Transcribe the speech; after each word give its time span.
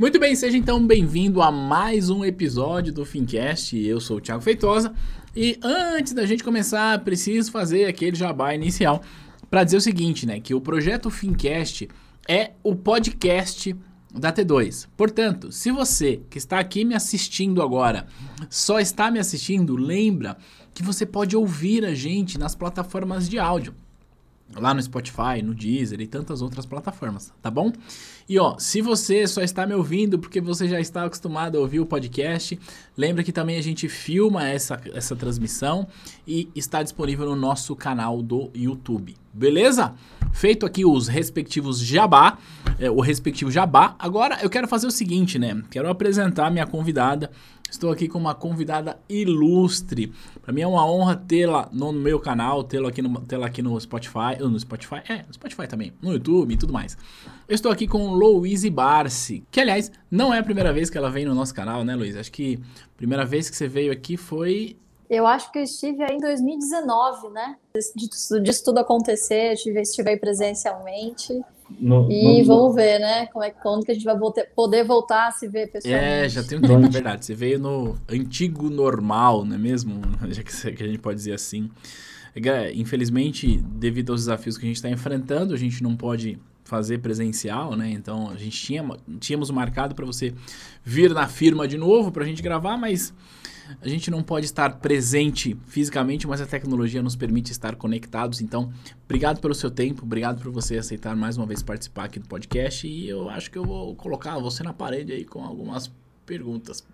Muito 0.00 0.18
bem, 0.18 0.34
seja 0.34 0.56
então 0.56 0.86
bem-vindo 0.86 1.42
a 1.42 1.52
mais 1.52 2.08
um 2.08 2.24
episódio 2.24 2.90
do 2.90 3.04
Fincast. 3.04 3.76
Eu 3.76 4.00
sou 4.00 4.16
o 4.16 4.20
Thiago 4.20 4.40
Feitosa 4.40 4.94
e 5.36 5.60
antes 5.62 6.14
da 6.14 6.24
gente 6.24 6.42
começar, 6.42 6.98
preciso 7.04 7.52
fazer 7.52 7.84
aquele 7.84 8.16
jabá 8.16 8.54
inicial 8.54 9.02
para 9.50 9.62
dizer 9.62 9.76
o 9.76 9.80
seguinte, 9.82 10.24
né, 10.24 10.40
que 10.40 10.54
o 10.54 10.60
projeto 10.60 11.10
Fincast 11.10 11.86
é 12.26 12.52
o 12.62 12.74
podcast 12.74 13.76
da 14.10 14.32
T2. 14.32 14.88
Portanto, 14.96 15.52
se 15.52 15.70
você 15.70 16.22
que 16.30 16.38
está 16.38 16.58
aqui 16.58 16.82
me 16.82 16.94
assistindo 16.94 17.60
agora 17.60 18.06
só 18.48 18.80
está 18.80 19.10
me 19.10 19.18
assistindo, 19.18 19.76
lembra 19.76 20.38
que 20.72 20.82
você 20.82 21.04
pode 21.04 21.36
ouvir 21.36 21.84
a 21.84 21.94
gente 21.94 22.38
nas 22.38 22.54
plataformas 22.54 23.28
de 23.28 23.38
áudio 23.38 23.74
lá 24.56 24.74
no 24.74 24.82
Spotify, 24.82 25.42
no 25.42 25.54
Deezer 25.54 26.00
e 26.00 26.06
tantas 26.06 26.42
outras 26.42 26.66
plataformas, 26.66 27.32
tá 27.40 27.50
bom? 27.50 27.72
E 28.28 28.38
ó, 28.38 28.56
se 28.58 28.80
você 28.80 29.26
só 29.26 29.42
está 29.42 29.66
me 29.66 29.74
ouvindo 29.74 30.18
porque 30.18 30.40
você 30.40 30.68
já 30.68 30.80
está 30.80 31.04
acostumado 31.04 31.58
a 31.58 31.60
ouvir 31.60 31.80
o 31.80 31.86
podcast, 31.86 32.58
lembra 32.96 33.22
que 33.22 33.32
também 33.32 33.58
a 33.58 33.62
gente 33.62 33.88
filma 33.88 34.48
essa, 34.48 34.80
essa 34.92 35.14
transmissão 35.14 35.86
e 36.26 36.48
está 36.54 36.82
disponível 36.82 37.26
no 37.26 37.36
nosso 37.36 37.74
canal 37.76 38.22
do 38.22 38.50
YouTube, 38.54 39.16
beleza? 39.32 39.94
Feito 40.32 40.64
aqui 40.64 40.84
os 40.84 41.08
respectivos 41.08 41.80
jabá, 41.80 42.38
é, 42.78 42.90
o 42.90 43.00
respectivo 43.00 43.50
jabá, 43.50 43.94
agora 43.98 44.38
eu 44.42 44.50
quero 44.50 44.68
fazer 44.68 44.86
o 44.86 44.90
seguinte, 44.90 45.38
né? 45.38 45.62
Quero 45.70 45.88
apresentar 45.88 46.50
minha 46.50 46.66
convidada 46.66 47.30
Estou 47.70 47.90
aqui 47.92 48.08
com 48.08 48.18
uma 48.18 48.34
convidada 48.34 48.98
ilustre. 49.08 50.12
Para 50.42 50.52
mim 50.52 50.62
é 50.62 50.66
uma 50.66 50.84
honra 50.84 51.16
tê-la 51.16 51.68
no 51.72 51.92
meu 51.92 52.18
canal, 52.18 52.64
tê-la 52.64 52.88
aqui, 52.88 53.00
no, 53.00 53.20
tê 53.20 53.36
aqui 53.36 53.62
no 53.62 53.80
Spotify, 53.80 54.38
no 54.40 54.58
Spotify, 54.58 55.02
é, 55.08 55.24
no 55.26 55.32
Spotify 55.32 55.66
também, 55.68 55.92
no 56.02 56.12
YouTube 56.12 56.52
e 56.52 56.56
tudo 56.56 56.72
mais. 56.72 56.98
Eu 57.48 57.54
estou 57.54 57.70
aqui 57.70 57.86
com 57.86 58.10
Louise 58.12 58.68
Barsi, 58.68 59.44
que 59.50 59.60
aliás 59.60 59.90
não 60.10 60.34
é 60.34 60.38
a 60.38 60.42
primeira 60.42 60.72
vez 60.72 60.90
que 60.90 60.98
ela 60.98 61.10
vem 61.10 61.24
no 61.24 61.34
nosso 61.34 61.54
canal, 61.54 61.84
né, 61.84 61.94
Luiz? 61.94 62.16
Acho 62.16 62.32
que 62.32 62.58
a 62.94 62.96
primeira 62.96 63.24
vez 63.24 63.48
que 63.48 63.56
você 63.56 63.68
veio 63.68 63.92
aqui 63.92 64.16
foi 64.16 64.76
eu 65.08 65.26
acho 65.26 65.50
que 65.50 65.58
eu 65.58 65.64
estive 65.64 66.04
aí 66.04 66.14
em 66.14 66.20
2019, 66.20 67.30
né? 67.30 67.56
De, 67.74 68.40
disso 68.40 68.64
tudo 68.64 68.78
acontecer, 68.78 69.54
estive, 69.54 69.80
estive 69.80 70.10
aí 70.10 70.16
presencialmente. 70.16 71.42
No, 71.78 72.10
e 72.10 72.40
no, 72.40 72.46
vamos 72.46 72.74
ver, 72.74 72.98
né? 72.98 73.26
Como 73.26 73.44
é, 73.44 73.50
quando 73.50 73.84
que 73.84 73.90
a 73.90 73.94
gente 73.94 74.04
vai 74.04 74.18
voltar, 74.18 74.44
poder 74.54 74.84
voltar 74.84 75.28
a 75.28 75.30
se 75.30 75.48
ver 75.48 75.70
pessoalmente. 75.70 76.04
É, 76.04 76.28
já 76.28 76.42
tem 76.42 76.58
um 76.58 76.62
tempo, 76.62 76.86
é 76.86 76.88
verdade. 76.88 77.24
Você 77.24 77.34
veio 77.34 77.58
no 77.58 77.96
antigo 78.08 78.68
normal, 78.68 79.44
não 79.44 79.54
é 79.54 79.58
mesmo? 79.58 80.00
Já 80.28 80.42
que, 80.42 80.72
que 80.72 80.82
a 80.82 80.86
gente 80.86 80.98
pode 80.98 81.16
dizer 81.16 81.32
assim. 81.32 81.70
Infelizmente, 82.74 83.58
devido 83.58 84.12
aos 84.12 84.22
desafios 84.22 84.56
que 84.56 84.64
a 84.64 84.68
gente 84.68 84.76
está 84.76 84.88
enfrentando, 84.88 85.52
a 85.52 85.56
gente 85.56 85.82
não 85.82 85.96
pode 85.96 86.38
fazer 86.64 86.98
presencial, 86.98 87.74
né? 87.74 87.90
Então 87.90 88.30
a 88.30 88.36
gente 88.36 88.56
tinha, 88.56 88.86
tínhamos 89.18 89.50
marcado 89.50 89.94
para 89.94 90.06
você 90.06 90.32
vir 90.84 91.12
na 91.12 91.26
firma 91.26 91.66
de 91.66 91.76
novo 91.76 92.12
para 92.12 92.22
a 92.22 92.26
gente 92.26 92.40
gravar, 92.40 92.76
mas 92.76 93.12
a 93.80 93.88
gente 93.88 94.10
não 94.10 94.22
pode 94.22 94.46
estar 94.46 94.78
presente 94.78 95.56
fisicamente, 95.66 96.26
mas 96.26 96.40
a 96.40 96.46
tecnologia 96.46 97.02
nos 97.02 97.16
permite 97.16 97.52
estar 97.52 97.76
conectados. 97.76 98.40
Então, 98.40 98.72
obrigado 99.04 99.40
pelo 99.40 99.54
seu 99.54 99.70
tempo, 99.70 100.02
obrigado 100.02 100.42
por 100.42 100.50
você 100.50 100.78
aceitar 100.78 101.14
mais 101.16 101.36
uma 101.36 101.46
vez 101.46 101.62
participar 101.62 102.04
aqui 102.04 102.18
do 102.18 102.28
podcast. 102.28 102.86
E 102.86 103.08
eu 103.08 103.28
acho 103.28 103.50
que 103.50 103.58
eu 103.58 103.64
vou 103.64 103.94
colocar 103.94 104.38
você 104.38 104.62
na 104.62 104.72
parede 104.72 105.12
aí 105.12 105.24
com 105.24 105.44
algumas 105.44 105.90
perguntas. 106.24 106.86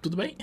Tudo 0.00 0.16
bem? 0.16 0.36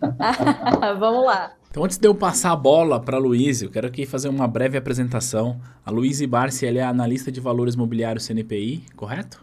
Vamos 0.98 1.26
lá. 1.26 1.52
Então, 1.70 1.84
antes 1.84 1.96
de 1.96 2.06
eu 2.06 2.14
passar 2.14 2.52
a 2.52 2.56
bola 2.56 3.00
para 3.00 3.16
a 3.16 3.20
Luísa, 3.20 3.64
eu 3.64 3.70
quero 3.70 3.86
aqui 3.86 4.04
fazer 4.04 4.28
uma 4.28 4.46
breve 4.46 4.76
apresentação. 4.76 5.58
A 5.84 5.90
Luísa 5.90 6.26
Barci 6.26 6.66
é 6.66 6.82
analista 6.82 7.32
de 7.32 7.40
valores 7.40 7.74
mobiliários 7.76 8.26
CNPI, 8.26 8.84
correto? 8.94 9.42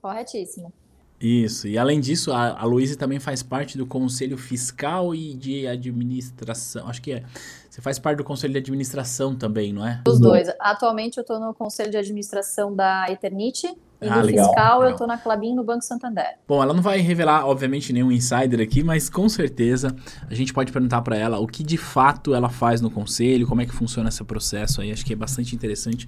Corretíssimo. 0.00 0.72
Isso, 1.20 1.66
e 1.66 1.76
além 1.76 1.98
disso, 1.98 2.32
a, 2.32 2.60
a 2.60 2.64
Luísa 2.64 2.96
também 2.96 3.18
faz 3.18 3.42
parte 3.42 3.76
do 3.76 3.84
Conselho 3.84 4.38
Fiscal 4.38 5.12
e 5.14 5.34
de 5.34 5.66
Administração. 5.66 6.88
Acho 6.88 7.02
que 7.02 7.12
é. 7.12 7.24
Você 7.68 7.82
faz 7.82 7.98
parte 7.98 8.18
do 8.18 8.24
Conselho 8.24 8.52
de 8.52 8.58
Administração 8.58 9.34
também, 9.34 9.72
não 9.72 9.86
é? 9.86 10.00
Os 10.06 10.18
dois. 10.20 10.48
Atualmente 10.60 11.18
eu 11.18 11.22
estou 11.22 11.38
no 11.38 11.52
Conselho 11.54 11.90
de 11.90 11.96
Administração 11.96 12.74
da 12.74 13.06
Eternite. 13.08 13.66
E 14.00 14.08
ah, 14.08 14.22
legal, 14.22 14.46
fiscal 14.46 14.78
legal. 14.78 14.82
eu 14.84 14.90
estou 14.92 15.06
na 15.08 15.18
Clabin 15.18 15.54
no 15.54 15.64
Banco 15.64 15.82
Santander. 15.82 16.36
Bom, 16.46 16.62
ela 16.62 16.72
não 16.72 16.82
vai 16.82 16.98
revelar, 16.98 17.44
obviamente, 17.44 17.92
nenhum 17.92 18.12
insider 18.12 18.60
aqui, 18.60 18.84
mas 18.84 19.10
com 19.10 19.28
certeza 19.28 19.94
a 20.30 20.34
gente 20.34 20.52
pode 20.52 20.70
perguntar 20.70 21.02
para 21.02 21.16
ela 21.16 21.40
o 21.40 21.48
que 21.48 21.64
de 21.64 21.76
fato 21.76 22.32
ela 22.32 22.48
faz 22.48 22.80
no 22.80 22.90
conselho, 22.92 23.44
como 23.46 23.60
é 23.60 23.66
que 23.66 23.72
funciona 23.72 24.08
esse 24.08 24.22
processo 24.22 24.80
aí. 24.80 24.92
Acho 24.92 25.04
que 25.04 25.12
é 25.12 25.16
bastante 25.16 25.54
interessante 25.54 26.06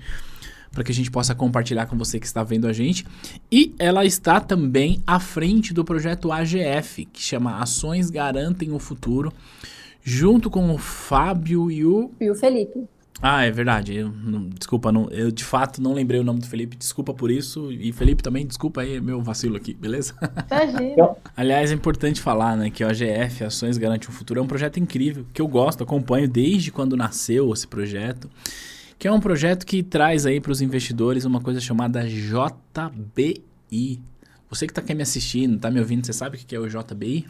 para 0.72 0.84
que 0.84 0.92
a 0.92 0.94
gente 0.94 1.10
possa 1.10 1.34
compartilhar 1.34 1.86
com 1.86 1.96
você 1.96 2.20
que 2.20 2.26
está 2.26 2.42
vendo 2.42 2.66
a 2.66 2.72
gente. 2.72 3.04
E 3.50 3.74
ela 3.78 4.04
está 4.04 4.40
também 4.40 5.02
à 5.06 5.18
frente 5.18 5.74
do 5.74 5.84
projeto 5.84 6.30
AGF, 6.30 7.06
que 7.06 7.22
chama 7.22 7.58
Ações 7.58 8.10
Garantem 8.10 8.72
o 8.72 8.78
Futuro, 8.78 9.32
junto 10.02 10.48
com 10.48 10.72
o 10.72 10.78
Fábio 10.78 11.70
e 11.70 11.84
o. 11.84 12.10
E 12.20 12.30
o 12.30 12.34
Felipe. 12.34 12.86
Ah, 13.22 13.44
é 13.44 13.50
verdade. 13.50 13.94
Eu, 13.94 14.08
não, 14.08 14.48
desculpa, 14.48 14.90
não, 14.90 15.10
eu 15.10 15.30
de 15.30 15.44
fato 15.44 15.82
não 15.82 15.92
lembrei 15.92 16.18
o 16.18 16.24
nome 16.24 16.40
do 16.40 16.46
Felipe. 16.46 16.76
Desculpa 16.76 17.12
por 17.12 17.30
isso. 17.30 17.70
E 17.70 17.92
Felipe 17.92 18.22
também, 18.22 18.46
desculpa 18.46 18.80
aí 18.80 18.98
meu 18.98 19.20
vacilo 19.20 19.56
aqui, 19.56 19.74
beleza? 19.74 20.14
Imagina. 20.50 21.10
Aliás, 21.36 21.70
é 21.70 21.74
importante 21.74 22.20
falar, 22.20 22.56
né, 22.56 22.70
que 22.70 22.82
o 22.82 22.88
AGF, 22.88 23.44
Ações 23.44 23.76
Garante 23.76 24.08
o 24.08 24.12
Futuro, 24.12 24.40
é 24.40 24.42
um 24.42 24.46
projeto 24.46 24.80
incrível, 24.80 25.26
que 25.34 25.42
eu 25.42 25.48
gosto, 25.48 25.82
acompanho 25.82 26.26
desde 26.26 26.72
quando 26.72 26.96
nasceu 26.96 27.52
esse 27.52 27.66
projeto 27.66 28.30
que 29.00 29.08
é 29.08 29.12
um 29.12 29.18
projeto 29.18 29.64
que 29.64 29.82
traz 29.82 30.26
aí 30.26 30.42
para 30.42 30.52
os 30.52 30.60
investidores 30.60 31.24
uma 31.24 31.40
coisa 31.40 31.58
chamada 31.58 32.06
JBI. 32.06 33.42
Você 34.50 34.66
que 34.66 34.72
está 34.72 34.82
aqui 34.82 34.94
me 34.94 35.02
assistindo, 35.02 35.56
está 35.56 35.70
me 35.70 35.80
ouvindo, 35.80 36.04
você 36.04 36.12
sabe 36.12 36.36
o 36.36 36.38
que 36.38 36.54
é 36.54 36.60
o 36.60 36.68
JBI? 36.68 37.26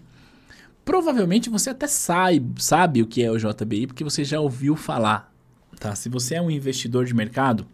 Provavelmente 0.85 1.49
você 1.49 1.71
até 1.71 1.87
sabe, 1.87 2.61
sabe 2.61 3.03
o 3.03 3.07
que 3.07 3.23
é 3.23 3.31
o 3.31 3.39
JBI, 3.39 3.87
porque 3.87 4.03
você 4.03 4.25
já 4.25 4.41
ouviu 4.41 4.75
falar. 4.75 5.33
Tá? 5.79 5.95
Se 5.95 6.09
você 6.09 6.35
é 6.35 6.43
um 6.43 6.51
investidor 6.51 7.05
de 7.05 7.15
mercado, 7.15 7.65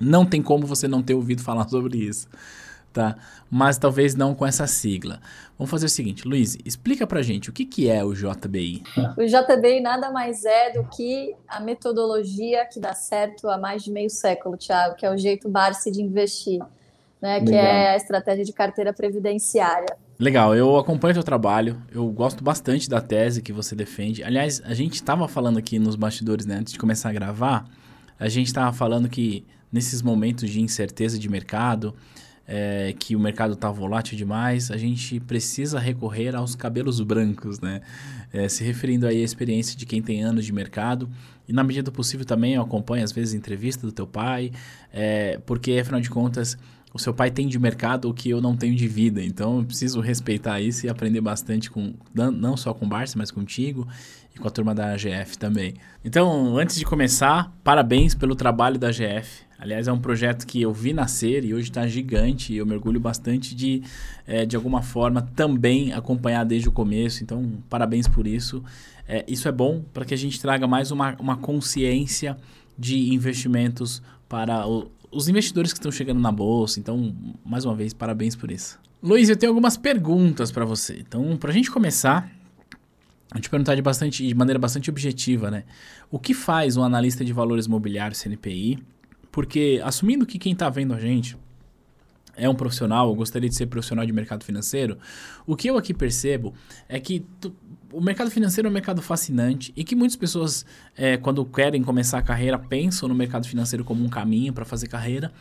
não 0.00 0.24
tem 0.24 0.40
como 0.40 0.64
você 0.64 0.86
não 0.86 1.02
ter 1.02 1.14
ouvido 1.14 1.42
falar 1.42 1.66
sobre 1.68 1.98
isso 1.98 2.28
tá? 2.92 3.16
Mas 3.50 3.78
talvez 3.78 4.14
não 4.14 4.34
com 4.34 4.46
essa 4.46 4.66
sigla. 4.66 5.20
Vamos 5.58 5.70
fazer 5.70 5.86
o 5.86 5.90
seguinte, 5.90 6.26
Luiz, 6.26 6.56
explica 6.64 7.06
pra 7.06 7.22
gente 7.22 7.50
o 7.50 7.52
que, 7.52 7.64
que 7.64 7.88
é 7.88 8.02
o 8.04 8.14
JBI. 8.14 8.82
O 9.16 9.24
JBI 9.24 9.80
nada 9.80 10.10
mais 10.10 10.44
é 10.44 10.72
do 10.72 10.84
que 10.84 11.34
a 11.46 11.60
metodologia 11.60 12.66
que 12.66 12.80
dá 12.80 12.94
certo 12.94 13.48
há 13.48 13.58
mais 13.58 13.82
de 13.84 13.90
meio 13.90 14.10
século, 14.10 14.56
Thiago, 14.56 14.96
que 14.96 15.04
é 15.04 15.12
o 15.12 15.18
jeito 15.18 15.48
Barsi 15.48 15.90
de 15.90 16.02
investir, 16.02 16.60
né? 17.20 17.40
Que 17.40 17.54
é 17.54 17.90
a 17.90 17.96
estratégia 17.96 18.44
de 18.44 18.52
carteira 18.52 18.92
previdenciária. 18.92 19.96
Legal, 20.18 20.54
eu 20.54 20.76
acompanho 20.76 21.12
o 21.12 21.14
seu 21.14 21.22
trabalho, 21.22 21.80
eu 21.90 22.06
gosto 22.10 22.44
bastante 22.44 22.90
da 22.90 23.00
tese 23.00 23.40
que 23.40 23.54
você 23.54 23.74
defende. 23.74 24.22
Aliás, 24.22 24.60
a 24.66 24.74
gente 24.74 24.94
estava 24.94 25.26
falando 25.26 25.58
aqui 25.58 25.78
nos 25.78 25.96
bastidores, 25.96 26.44
né, 26.44 26.56
antes 26.56 26.74
de 26.74 26.78
começar 26.78 27.08
a 27.08 27.12
gravar, 27.12 27.66
a 28.18 28.28
gente 28.28 28.48
estava 28.48 28.70
falando 28.70 29.08
que 29.08 29.46
nesses 29.72 30.02
momentos 30.02 30.50
de 30.50 30.60
incerteza 30.60 31.18
de 31.18 31.26
mercado, 31.26 31.94
é, 32.52 32.92
que 32.98 33.14
o 33.14 33.20
mercado 33.20 33.52
está 33.52 33.70
volátil 33.70 34.16
demais, 34.16 34.72
a 34.72 34.76
gente 34.76 35.20
precisa 35.20 35.78
recorrer 35.78 36.34
aos 36.34 36.56
cabelos 36.56 37.00
brancos, 37.00 37.60
né? 37.60 37.80
É, 38.32 38.48
se 38.48 38.64
referindo 38.64 39.06
aí 39.06 39.22
à 39.22 39.24
experiência 39.24 39.78
de 39.78 39.86
quem 39.86 40.02
tem 40.02 40.24
anos 40.24 40.44
de 40.44 40.52
mercado. 40.52 41.08
E 41.46 41.52
na 41.52 41.62
medida 41.62 41.84
do 41.84 41.92
possível 41.92 42.26
também 42.26 42.54
eu 42.54 42.62
acompanho 42.62 43.04
às 43.04 43.12
vezes 43.12 43.34
entrevista 43.34 43.86
do 43.86 43.92
teu 43.92 44.06
pai, 44.06 44.50
é, 44.92 45.38
porque 45.46 45.78
afinal 45.78 46.00
de 46.00 46.10
contas 46.10 46.58
o 46.92 46.98
seu 46.98 47.14
pai 47.14 47.30
tem 47.30 47.46
de 47.46 47.56
mercado 47.56 48.08
o 48.08 48.14
que 48.14 48.30
eu 48.30 48.40
não 48.40 48.56
tenho 48.56 48.74
de 48.74 48.88
vida. 48.88 49.22
Então 49.22 49.58
eu 49.58 49.64
preciso 49.64 50.00
respeitar 50.00 50.60
isso 50.60 50.86
e 50.86 50.88
aprender 50.88 51.20
bastante 51.20 51.70
com 51.70 51.94
não 52.12 52.56
só 52.56 52.74
com 52.74 52.84
o 52.84 52.88
Barça, 52.88 53.16
mas 53.16 53.30
contigo 53.30 53.86
com 54.40 54.48
a 54.48 54.50
turma 54.50 54.74
da 54.74 54.92
AGF 54.92 55.38
também. 55.38 55.74
Então, 56.04 56.56
antes 56.58 56.76
de 56.76 56.84
começar, 56.84 57.52
parabéns 57.62 58.14
pelo 58.14 58.34
trabalho 58.34 58.78
da 58.78 58.88
AGF. 58.88 59.44
Aliás, 59.58 59.86
é 59.86 59.92
um 59.92 60.00
projeto 60.00 60.46
que 60.46 60.62
eu 60.62 60.72
vi 60.72 60.94
nascer 60.94 61.44
e 61.44 61.52
hoje 61.52 61.68
está 61.68 61.86
gigante 61.86 62.54
e 62.54 62.56
eu 62.56 62.64
mergulho 62.64 62.98
bastante 62.98 63.54
de, 63.54 63.82
é, 64.26 64.46
de 64.46 64.56
alguma 64.56 64.80
forma, 64.80 65.20
também 65.20 65.92
acompanhar 65.92 66.44
desde 66.44 66.68
o 66.68 66.72
começo. 66.72 67.22
Então, 67.22 67.62
parabéns 67.68 68.08
por 68.08 68.26
isso. 68.26 68.64
É, 69.06 69.22
isso 69.28 69.46
é 69.46 69.52
bom 69.52 69.84
para 69.92 70.04
que 70.06 70.14
a 70.14 70.16
gente 70.16 70.40
traga 70.40 70.66
mais 70.66 70.90
uma, 70.90 71.14
uma 71.20 71.36
consciência 71.36 72.38
de 72.78 73.12
investimentos 73.12 74.02
para 74.26 74.66
o, 74.66 74.90
os 75.12 75.28
investidores 75.28 75.72
que 75.72 75.78
estão 75.78 75.92
chegando 75.92 76.20
na 76.20 76.32
bolsa. 76.32 76.80
Então, 76.80 77.14
mais 77.44 77.66
uma 77.66 77.74
vez, 77.74 77.92
parabéns 77.92 78.34
por 78.34 78.50
isso. 78.50 78.78
Luiz, 79.02 79.28
eu 79.28 79.36
tenho 79.36 79.50
algumas 79.50 79.76
perguntas 79.76 80.50
para 80.50 80.64
você. 80.64 80.98
Então, 81.00 81.36
para 81.36 81.50
a 81.50 81.52
gente 81.52 81.70
começar, 81.70 82.30
a 83.32 83.36
gente 83.36 83.48
perguntar 83.48 83.74
de, 83.74 83.82
bastante, 83.82 84.26
de 84.26 84.34
maneira 84.34 84.58
bastante 84.58 84.90
objetiva, 84.90 85.50
né? 85.50 85.64
O 86.10 86.18
que 86.18 86.34
faz 86.34 86.76
um 86.76 86.82
analista 86.82 87.24
de 87.24 87.32
valores 87.32 87.66
mobiliários 87.66 88.20
CNPI? 88.20 88.78
Porque, 89.30 89.80
assumindo 89.84 90.26
que 90.26 90.38
quem 90.38 90.52
está 90.52 90.68
vendo 90.68 90.92
a 90.92 90.98
gente 90.98 91.36
é 92.36 92.48
um 92.48 92.54
profissional, 92.54 93.08
ou 93.08 93.14
gostaria 93.14 93.48
de 93.48 93.54
ser 93.54 93.66
profissional 93.66 94.04
de 94.04 94.12
mercado 94.12 94.44
financeiro, 94.44 94.98
o 95.46 95.54
que 95.54 95.68
eu 95.68 95.76
aqui 95.76 95.94
percebo 95.94 96.54
é 96.88 96.98
que 96.98 97.24
o 97.92 98.00
mercado 98.00 98.30
financeiro 98.30 98.68
é 98.68 98.70
um 98.70 98.72
mercado 98.72 99.02
fascinante 99.02 99.72
e 99.76 99.84
que 99.84 99.94
muitas 99.94 100.16
pessoas, 100.16 100.64
é, 100.96 101.16
quando 101.16 101.44
querem 101.44 101.82
começar 101.82 102.18
a 102.18 102.22
carreira, 102.22 102.58
pensam 102.58 103.08
no 103.08 103.14
mercado 103.14 103.46
financeiro 103.46 103.84
como 103.84 104.04
um 104.04 104.08
caminho 104.08 104.52
para 104.52 104.64
fazer 104.64 104.88
carreira. 104.88 105.32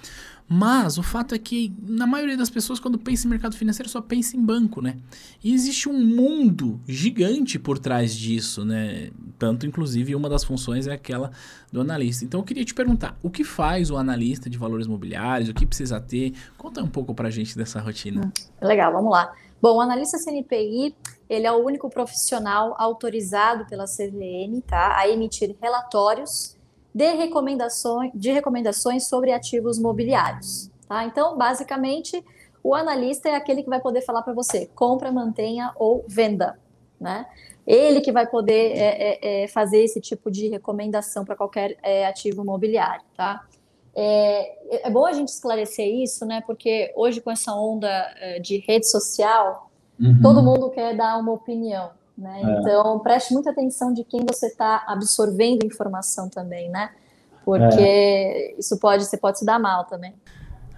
Mas 0.51 0.97
o 0.97 1.03
fato 1.03 1.35
é 1.35 1.37
que, 1.37 1.71
na 1.79 2.07
maioria 2.07 2.35
das 2.35 2.49
pessoas, 2.49 2.79
quando 2.79 2.97
pensa 2.97 3.27
em 3.27 3.29
mercado 3.29 3.55
financeiro, 3.55 3.87
só 3.87 4.01
pensa 4.01 4.35
em 4.35 4.43
banco, 4.43 4.81
né? 4.81 4.97
E 5.43 5.53
existe 5.53 5.87
um 5.87 6.03
mundo 6.03 6.81
gigante 6.87 7.59
por 7.59 7.77
trás 7.77 8.15
disso, 8.15 8.65
né? 8.65 9.11
Tanto, 9.37 9.67
inclusive, 9.67 10.15
uma 10.15 10.27
das 10.27 10.43
funções 10.43 10.87
é 10.87 10.93
aquela 10.93 11.29
do 11.71 11.79
analista. 11.79 12.25
Então, 12.25 12.39
eu 12.39 12.43
queria 12.43 12.65
te 12.65 12.73
perguntar, 12.73 13.15
o 13.21 13.29
que 13.29 13.43
faz 13.43 13.91
o 13.91 13.97
analista 13.97 14.49
de 14.49 14.57
valores 14.57 14.87
mobiliários? 14.87 15.49
O 15.49 15.53
que 15.53 15.67
precisa 15.67 16.01
ter? 16.01 16.33
Conta 16.57 16.81
um 16.81 16.89
pouco 16.89 17.13
pra 17.13 17.29
gente 17.29 17.55
dessa 17.55 17.79
rotina. 17.79 18.33
Legal, 18.59 18.91
vamos 18.91 19.11
lá. 19.11 19.31
Bom, 19.61 19.77
o 19.77 19.81
analista 19.81 20.17
CNPI, 20.17 20.95
ele 21.29 21.45
é 21.45 21.51
o 21.51 21.63
único 21.63 21.91
profissional 21.91 22.75
autorizado 22.79 23.65
pela 23.67 23.85
CVM, 23.85 24.61
tá? 24.65 24.97
A 24.97 25.07
emitir 25.07 25.55
relatórios 25.61 26.57
de 26.99 27.13
recomendações, 27.13 28.11
de 28.13 28.29
recomendações 28.29 29.07
sobre 29.07 29.31
ativos 29.31 29.79
mobiliários. 29.79 30.69
Tá? 30.85 31.05
Então, 31.05 31.37
basicamente, 31.37 32.21
o 32.61 32.75
analista 32.75 33.29
é 33.29 33.35
aquele 33.35 33.63
que 33.63 33.69
vai 33.69 33.79
poder 33.79 34.01
falar 34.01 34.21
para 34.21 34.33
você 34.33 34.69
compra, 34.75 35.09
mantenha 35.09 35.71
ou 35.77 36.03
venda. 36.09 36.59
Né? 36.99 37.25
Ele 37.65 38.01
que 38.01 38.11
vai 38.11 38.27
poder 38.27 38.77
é, 38.77 38.81
é, 38.81 39.43
é 39.43 39.47
fazer 39.47 39.81
esse 39.81 40.01
tipo 40.01 40.29
de 40.29 40.49
recomendação 40.49 41.23
para 41.23 41.37
qualquer 41.37 41.77
é, 41.81 42.05
ativo 42.05 42.43
mobiliário. 42.43 43.05
Tá? 43.15 43.47
É, 43.95 44.87
é, 44.87 44.89
bom 44.89 45.05
a 45.05 45.13
gente 45.13 45.29
esclarecer 45.29 45.87
isso, 45.87 46.25
né? 46.25 46.41
Porque 46.45 46.91
hoje, 46.97 47.21
com 47.21 47.31
essa 47.31 47.53
onda 47.53 47.87
é, 48.19 48.39
de 48.39 48.57
rede 48.57 48.89
social, 48.89 49.71
uhum. 49.97 50.19
todo 50.21 50.43
mundo 50.43 50.69
quer 50.69 50.97
dar 50.97 51.17
uma 51.17 51.31
opinião. 51.31 51.91
Né? 52.19 52.41
É. 52.43 52.59
Então, 52.59 52.99
preste 52.99 53.33
muita 53.33 53.51
atenção 53.51 53.93
de 53.93 54.03
quem 54.03 54.25
você 54.25 54.47
está 54.47 54.83
absorvendo 54.85 55.65
informação 55.65 56.27
também, 56.27 56.69
né? 56.69 56.89
Porque 57.45 57.79
é. 57.79 58.59
isso 58.59 58.77
pode, 58.77 59.05
você 59.05 59.17
pode 59.17 59.39
se 59.39 59.45
dar 59.45 59.57
mal 59.57 59.85
também. 59.85 60.13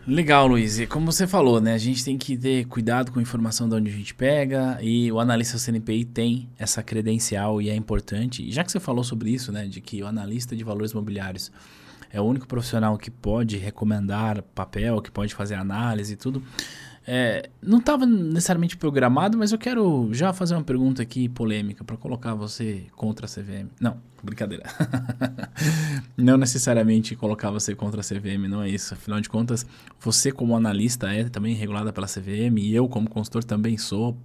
Legal, 0.08 0.48
Luiz. 0.48 0.80
E 0.80 0.88
como 0.88 1.12
você 1.12 1.28
falou, 1.28 1.60
né? 1.60 1.74
A 1.74 1.78
gente 1.78 2.04
tem 2.04 2.18
que 2.18 2.38
ter 2.38 2.66
cuidado 2.66 3.12
com 3.12 3.20
a 3.20 3.22
informação 3.22 3.68
de 3.68 3.76
onde 3.76 3.90
a 3.90 3.94
gente 3.94 4.16
pega 4.16 4.78
e 4.82 5.12
o 5.12 5.20
analista 5.20 5.58
CNPI 5.58 6.06
tem 6.06 6.50
essa 6.58 6.82
credencial 6.82 7.62
e 7.62 7.70
é 7.70 7.76
importante. 7.76 8.48
E 8.48 8.52
já 8.52 8.64
que 8.64 8.72
você 8.72 8.80
falou 8.80 9.04
sobre 9.04 9.32
isso, 9.32 9.52
né? 9.52 9.66
De 9.66 9.82
que 9.82 10.02
o 10.02 10.08
analista 10.08 10.56
de 10.56 10.64
valores 10.64 10.92
imobiliários 10.92 11.52
é 12.14 12.20
o 12.20 12.24
único 12.24 12.48
profissional 12.48 12.98
que 12.98 13.10
pode 13.10 13.58
recomendar 13.58 14.42
papel, 14.56 15.02
que 15.02 15.12
pode 15.12 15.34
fazer 15.34 15.56
análise 15.56 16.14
e 16.14 16.16
tudo. 16.16 16.44
É, 17.08 17.50
não 17.62 17.80
estava 17.80 18.06
necessariamente 18.06 18.78
programado, 18.78 19.36
mas 19.36 19.52
eu 19.52 19.58
quero 19.58 20.10
já 20.14 20.32
fazer 20.32 20.54
uma 20.54 20.64
pergunta 20.64 21.02
aqui 21.02 21.28
polêmica 21.28 21.84
para 21.84 21.98
colocar 21.98 22.36
você 22.36 22.86
contra 22.96 23.26
a 23.26 23.30
CVM. 23.30 23.70
Não, 23.80 23.98
brincadeira. 24.22 24.64
não 26.16 26.38
necessariamente 26.38 27.16
colocar 27.16 27.50
você 27.50 27.74
contra 27.74 28.02
a 28.02 28.04
CVM, 28.04 28.48
não 28.48 28.62
é 28.62 28.70
isso. 28.70 28.94
Afinal 28.94 29.20
de 29.20 29.30
contas, 29.30 29.66
você 30.00 30.32
como 30.32 30.56
analista 30.56 31.12
é 31.12 31.24
também 31.24 31.56
regulada 31.56 31.92
pela 31.92 32.06
CVM 32.06 32.60
e 32.60 32.76
eu 32.76 32.88
como 32.88 33.10
consultor 33.10 33.44
também 33.44 33.78
sou. 33.78 34.16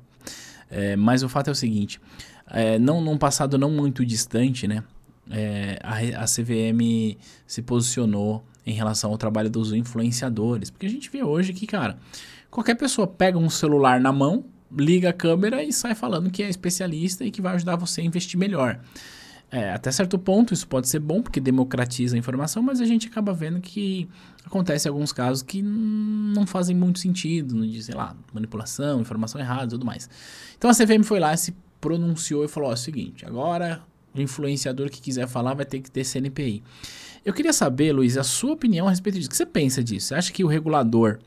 É, 0.71 0.97
mas 0.97 1.23
o 1.23 1.29
fato 1.29 1.49
é 1.49 1.53
o 1.53 1.55
seguinte, 1.55 2.01
é, 2.49 2.79
não 2.79 3.01
num 3.01 3.17
passado 3.17 3.57
não 3.57 3.71
muito 3.71 4.05
distante, 4.05 4.67
né? 4.67 4.83
É, 5.31 5.79
a, 5.83 6.23
a 6.23 6.25
CVM 6.25 7.17
se 7.47 7.63
posicionou 7.63 8.45
em 8.65 8.75
relação 8.75 9.11
ao 9.11 9.19
trabalho 9.19 9.51
dos 9.51 9.73
influenciadores, 9.73 10.71
porque 10.71 10.87
a 10.87 10.91
gente 10.91 11.11
vê 11.11 11.23
hoje 11.23 11.53
que, 11.53 11.67
cara, 11.67 11.99
Qualquer 12.57 12.75
pessoa 12.77 13.07
pega 13.07 13.37
um 13.37 13.51
celular 13.51 14.01
na 14.01 14.11
mão, 14.11 14.47
liga 14.75 15.11
a 15.11 15.13
câmera 15.13 15.63
e 15.63 15.71
sai 15.71 15.95
falando 15.95 16.31
que 16.31 16.43
é 16.43 16.49
especialista 16.49 17.23
e 17.23 17.31
que 17.31 17.43
vai 17.43 17.55
ajudar 17.55 17.77
você 17.77 18.01
a 18.01 18.05
investir 18.05 18.39
melhor. 18.39 18.81
É, 19.51 19.75
até 19.75 19.93
certo 19.93 20.19
ponto 20.19 20.55
isso 20.55 20.67
pode 20.67 20.89
ser 20.89 20.99
bom 20.99 21.21
porque 21.21 21.39
democratiza 21.39 22.17
a 22.17 22.19
informação, 22.19 22.63
mas 22.63 22.81
a 22.81 22.87
gente 22.87 23.09
acaba 23.09 23.35
vendo 23.35 23.61
que 23.61 24.09
acontece 24.43 24.89
alguns 24.89 25.13
casos 25.13 25.43
que 25.43 25.61
não 25.61 26.47
fazem 26.47 26.75
muito 26.75 26.99
sentido, 26.99 27.61
de, 27.67 27.83
sei 27.83 27.95
lá, 27.95 28.17
manipulação, 28.33 29.03
informação 29.03 29.39
errada 29.39 29.67
e 29.67 29.69
tudo 29.69 29.85
mais. 29.85 30.09
Então 30.57 30.71
a 30.71 30.75
CVM 30.75 31.03
foi 31.05 31.21
lá, 31.21 31.37
se 31.37 31.55
pronunciou 31.79 32.43
e 32.43 32.49
falou: 32.49 32.71
ó, 32.71 32.73
é 32.73 32.75
o 32.75 32.79
seguinte, 32.79 33.27
agora 33.27 33.83
o 34.21 34.23
influenciador 34.23 34.91
que 34.91 35.01
quiser 35.01 35.27
falar 35.27 35.55
vai 35.55 35.65
ter 35.65 35.81
que 35.81 35.91
ter 35.91 36.05
CNPI. 36.05 36.63
Eu 37.25 37.33
queria 37.33 37.53
saber, 37.53 37.93
Luiz, 37.93 38.17
a 38.17 38.23
sua 38.23 38.53
opinião 38.53 38.87
a 38.87 38.91
respeito 38.91 39.17
disso. 39.17 39.29
O 39.29 39.31
que 39.31 39.37
você 39.37 39.47
pensa 39.47 39.83
disso? 39.83 40.09
Você 40.09 40.15
acha 40.15 40.33
que 40.33 40.45
o 40.45 40.47
regulador 40.47 41.19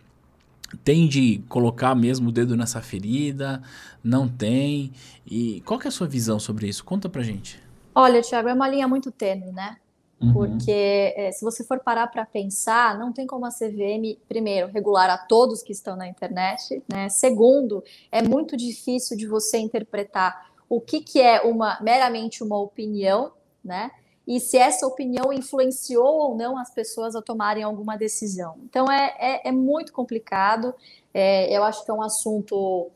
tem 0.83 1.07
de 1.07 1.43
colocar 1.49 1.93
mesmo 1.95 2.29
o 2.29 2.31
dedo 2.31 2.55
nessa 2.55 2.81
ferida? 2.81 3.61
Não 4.03 4.27
tem? 4.27 4.91
E 5.25 5.61
qual 5.65 5.79
que 5.79 5.87
é 5.87 5.89
a 5.89 5.91
sua 5.91 6.07
visão 6.07 6.39
sobre 6.39 6.67
isso? 6.67 6.85
Conta 6.85 7.09
pra 7.09 7.21
gente. 7.21 7.61
Olha, 7.93 8.21
Tiago, 8.21 8.47
é 8.47 8.53
uma 8.53 8.69
linha 8.69 8.87
muito 8.87 9.11
tênue, 9.11 9.51
né? 9.51 9.77
Uhum. 10.21 10.33
Porque 10.33 10.71
é, 11.15 11.31
se 11.31 11.43
você 11.43 11.63
for 11.63 11.79
parar 11.79 12.07
para 12.07 12.25
pensar, 12.25 12.97
não 12.99 13.11
tem 13.13 13.25
como 13.25 13.45
a 13.45 13.49
CVM, 13.49 14.17
primeiro, 14.27 14.67
regular 14.67 15.09
a 15.09 15.17
todos 15.17 15.63
que 15.63 15.71
estão 15.71 15.95
na 15.95 16.07
internet, 16.07 16.83
né? 16.89 17.07
Segundo, 17.09 17.83
é 18.11 18.21
muito 18.21 18.57
difícil 18.57 19.17
de 19.17 19.25
você 19.25 19.57
interpretar 19.57 20.48
o 20.69 20.79
que, 20.79 21.01
que 21.01 21.19
é 21.19 21.41
uma 21.41 21.79
meramente 21.81 22.43
uma 22.43 22.59
opinião, 22.59 23.33
né? 23.63 23.91
e 24.29 24.39
se 24.39 24.59
essa 24.59 24.85
opinião 24.85 25.33
influenciou 25.33 26.05
ou 26.05 26.35
não 26.35 26.55
as 26.55 26.69
pessoas 26.69 27.15
a 27.15 27.21
tomarem 27.21 27.63
alguma 27.63 27.97
decisão. 27.97 28.57
Então 28.63 28.85
é, 28.85 29.15
é, 29.17 29.49
é 29.49 29.51
muito 29.51 29.91
complicado, 29.91 30.75
é, 31.11 31.51
eu 31.51 31.63
acho 31.63 31.83
que 31.83 31.89
é 31.89 31.93
um 31.95 32.03
assunto 32.03 32.91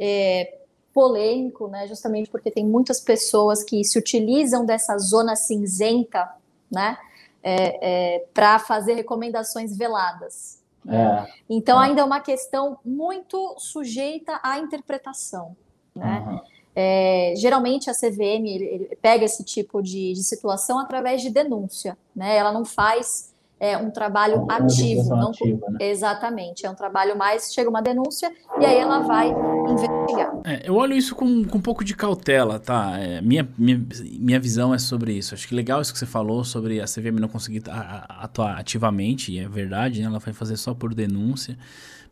é, 0.00 0.60
polêmico, 0.94 1.68
né, 1.68 1.86
justamente 1.86 2.30
porque 2.30 2.50
tem 2.50 2.64
muitas 2.64 3.02
pessoas 3.02 3.62
que 3.62 3.84
se 3.84 3.98
utilizam 3.98 4.64
dessa 4.64 4.96
zona 4.96 5.36
cinzenta 5.36 6.26
né, 6.70 6.96
é, 7.42 8.14
é, 8.14 8.18
para 8.32 8.58
fazer 8.58 8.94
recomendações 8.94 9.76
veladas. 9.76 10.62
Né? 10.82 11.28
Então 11.50 11.78
ainda 11.78 12.00
é 12.00 12.04
uma 12.04 12.20
questão 12.20 12.78
muito 12.82 13.56
sujeita 13.58 14.40
à 14.42 14.58
interpretação. 14.58 15.54
Né? 15.94 16.24
Uhum. 16.26 16.57
É, 16.80 17.34
geralmente 17.36 17.90
a 17.90 17.92
CVM 17.92 18.46
ele, 18.46 18.64
ele 18.64 18.98
pega 19.02 19.24
esse 19.24 19.42
tipo 19.42 19.82
de, 19.82 20.12
de, 20.12 20.22
situação 20.22 20.78
através 20.78 21.20
de 21.20 21.28
denúncia, 21.28 21.98
né? 22.14 22.36
Ela 22.36 22.52
não 22.52 22.64
faz 22.64 23.34
é, 23.58 23.76
um 23.76 23.90
trabalho 23.90 24.46
é 24.48 24.54
ativo, 24.54 25.08
não, 25.16 25.30
ativa, 25.30 25.70
né? 25.70 25.78
exatamente. 25.80 26.64
É 26.64 26.70
um 26.70 26.76
trabalho 26.76 27.18
mais 27.18 27.52
chega 27.52 27.68
uma 27.68 27.82
denúncia 27.82 28.32
e 28.60 28.64
aí 28.64 28.76
ela 28.76 29.00
vai 29.00 29.28
investigar. 29.28 30.32
É, 30.44 30.68
eu 30.68 30.76
olho 30.76 30.94
isso 30.94 31.16
com, 31.16 31.44
com 31.46 31.58
um 31.58 31.60
pouco 31.60 31.82
de 31.82 31.96
cautela, 31.96 32.60
tá? 32.60 32.96
É, 32.96 33.20
minha, 33.22 33.48
minha, 33.58 33.84
minha 34.12 34.38
visão 34.38 34.72
é 34.72 34.78
sobre 34.78 35.14
isso. 35.14 35.34
Acho 35.34 35.48
que 35.48 35.56
legal 35.56 35.82
isso 35.82 35.92
que 35.92 35.98
você 35.98 36.06
falou 36.06 36.44
sobre 36.44 36.80
a 36.80 36.84
CVM 36.84 37.18
não 37.18 37.26
conseguir 37.26 37.64
atuar 38.08 38.56
ativamente, 38.56 39.32
e 39.32 39.40
é 39.40 39.48
verdade, 39.48 40.00
né? 40.00 40.06
Ela 40.06 40.20
vai 40.20 40.32
fazer 40.32 40.56
só 40.56 40.72
por 40.74 40.94
denúncia. 40.94 41.58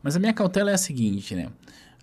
Mas 0.02 0.16
a 0.16 0.18
minha 0.18 0.32
cautela 0.32 0.72
é 0.72 0.74
a 0.74 0.78
seguinte, 0.78 1.36
né? 1.36 1.50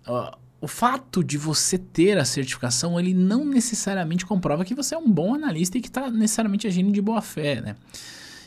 Uh, 0.07 0.42
o 0.63 0.67
fato 0.67 1.21
de 1.21 1.37
você 1.37 1.77
ter 1.77 2.17
a 2.17 2.23
certificação, 2.23 2.97
ele 2.97 3.13
não 3.13 3.43
necessariamente 3.43 4.25
comprova 4.25 4.63
que 4.63 4.73
você 4.73 4.95
é 4.95 4.97
um 4.97 5.11
bom 5.11 5.35
analista 5.35 5.77
e 5.77 5.81
que 5.81 5.89
está 5.89 6.09
necessariamente 6.09 6.65
agindo 6.65 6.89
de 6.89 7.01
boa 7.01 7.21
fé, 7.21 7.59
né? 7.59 7.75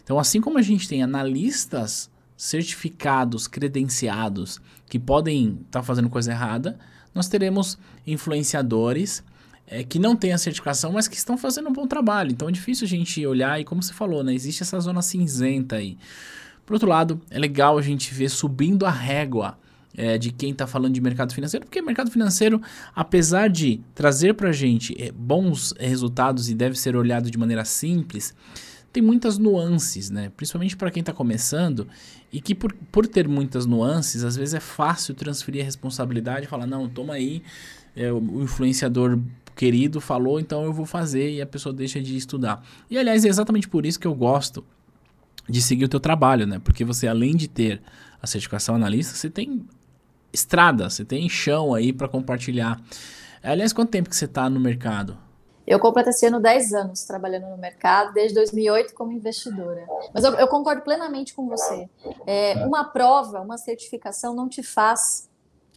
Então, 0.02 0.18
assim 0.18 0.40
como 0.40 0.56
a 0.56 0.62
gente 0.62 0.88
tem 0.88 1.02
analistas 1.02 2.10
certificados, 2.34 3.46
credenciados, 3.46 4.58
que 4.88 4.98
podem 4.98 5.58
estar 5.66 5.80
tá 5.80 5.82
fazendo 5.82 6.08
coisa 6.08 6.32
errada, 6.32 6.78
nós 7.14 7.28
teremos 7.28 7.76
influenciadores 8.06 9.22
é, 9.66 9.84
que 9.84 9.98
não 9.98 10.16
têm 10.16 10.32
a 10.32 10.38
certificação, 10.38 10.92
mas 10.92 11.06
que 11.06 11.16
estão 11.16 11.36
fazendo 11.36 11.68
um 11.68 11.72
bom 11.74 11.86
trabalho. 11.86 12.32
Então, 12.32 12.48
é 12.48 12.52
difícil 12.52 12.86
a 12.86 12.88
gente 12.88 13.26
olhar 13.26 13.60
e, 13.60 13.64
como 13.64 13.82
você 13.82 13.92
falou, 13.92 14.24
né? 14.24 14.32
Existe 14.32 14.62
essa 14.62 14.80
zona 14.80 15.02
cinzenta 15.02 15.76
aí. 15.76 15.98
Por 16.64 16.72
outro 16.72 16.88
lado, 16.88 17.20
é 17.30 17.38
legal 17.38 17.76
a 17.76 17.82
gente 17.82 18.14
ver 18.14 18.30
subindo 18.30 18.86
a 18.86 18.90
régua 18.90 19.58
é, 19.96 20.18
de 20.18 20.30
quem 20.30 20.50
está 20.50 20.66
falando 20.66 20.92
de 20.92 21.00
mercado 21.00 21.32
financeiro, 21.32 21.64
porque 21.64 21.80
mercado 21.80 22.10
financeiro, 22.10 22.60
apesar 22.94 23.48
de 23.48 23.80
trazer 23.94 24.34
para 24.34 24.50
a 24.50 24.52
gente 24.52 24.94
é, 25.02 25.10
bons 25.10 25.72
resultados 25.78 26.50
e 26.50 26.54
deve 26.54 26.78
ser 26.78 26.96
olhado 26.96 27.30
de 27.30 27.38
maneira 27.38 27.64
simples, 27.64 28.34
tem 28.92 29.02
muitas 29.02 29.36
nuances, 29.36 30.08
né? 30.08 30.32
Principalmente 30.36 30.76
para 30.76 30.90
quem 30.90 31.00
está 31.00 31.12
começando 31.12 31.86
e 32.32 32.40
que 32.40 32.54
por, 32.54 32.72
por 32.90 33.06
ter 33.06 33.28
muitas 33.28 33.66
nuances, 33.66 34.24
às 34.24 34.36
vezes 34.36 34.54
é 34.54 34.60
fácil 34.60 35.14
transferir 35.14 35.62
a 35.62 35.64
responsabilidade 35.64 36.46
e 36.46 36.48
falar, 36.48 36.66
não, 36.66 36.88
toma 36.88 37.14
aí, 37.14 37.42
é, 37.94 38.10
o 38.12 38.42
influenciador 38.42 39.18
querido 39.54 40.00
falou, 40.00 40.38
então 40.38 40.64
eu 40.64 40.72
vou 40.72 40.84
fazer 40.84 41.30
e 41.30 41.42
a 41.42 41.46
pessoa 41.46 41.74
deixa 41.74 42.00
de 42.00 42.16
estudar. 42.16 42.62
E 42.90 42.98
aliás, 42.98 43.24
é 43.24 43.28
exatamente 43.28 43.68
por 43.68 43.84
isso 43.86 43.98
que 43.98 44.06
eu 44.06 44.14
gosto 44.14 44.64
de 45.48 45.60
seguir 45.62 45.84
o 45.84 45.88
teu 45.88 46.00
trabalho, 46.00 46.46
né? 46.46 46.58
Porque 46.58 46.84
você 46.84 47.06
além 47.06 47.34
de 47.36 47.48
ter 47.48 47.80
a 48.20 48.26
certificação 48.26 48.74
analista, 48.74 49.14
você 49.14 49.30
tem 49.30 49.64
estrada, 50.32 50.88
você 50.88 51.04
tem 51.04 51.28
chão 51.28 51.74
aí 51.74 51.92
para 51.92 52.08
compartilhar. 52.08 52.80
Aliás, 53.42 53.72
quanto 53.72 53.90
tempo 53.90 54.08
que 54.08 54.16
você 54.16 54.24
está 54.24 54.50
no 54.50 54.58
mercado? 54.58 55.18
Eu 55.66 55.80
completo 55.80 56.10
esse 56.10 56.24
ano 56.26 56.40
10 56.40 56.74
anos 56.74 57.04
trabalhando 57.04 57.48
no 57.48 57.56
mercado, 57.56 58.12
desde 58.12 58.34
2008 58.34 58.94
como 58.94 59.10
investidora. 59.10 59.84
Mas 60.14 60.22
eu, 60.22 60.32
eu 60.34 60.46
concordo 60.46 60.82
plenamente 60.82 61.34
com 61.34 61.48
você. 61.48 61.88
É, 62.24 62.64
uma 62.64 62.84
prova, 62.84 63.40
uma 63.40 63.58
certificação 63.58 64.34
não 64.34 64.48
te 64.48 64.62
faz 64.62 65.28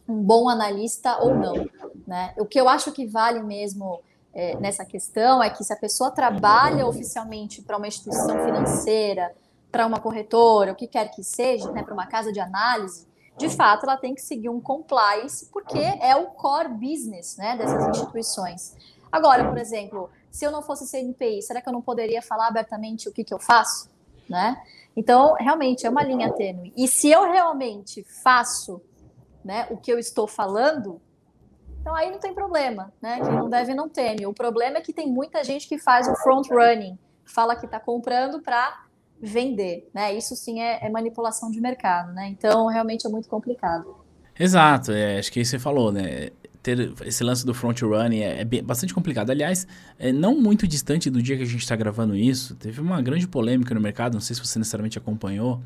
um 0.08 0.22
bom 0.22 0.48
analista 0.48 1.18
ou 1.18 1.34
não. 1.34 1.68
Né? 2.06 2.32
O 2.38 2.46
que 2.46 2.60
eu 2.60 2.68
acho 2.68 2.92
que 2.92 3.04
vale 3.06 3.42
mesmo 3.42 4.00
é, 4.32 4.56
nessa 4.58 4.84
questão 4.84 5.42
é 5.42 5.50
que 5.50 5.64
se 5.64 5.72
a 5.72 5.76
pessoa 5.76 6.10
trabalha 6.10 6.86
oficialmente 6.86 7.62
para 7.62 7.76
uma 7.76 7.88
instituição 7.88 8.44
financeira, 8.44 9.32
para 9.72 9.86
uma 9.86 9.98
corretora, 10.00 10.72
o 10.72 10.76
que 10.76 10.86
quer 10.86 11.10
que 11.10 11.22
seja, 11.22 11.70
né, 11.70 11.82
para 11.82 11.94
uma 11.94 12.06
casa 12.06 12.32
de 12.32 12.40
análise, 12.40 13.06
de 13.36 13.48
fato 13.48 13.84
ela 13.84 13.96
tem 13.96 14.14
que 14.14 14.20
seguir 14.20 14.48
um 14.48 14.60
compliance, 14.60 15.46
porque 15.52 15.78
é 15.78 16.14
o 16.16 16.26
core 16.26 16.68
business 16.68 17.36
né, 17.36 17.56
dessas 17.56 17.88
instituições. 17.88 18.76
Agora, 19.10 19.48
por 19.48 19.58
exemplo, 19.58 20.10
se 20.30 20.44
eu 20.44 20.50
não 20.50 20.62
fosse 20.62 20.86
CNPI, 20.86 21.42
será 21.42 21.60
que 21.60 21.68
eu 21.68 21.72
não 21.72 21.82
poderia 21.82 22.22
falar 22.22 22.48
abertamente 22.48 23.08
o 23.08 23.12
que, 23.12 23.24
que 23.24 23.34
eu 23.34 23.38
faço? 23.38 23.90
Né? 24.28 24.62
Então, 24.94 25.34
realmente, 25.34 25.86
é 25.86 25.90
uma 25.90 26.02
linha 26.02 26.32
tênue. 26.32 26.72
E 26.76 26.86
se 26.86 27.10
eu 27.10 27.24
realmente 27.24 28.04
faço 28.22 28.80
né, 29.44 29.66
o 29.70 29.76
que 29.76 29.92
eu 29.92 29.98
estou 29.98 30.28
falando, 30.28 31.00
então 31.80 31.94
aí 31.94 32.10
não 32.10 32.18
tem 32.18 32.34
problema, 32.34 32.92
né? 33.00 33.20
Quem 33.20 33.32
não 33.32 33.48
deve 33.48 33.74
não 33.74 33.88
teme. 33.88 34.26
O 34.26 34.34
problema 34.34 34.78
é 34.78 34.80
que 34.80 34.92
tem 34.92 35.10
muita 35.10 35.42
gente 35.42 35.66
que 35.66 35.78
faz 35.78 36.06
o 36.06 36.14
front 36.16 36.46
running, 36.50 36.98
fala 37.24 37.56
que 37.56 37.64
está 37.64 37.80
comprando 37.80 38.40
para 38.42 38.84
vender, 39.20 39.88
né? 39.94 40.16
Isso 40.16 40.34
sim 40.34 40.60
é, 40.60 40.86
é, 40.86 40.90
manipulação 40.90 41.50
de 41.50 41.60
mercado, 41.60 42.12
né? 42.12 42.28
Então 42.28 42.66
realmente 42.66 43.06
é 43.06 43.10
muito 43.10 43.28
complicado. 43.28 43.96
Exato, 44.38 44.92
é, 44.92 45.18
acho 45.18 45.30
que 45.30 45.44
você 45.44 45.58
falou, 45.58 45.92
né? 45.92 46.30
Ter 46.62 46.92
esse 47.06 47.24
lance 47.24 47.44
do 47.44 47.54
front 47.54 47.80
running 47.80 48.20
é, 48.20 48.40
é 48.40 48.62
bastante 48.62 48.92
complicado. 48.92 49.30
Aliás, 49.30 49.66
é, 49.98 50.12
não 50.12 50.38
muito 50.38 50.66
distante 50.66 51.08
do 51.08 51.22
dia 51.22 51.36
que 51.36 51.42
a 51.42 51.46
gente 51.46 51.62
está 51.62 51.74
gravando 51.74 52.14
isso, 52.14 52.54
teve 52.54 52.80
uma 52.80 53.00
grande 53.00 53.26
polêmica 53.26 53.74
no 53.74 53.80
mercado, 53.80 54.14
não 54.14 54.20
sei 54.20 54.36
se 54.36 54.44
você 54.44 54.58
necessariamente 54.58 54.98
acompanhou, 54.98 55.60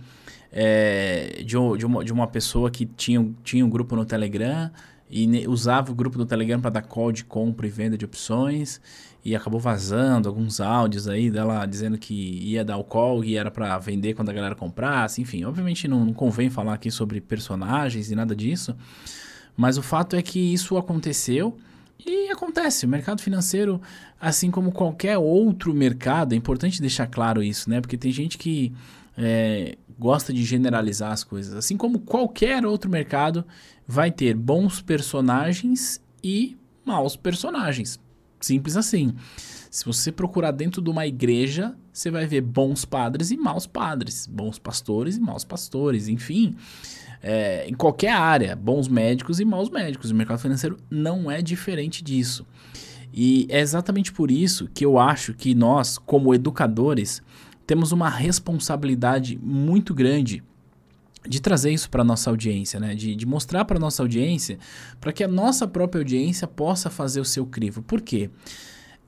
é, 0.53 1.39
de, 1.39 1.57
de, 1.79 1.87
uma, 1.87 2.05
de 2.05 2.13
uma 2.13 2.27
pessoa 2.29 2.71
que 2.71 2.87
tinha, 2.87 3.29
tinha 3.43 3.67
um 3.67 3.71
grupo 3.71 3.97
no 3.97 4.05
Telegram 4.05 4.71
e 5.11 5.47
usava 5.47 5.93
o 5.93 5.95
grupo 5.95 6.19
do 6.19 6.27
Telegram 6.27 6.61
para 6.61 6.71
dar 6.71 6.83
call 6.83 7.13
de 7.13 7.25
compra 7.25 7.67
e 7.67 7.71
venda 7.71 7.97
de 7.97 8.05
opções. 8.05 8.81
E 9.25 9.35
acabou 9.35 9.59
vazando 9.59 10.29
alguns 10.29 10.61
áudios 10.61 11.09
aí 11.09 11.31
dela 11.31 11.65
dizendo 11.65 11.97
que 11.97 12.15
ia 12.15 12.63
dar 12.63 12.77
o 12.77 12.85
call 12.85 13.25
e 13.25 13.37
era 13.37 13.51
para 13.51 13.79
vender 13.79 14.13
quando 14.13 14.29
a 14.29 14.33
galera 14.35 14.55
comprasse, 14.55 15.23
enfim, 15.23 15.45
obviamente 15.45 15.89
não, 15.89 16.05
não, 16.05 16.13
convém 16.13 16.51
falar 16.51 16.75
aqui 16.75 16.91
sobre 16.91 17.23
personagens 17.23 18.11
e 18.11 18.15
nada 18.15 18.37
disso, 18.37 18.77
mas 19.57 19.79
o 19.79 19.83
fato 19.83 20.15
é 20.15 20.21
que 20.21 20.39
isso 20.39 20.77
aconteceu 20.77 21.57
e 21.99 22.31
acontece, 22.31 22.85
o 22.85 22.89
mercado 22.89 23.23
financeiro, 23.23 23.81
assim 24.21 24.51
como 24.51 24.71
qualquer 24.71 25.17
outro 25.17 25.73
mercado, 25.73 26.35
é 26.35 26.37
importante 26.37 26.79
deixar 26.83 27.07
claro 27.07 27.43
isso, 27.43 27.71
né, 27.71 27.81
porque 27.81 27.97
tem 27.97 28.13
gente 28.13 28.37
que 28.37 28.75
é, 29.17 29.79
gosta 29.99 30.33
de 30.33 30.45
generalizar 30.45 31.13
as 31.13 31.25
coisas, 31.25 31.55
assim 31.55 31.77
como 31.77 32.01
qualquer 32.01 32.67
outro 32.67 32.91
mercado, 32.91 33.45
vai 33.87 34.11
ter 34.11 34.35
bons 34.35 34.81
personagens 34.81 36.00
e 36.23 36.57
maus 36.85 37.17
personagens. 37.17 37.99
Simples 38.41 38.76
assim. 38.76 39.14
Se 39.71 39.85
você 39.85 40.12
procurar 40.12 40.53
dentro 40.53 40.81
de 40.81 40.88
uma 40.91 41.07
igreja, 41.07 41.75
você 41.93 42.11
vai 42.11 42.26
ver 42.26 42.43
bons 42.43 42.85
padres 42.85 43.31
e 43.31 43.37
maus 43.37 43.67
padres, 43.67 44.26
bons 44.26 44.59
pastores 44.59 45.17
e 45.17 45.21
maus 45.21 45.45
pastores, 45.45 46.09
enfim. 46.09 46.55
É, 47.23 47.67
em 47.67 47.75
qualquer 47.75 48.12
área, 48.12 48.55
bons 48.55 48.87
médicos 48.87 49.41
e 49.41 49.45
maus 49.45 49.71
médicos. 49.71 50.11
O 50.11 50.14
mercado 50.14 50.38
financeiro 50.38 50.76
não 50.91 51.31
é 51.31 51.43
diferente 51.43 52.05
disso. 52.05 52.47
E 53.12 53.47
é 53.49 53.61
exatamente 53.61 54.12
por 54.12 54.31
isso 54.31 54.69
que 54.73 54.85
eu 54.85 54.99
acho 54.99 55.35
que 55.35 55.55
nós, 55.55 55.99
como 55.99 56.35
educadores, 56.35 57.23
temos 57.67 57.93
uma 57.93 58.09
responsabilidade 58.09 59.38
muito 59.43 59.95
grande 59.95 60.43
de 61.26 61.40
trazer 61.40 61.73
isso 61.73 61.90
para 61.90 62.04
nossa 62.04 62.31
audiência, 62.31 62.78
né? 62.78 62.95
De, 62.95 63.14
de 63.14 63.26
mostrar 63.26 63.64
para 63.64 63.78
nossa 63.78 64.02
audiência, 64.02 64.59
para 65.00 65.12
que 65.12 65.25
a 65.25 65.28
nossa 65.28 65.66
própria 65.66 66.00
audiência 66.00 66.47
possa 66.47 66.90
fazer 66.90 67.21
o 67.21 67.25
seu 67.25 67.47
crivo. 67.47 67.83
Por 67.83 68.00
quê? 68.00 68.31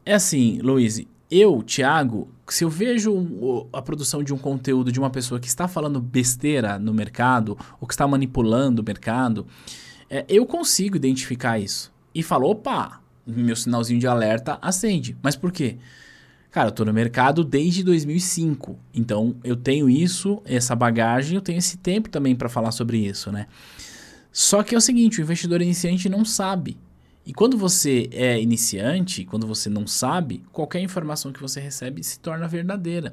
É 0.05 0.15
assim, 0.15 0.59
Luiz, 0.63 1.05
eu, 1.31 1.63
Thiago, 1.63 2.29
se 2.49 2.65
eu 2.65 2.71
vejo 2.71 3.67
a 3.73 3.83
produção 3.83 4.23
de 4.23 4.33
um 4.33 4.39
conteúdo 4.39 4.93
de 4.93 5.01
uma 5.01 5.11
pessoa 5.11 5.41
que 5.41 5.49
está 5.49 5.67
falando 5.67 6.01
besteira 6.01 6.79
no 6.79 6.95
mercado, 6.95 7.59
ou 7.81 7.87
que 7.89 7.95
está 7.95 8.07
manipulando 8.07 8.83
o 8.83 8.85
mercado, 8.85 9.47
é, 10.09 10.25
eu 10.29 10.47
consigo 10.47 10.97
identificar 10.97 11.59
isso. 11.59 11.93
E 12.15 12.23
falo, 12.23 12.49
opa, 12.49 13.01
meu 13.27 13.57
sinalzinho 13.57 13.99
de 13.99 14.07
alerta 14.07 14.59
acende. 14.63 15.17
Mas 15.21 15.35
por 15.35 15.51
quê? 15.51 15.79
Cara, 16.51 16.69
eu 16.69 16.73
tô 16.73 16.85
no 16.85 16.93
mercado 16.93 17.45
desde 17.45 17.83
2005. 17.83 18.79
Então, 18.95 19.37
eu 19.45 19.57
tenho 19.57 19.91
isso, 19.91 20.41
essa 20.45 20.75
bagagem, 20.75 21.35
eu 21.35 21.43
tenho 21.43 21.59
esse 21.59 21.77
tempo 21.77 22.09
também 22.09 22.35
para 22.35 22.49
falar 22.49 22.73
sobre 22.73 22.99
isso, 22.99 23.31
né? 23.31 23.47
Só 24.33 24.63
que 24.63 24.75
é 24.75 24.79
o 24.79 24.81
seguinte, 24.81 25.21
o 25.21 25.23
investidor 25.23 25.61
iniciante 25.63 26.09
não 26.09 26.25
sabe. 26.25 26.79
E 27.27 27.33
quando 27.33 27.59
você 27.59 28.09
é 28.13 28.41
iniciante, 28.41 29.25
quando 29.25 29.47
você 29.47 29.69
não 29.69 29.87
sabe, 29.87 30.45
qualquer 30.53 30.81
informação 30.81 31.33
que 31.33 31.41
você 31.41 31.61
recebe 31.61 32.03
se 32.05 32.21
torna 32.21 32.47
verdadeira. 32.47 33.13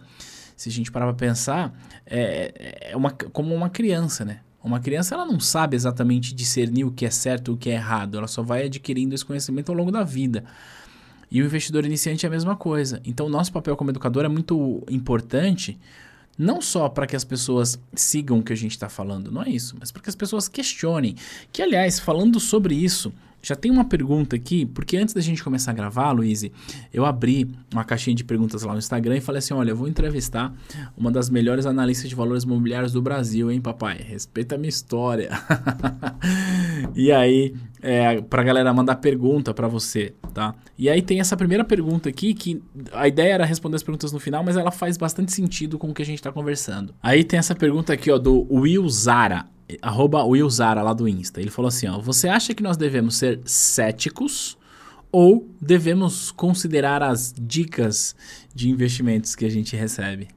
Se 0.56 0.70
a 0.70 0.72
gente 0.72 0.92
parar 0.92 1.08
para 1.08 1.16
pensar, 1.16 1.74
é, 2.06 2.92
é 2.92 2.96
uma, 2.96 3.10
como 3.10 3.56
uma 3.56 3.70
criança, 3.70 4.24
né? 4.24 4.42
Uma 4.64 4.80
criança 4.80 5.16
ela 5.16 5.26
não 5.26 5.40
sabe 5.40 5.76
exatamente 5.76 6.34
discernir 6.34 6.86
o 6.86 6.92
que 6.92 7.06
é 7.06 7.10
certo 7.10 7.52
e 7.52 7.54
o 7.54 7.58
que 7.58 7.70
é 7.70 7.74
errado, 7.74 8.18
ela 8.18 8.28
só 8.28 8.42
vai 8.42 8.66
adquirindo 8.66 9.14
esse 9.14 9.26
conhecimento 9.26 9.70
ao 9.70 9.76
longo 9.78 9.92
da 9.92 10.04
vida. 10.04 10.46
E 11.34 11.42
o 11.42 11.46
investidor 11.46 11.84
iniciante 11.84 12.28
é 12.28 12.30
a 12.30 12.32
mesma 12.32 12.56
coisa. 12.56 13.02
Então, 13.04 13.28
nosso 13.28 13.52
papel 13.52 13.76
como 13.76 13.90
educador 13.90 14.24
é 14.24 14.28
muito 14.28 14.84
importante, 14.88 15.80
não 16.38 16.62
só 16.62 16.88
para 16.88 17.08
que 17.08 17.16
as 17.16 17.24
pessoas 17.24 17.80
sigam 17.96 18.38
o 18.38 18.44
que 18.44 18.54
a 18.54 18.56
gente 18.56 18.74
está 18.74 18.88
falando, 18.88 19.32
não 19.32 19.42
é 19.42 19.50
isso, 19.50 19.76
mas 19.80 19.92
para 19.92 20.04
que 20.04 20.10
as 20.10 20.16
pessoas 20.16 20.48
questionem. 20.48 21.16
Que, 21.52 21.64
aliás, 21.64 22.00
falando 22.00 22.40
sobre 22.40 22.76
isso, 22.76 23.12
já 23.44 23.58
tem 23.58 23.70
uma 23.70 23.84
pergunta 23.84 24.38
aqui, 24.38 24.66
porque 24.66 24.96
antes 24.96 25.14
da 25.14 25.20
gente 25.20 25.44
começar 25.44 25.72
a 25.72 25.74
gravar, 25.74 26.14
Luiz, 26.14 26.46
eu 26.94 27.06
abri 27.06 27.54
uma 27.74 27.84
caixinha 27.84 28.16
de 28.16 28.24
perguntas 28.24 28.64
lá 28.64 28.72
no 28.72 28.80
Instagram 28.80 29.18
e 29.18 29.22
falei 29.22 29.40
assim: 29.40 29.54
olha, 29.54 29.72
eu 29.72 29.76
vou 29.76 29.90
entrevistar 29.90 30.54
uma 30.96 31.12
das 31.12 31.30
melhores 31.30 31.66
analistas 31.66 32.10
de 32.10 32.16
valores 32.16 32.44
imobiliários 32.44 32.94
do 32.94 33.02
Brasil, 33.02 33.52
hein, 33.52 33.60
papai? 33.60 33.98
Respeita 33.98 34.56
a 34.56 34.58
minha 34.58 34.70
história. 34.70 35.30
e 36.96 37.12
aí, 37.12 37.54
é, 37.82 38.22
pra 38.22 38.44
galera 38.44 38.74
mandar 38.74 38.96
pergunta 38.96 39.54
para 39.54 39.68
você, 39.68 40.14
tá? 40.34 40.56
E 40.78 40.90
aí 40.90 41.02
tem 41.02 41.20
essa 41.20 41.36
primeira 41.36 41.66
pergunta 41.66 42.08
aqui, 42.08 42.34
que 42.34 42.64
a 42.94 43.10
ideia 43.10 43.34
era 43.34 43.46
responder 43.46 43.76
as 43.76 43.84
perguntas 43.84 44.14
no 44.14 44.22
final, 44.22 44.42
mas 44.42 44.56
ela 44.56 44.72
faz 44.72 44.96
bastante 44.96 45.34
sentido 45.34 45.78
com 45.78 45.90
o 45.90 45.94
que 45.94 46.02
a 46.02 46.06
gente 46.06 46.22
tá 46.22 46.32
conversando. 46.32 46.96
Aí 47.04 47.26
tem 47.26 47.38
essa 47.38 47.54
pergunta 47.54 47.92
aqui, 47.92 48.10
ó, 48.10 48.18
do 48.18 48.48
Will 48.50 48.88
Zara 48.88 49.48
arroba 49.82 50.24
Willzara 50.24 50.82
lá 50.82 50.94
do 50.94 51.08
Insta. 51.08 51.42
Ele 51.42 51.50
falou 51.50 51.70
assim: 51.70 51.88
ó, 51.88 52.00
você 52.00 52.28
acha 52.28 52.54
que 52.54 52.64
nós 52.64 52.78
devemos 52.78 53.18
ser 53.18 53.42
céticos 53.46 54.58
ou 55.12 55.48
devemos 55.62 56.32
considerar 56.32 57.04
as 57.04 57.34
dicas 57.38 58.16
de 58.54 58.70
investimentos 58.70 59.36
que 59.36 59.46
a 59.46 59.50
gente 59.50 59.76
recebe? 59.76 60.30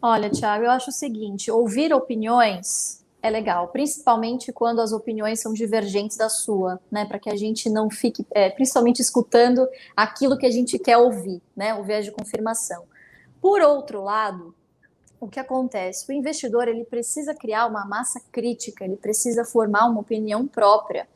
Olha, 0.00 0.30
Thiago, 0.30 0.64
eu 0.64 0.70
acho 0.70 0.90
o 0.90 0.92
seguinte: 0.92 1.50
ouvir 1.50 1.92
opiniões 1.92 3.04
é 3.22 3.30
legal, 3.30 3.68
principalmente 3.68 4.52
quando 4.52 4.80
as 4.80 4.90
opiniões 4.92 5.38
são 5.40 5.52
divergentes 5.52 6.16
da 6.16 6.28
sua, 6.28 6.80
né? 6.90 7.04
Para 7.04 7.20
que 7.20 7.30
a 7.30 7.36
gente 7.36 7.70
não 7.70 7.88
fique, 7.88 8.26
é, 8.32 8.50
principalmente 8.50 9.00
escutando 9.00 9.68
aquilo 9.96 10.36
que 10.36 10.44
a 10.44 10.50
gente 10.50 10.78
quer 10.78 10.98
ouvir, 10.98 11.40
né? 11.54 11.72
O 11.74 11.84
viés 11.84 12.04
de 12.04 12.10
confirmação. 12.10 12.84
Por 13.40 13.60
outro 13.60 14.02
lado, 14.02 14.54
o 15.22 15.28
que 15.28 15.38
acontece? 15.38 16.10
O 16.10 16.12
investidor 16.12 16.66
ele 16.66 16.84
precisa 16.84 17.32
criar 17.32 17.66
uma 17.66 17.84
massa 17.84 18.20
crítica, 18.32 18.84
ele 18.84 18.96
precisa 18.96 19.44
formar 19.44 19.86
uma 19.86 20.00
opinião 20.00 20.48
própria. 20.48 21.08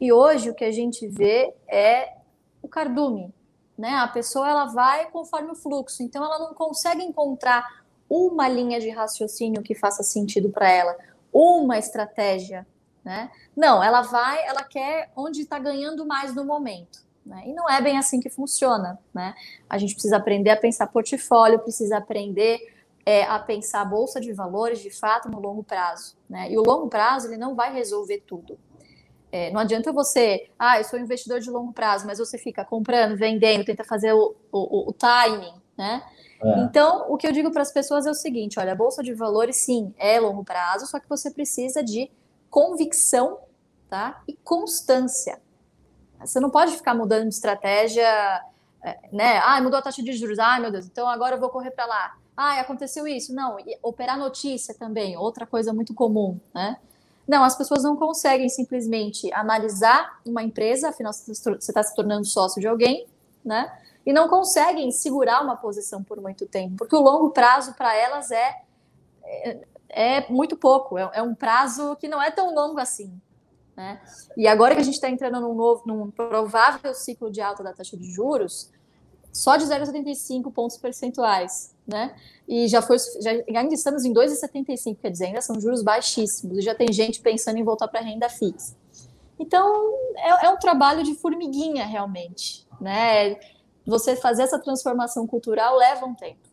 E 0.00 0.10
hoje 0.10 0.48
o 0.48 0.54
que 0.54 0.64
a 0.64 0.72
gente 0.72 1.06
vê 1.06 1.52
é 1.68 2.14
o 2.62 2.68
cardume, 2.68 3.30
né? 3.76 3.90
A 3.96 4.08
pessoa 4.08 4.48
ela 4.48 4.64
vai 4.64 5.10
conforme 5.10 5.50
o 5.50 5.54
fluxo, 5.54 6.02
então 6.02 6.24
ela 6.24 6.38
não 6.38 6.54
consegue 6.54 7.02
encontrar 7.02 7.84
uma 8.08 8.48
linha 8.48 8.80
de 8.80 8.88
raciocínio 8.88 9.62
que 9.62 9.74
faça 9.74 10.02
sentido 10.02 10.48
para 10.48 10.70
ela, 10.70 10.96
uma 11.30 11.78
estratégia, 11.78 12.66
né? 13.04 13.30
Não, 13.54 13.84
ela 13.84 14.00
vai, 14.00 14.46
ela 14.46 14.64
quer 14.64 15.10
onde 15.14 15.42
está 15.42 15.58
ganhando 15.58 16.06
mais 16.06 16.34
no 16.34 16.42
momento. 16.42 17.04
Né? 17.24 17.44
E 17.46 17.52
não 17.52 17.68
é 17.68 17.80
bem 17.82 17.98
assim 17.98 18.18
que 18.18 18.30
funciona. 18.30 18.98
Né? 19.12 19.34
A 19.68 19.76
gente 19.76 19.92
precisa 19.92 20.16
aprender 20.16 20.50
a 20.50 20.56
pensar 20.56 20.86
portfólio, 20.86 21.58
precisa 21.58 21.98
aprender 21.98 22.71
é, 23.04 23.24
a 23.24 23.38
pensar 23.38 23.82
a 23.82 23.84
bolsa 23.84 24.20
de 24.20 24.32
valores 24.32 24.80
de 24.80 24.90
fato 24.90 25.28
no 25.28 25.40
longo 25.40 25.62
prazo. 25.62 26.16
Né? 26.28 26.50
E 26.50 26.58
o 26.58 26.62
longo 26.62 26.88
prazo 26.88 27.28
ele 27.28 27.36
não 27.36 27.54
vai 27.54 27.72
resolver 27.72 28.22
tudo. 28.26 28.58
É, 29.30 29.50
não 29.50 29.60
adianta 29.60 29.90
você, 29.92 30.50
ah, 30.58 30.78
eu 30.78 30.84
sou 30.84 30.98
investidor 30.98 31.40
de 31.40 31.50
longo 31.50 31.72
prazo, 31.72 32.06
mas 32.06 32.18
você 32.18 32.36
fica 32.36 32.64
comprando, 32.64 33.16
vendendo, 33.16 33.64
tenta 33.64 33.82
fazer 33.82 34.12
o, 34.12 34.36
o, 34.52 34.90
o 34.90 34.92
timing, 34.92 35.54
né? 35.76 36.02
É. 36.42 36.58
Então, 36.60 37.06
o 37.08 37.16
que 37.16 37.26
eu 37.26 37.32
digo 37.32 37.50
para 37.50 37.62
as 37.62 37.72
pessoas 37.72 38.04
é 38.04 38.10
o 38.10 38.14
seguinte: 38.14 38.58
olha, 38.58 38.72
a 38.72 38.76
bolsa 38.76 39.02
de 39.02 39.14
valores, 39.14 39.56
sim, 39.56 39.94
é 39.96 40.20
longo 40.20 40.44
prazo, 40.44 40.86
só 40.86 41.00
que 41.00 41.08
você 41.08 41.30
precisa 41.30 41.82
de 41.82 42.10
convicção 42.50 43.38
tá? 43.88 44.22
e 44.28 44.34
constância. 44.34 45.40
Você 46.20 46.38
não 46.38 46.50
pode 46.50 46.76
ficar 46.76 46.94
mudando 46.94 47.28
de 47.28 47.34
estratégia, 47.34 48.04
é, 48.82 48.98
né? 49.10 49.38
Ah, 49.38 49.60
mudou 49.62 49.78
a 49.78 49.82
taxa 49.82 50.02
de 50.02 50.12
juros, 50.12 50.38
ai 50.38 50.60
meu 50.60 50.70
Deus, 50.70 50.86
então 50.86 51.08
agora 51.08 51.36
eu 51.36 51.40
vou 51.40 51.48
correr 51.48 51.70
para 51.70 51.86
lá. 51.86 52.16
Ah, 52.36 52.60
aconteceu 52.60 53.06
isso. 53.06 53.34
Não, 53.34 53.56
operar 53.82 54.18
notícia 54.18 54.74
também, 54.74 55.16
outra 55.16 55.46
coisa 55.46 55.72
muito 55.72 55.94
comum, 55.94 56.40
né? 56.54 56.78
Não, 57.26 57.44
as 57.44 57.56
pessoas 57.56 57.84
não 57.84 57.96
conseguem 57.96 58.48
simplesmente 58.48 59.32
analisar 59.32 60.20
uma 60.26 60.42
empresa, 60.42 60.88
afinal 60.88 61.12
você 61.12 61.32
está 61.32 61.82
se 61.82 61.94
tornando 61.94 62.24
sócio 62.24 62.60
de 62.60 62.66
alguém, 62.66 63.06
né? 63.44 63.72
E 64.04 64.12
não 64.12 64.28
conseguem 64.28 64.90
segurar 64.90 65.42
uma 65.42 65.56
posição 65.56 66.02
por 66.02 66.20
muito 66.20 66.46
tempo, 66.46 66.76
porque 66.76 66.96
o 66.96 67.00
longo 67.00 67.30
prazo 67.30 67.74
para 67.74 67.94
elas 67.94 68.32
é, 68.32 68.62
é, 69.22 69.60
é, 69.88 70.30
muito 70.32 70.56
pouco, 70.56 70.98
é, 70.98 71.08
é, 71.14 71.22
um 71.22 71.34
prazo 71.34 71.94
que 71.96 72.08
não 72.08 72.20
é 72.20 72.30
tão 72.30 72.52
longo 72.52 72.80
assim. 72.80 73.20
Né? 73.76 74.00
E 74.36 74.46
agora 74.48 74.74
que 74.74 74.80
a 74.80 74.84
gente 74.84 74.94
está 74.94 75.08
entrando 75.08 75.40
num 75.40 75.54
novo, 75.54 75.82
num 75.86 76.10
provável 76.10 76.92
ciclo 76.92 77.30
de 77.30 77.40
alta 77.40 77.62
da 77.62 77.72
taxa 77.72 77.96
de 77.96 78.10
juros, 78.10 78.70
só 79.32 79.56
de 79.56 79.64
0,75 79.64 80.52
pontos 80.52 80.76
percentuais, 80.76 81.74
né? 81.86 82.14
E 82.46 82.68
já 82.68 82.82
foi, 82.82 82.98
já, 82.98 83.30
ainda 83.58 83.74
estamos 83.74 84.04
em 84.04 84.12
2,75, 84.12 84.98
quer 85.00 85.10
dizer, 85.10 85.26
ainda 85.26 85.40
são 85.40 85.58
juros 85.58 85.82
baixíssimos, 85.82 86.58
e 86.58 86.62
já 86.62 86.74
tem 86.74 86.92
gente 86.92 87.20
pensando 87.20 87.56
em 87.56 87.64
voltar 87.64 87.88
para 87.88 88.00
renda 88.00 88.28
fixa. 88.28 88.76
Então, 89.38 89.94
é, 90.16 90.46
é, 90.46 90.50
um 90.50 90.58
trabalho 90.58 91.02
de 91.02 91.14
formiguinha, 91.14 91.86
realmente, 91.86 92.66
né? 92.80 93.36
Você 93.86 94.14
fazer 94.14 94.42
essa 94.42 94.58
transformação 94.58 95.26
cultural 95.26 95.76
leva 95.76 96.04
um 96.04 96.14
tempo. 96.14 96.52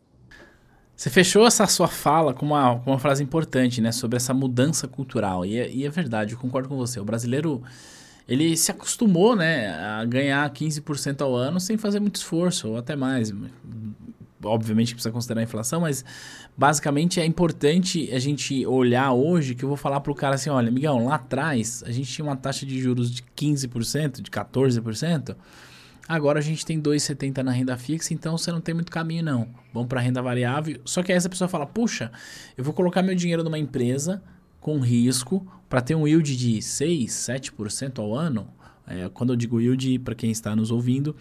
Você 0.96 1.08
fechou 1.08 1.46
essa 1.46 1.66
sua 1.66 1.86
fala 1.86 2.34
com 2.34 2.44
uma, 2.46 2.80
com 2.80 2.90
uma 2.90 2.98
frase 2.98 3.22
importante, 3.22 3.80
né? 3.80 3.92
Sobre 3.92 4.16
essa 4.16 4.34
mudança 4.34 4.88
cultural. 4.88 5.44
E 5.44 5.58
é, 5.58 5.70
e 5.70 5.86
é 5.86 5.88
verdade, 5.90 6.34
eu 6.34 6.38
concordo 6.38 6.68
com 6.68 6.76
você. 6.76 6.98
O 6.98 7.04
brasileiro 7.04 7.62
ele 8.30 8.56
se 8.56 8.70
acostumou, 8.70 9.34
né, 9.34 9.74
a 9.74 10.04
ganhar 10.04 10.48
15% 10.48 11.20
ao 11.20 11.34
ano 11.34 11.58
sem 11.58 11.76
fazer 11.76 11.98
muito 11.98 12.14
esforço, 12.14 12.68
ou 12.68 12.76
até 12.76 12.94
mais. 12.94 13.34
Obviamente 14.44 14.94
precisa 14.94 15.10
considerar 15.10 15.40
a 15.40 15.42
inflação, 15.42 15.80
mas 15.80 16.04
basicamente 16.56 17.20
é 17.20 17.26
importante 17.26 18.08
a 18.12 18.20
gente 18.20 18.64
olhar 18.64 19.12
hoje 19.12 19.56
que 19.56 19.64
eu 19.64 19.68
vou 19.68 19.76
falar 19.76 19.98
para 20.00 20.12
o 20.12 20.14
cara 20.14 20.36
assim, 20.36 20.48
olha, 20.48 20.70
Miguel, 20.70 20.96
lá 21.04 21.16
atrás 21.16 21.82
a 21.84 21.90
gente 21.90 22.10
tinha 22.10 22.24
uma 22.24 22.36
taxa 22.36 22.64
de 22.64 22.80
juros 22.80 23.10
de 23.10 23.24
15%, 23.36 24.22
de 24.22 24.30
14%, 24.30 25.36
agora 26.08 26.38
a 26.38 26.42
gente 26.42 26.64
tem 26.64 26.80
2,70 26.80 27.42
na 27.42 27.50
renda 27.50 27.76
fixa, 27.76 28.14
então 28.14 28.38
você 28.38 28.52
não 28.52 28.60
tem 28.60 28.74
muito 28.74 28.92
caminho 28.92 29.24
não. 29.24 29.48
Vamos 29.74 29.88
para 29.88 30.00
renda 30.00 30.22
variável. 30.22 30.80
Só 30.84 31.02
que 31.02 31.10
aí 31.10 31.18
essa 31.18 31.28
pessoa 31.28 31.48
fala, 31.48 31.66
puxa, 31.66 32.12
eu 32.56 32.62
vou 32.62 32.72
colocar 32.72 33.02
meu 33.02 33.16
dinheiro 33.16 33.42
numa 33.42 33.58
empresa 33.58 34.22
com 34.60 34.78
risco 34.78 35.46
para 35.68 35.80
ter 35.80 35.94
um 35.94 36.06
yield 36.06 36.36
de 36.36 36.60
6, 36.60 37.10
7% 37.10 37.98
ao 37.98 38.14
ano. 38.14 38.48
É, 38.86 39.08
quando 39.08 39.32
eu 39.32 39.36
digo 39.36 39.60
yield, 39.60 40.00
para 40.00 40.16
quem 40.16 40.32
está 40.32 40.56
nos 40.56 40.72
ouvindo 40.72 41.14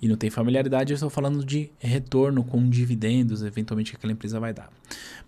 e 0.00 0.06
não 0.06 0.14
tem 0.14 0.30
familiaridade, 0.30 0.92
eu 0.92 0.94
estou 0.94 1.10
falando 1.10 1.44
de 1.44 1.72
retorno 1.76 2.44
com 2.44 2.68
dividendos, 2.70 3.42
eventualmente, 3.42 3.90
que 3.90 3.96
aquela 3.96 4.12
empresa 4.12 4.38
vai 4.38 4.54
dar. 4.54 4.70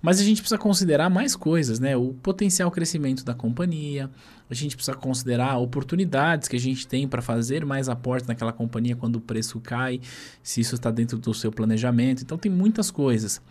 Mas 0.00 0.20
a 0.20 0.22
gente 0.22 0.40
precisa 0.40 0.56
considerar 0.56 1.10
mais 1.10 1.34
coisas, 1.34 1.80
né? 1.80 1.96
O 1.96 2.14
potencial 2.14 2.70
crescimento 2.70 3.24
da 3.24 3.34
companhia, 3.34 4.08
a 4.48 4.54
gente 4.54 4.76
precisa 4.76 4.96
considerar 4.96 5.58
oportunidades 5.58 6.46
que 6.46 6.54
a 6.54 6.60
gente 6.60 6.86
tem 6.86 7.08
para 7.08 7.20
fazer 7.20 7.66
mais 7.66 7.88
aportes 7.88 8.28
naquela 8.28 8.52
companhia 8.52 8.94
quando 8.94 9.16
o 9.16 9.20
preço 9.20 9.58
cai, 9.58 10.00
se 10.40 10.60
isso 10.60 10.76
está 10.76 10.92
dentro 10.92 11.18
do 11.18 11.34
seu 11.34 11.50
planejamento. 11.50 12.22
Então, 12.22 12.38
tem 12.38 12.50
muitas 12.50 12.92
coisas. 12.92 13.42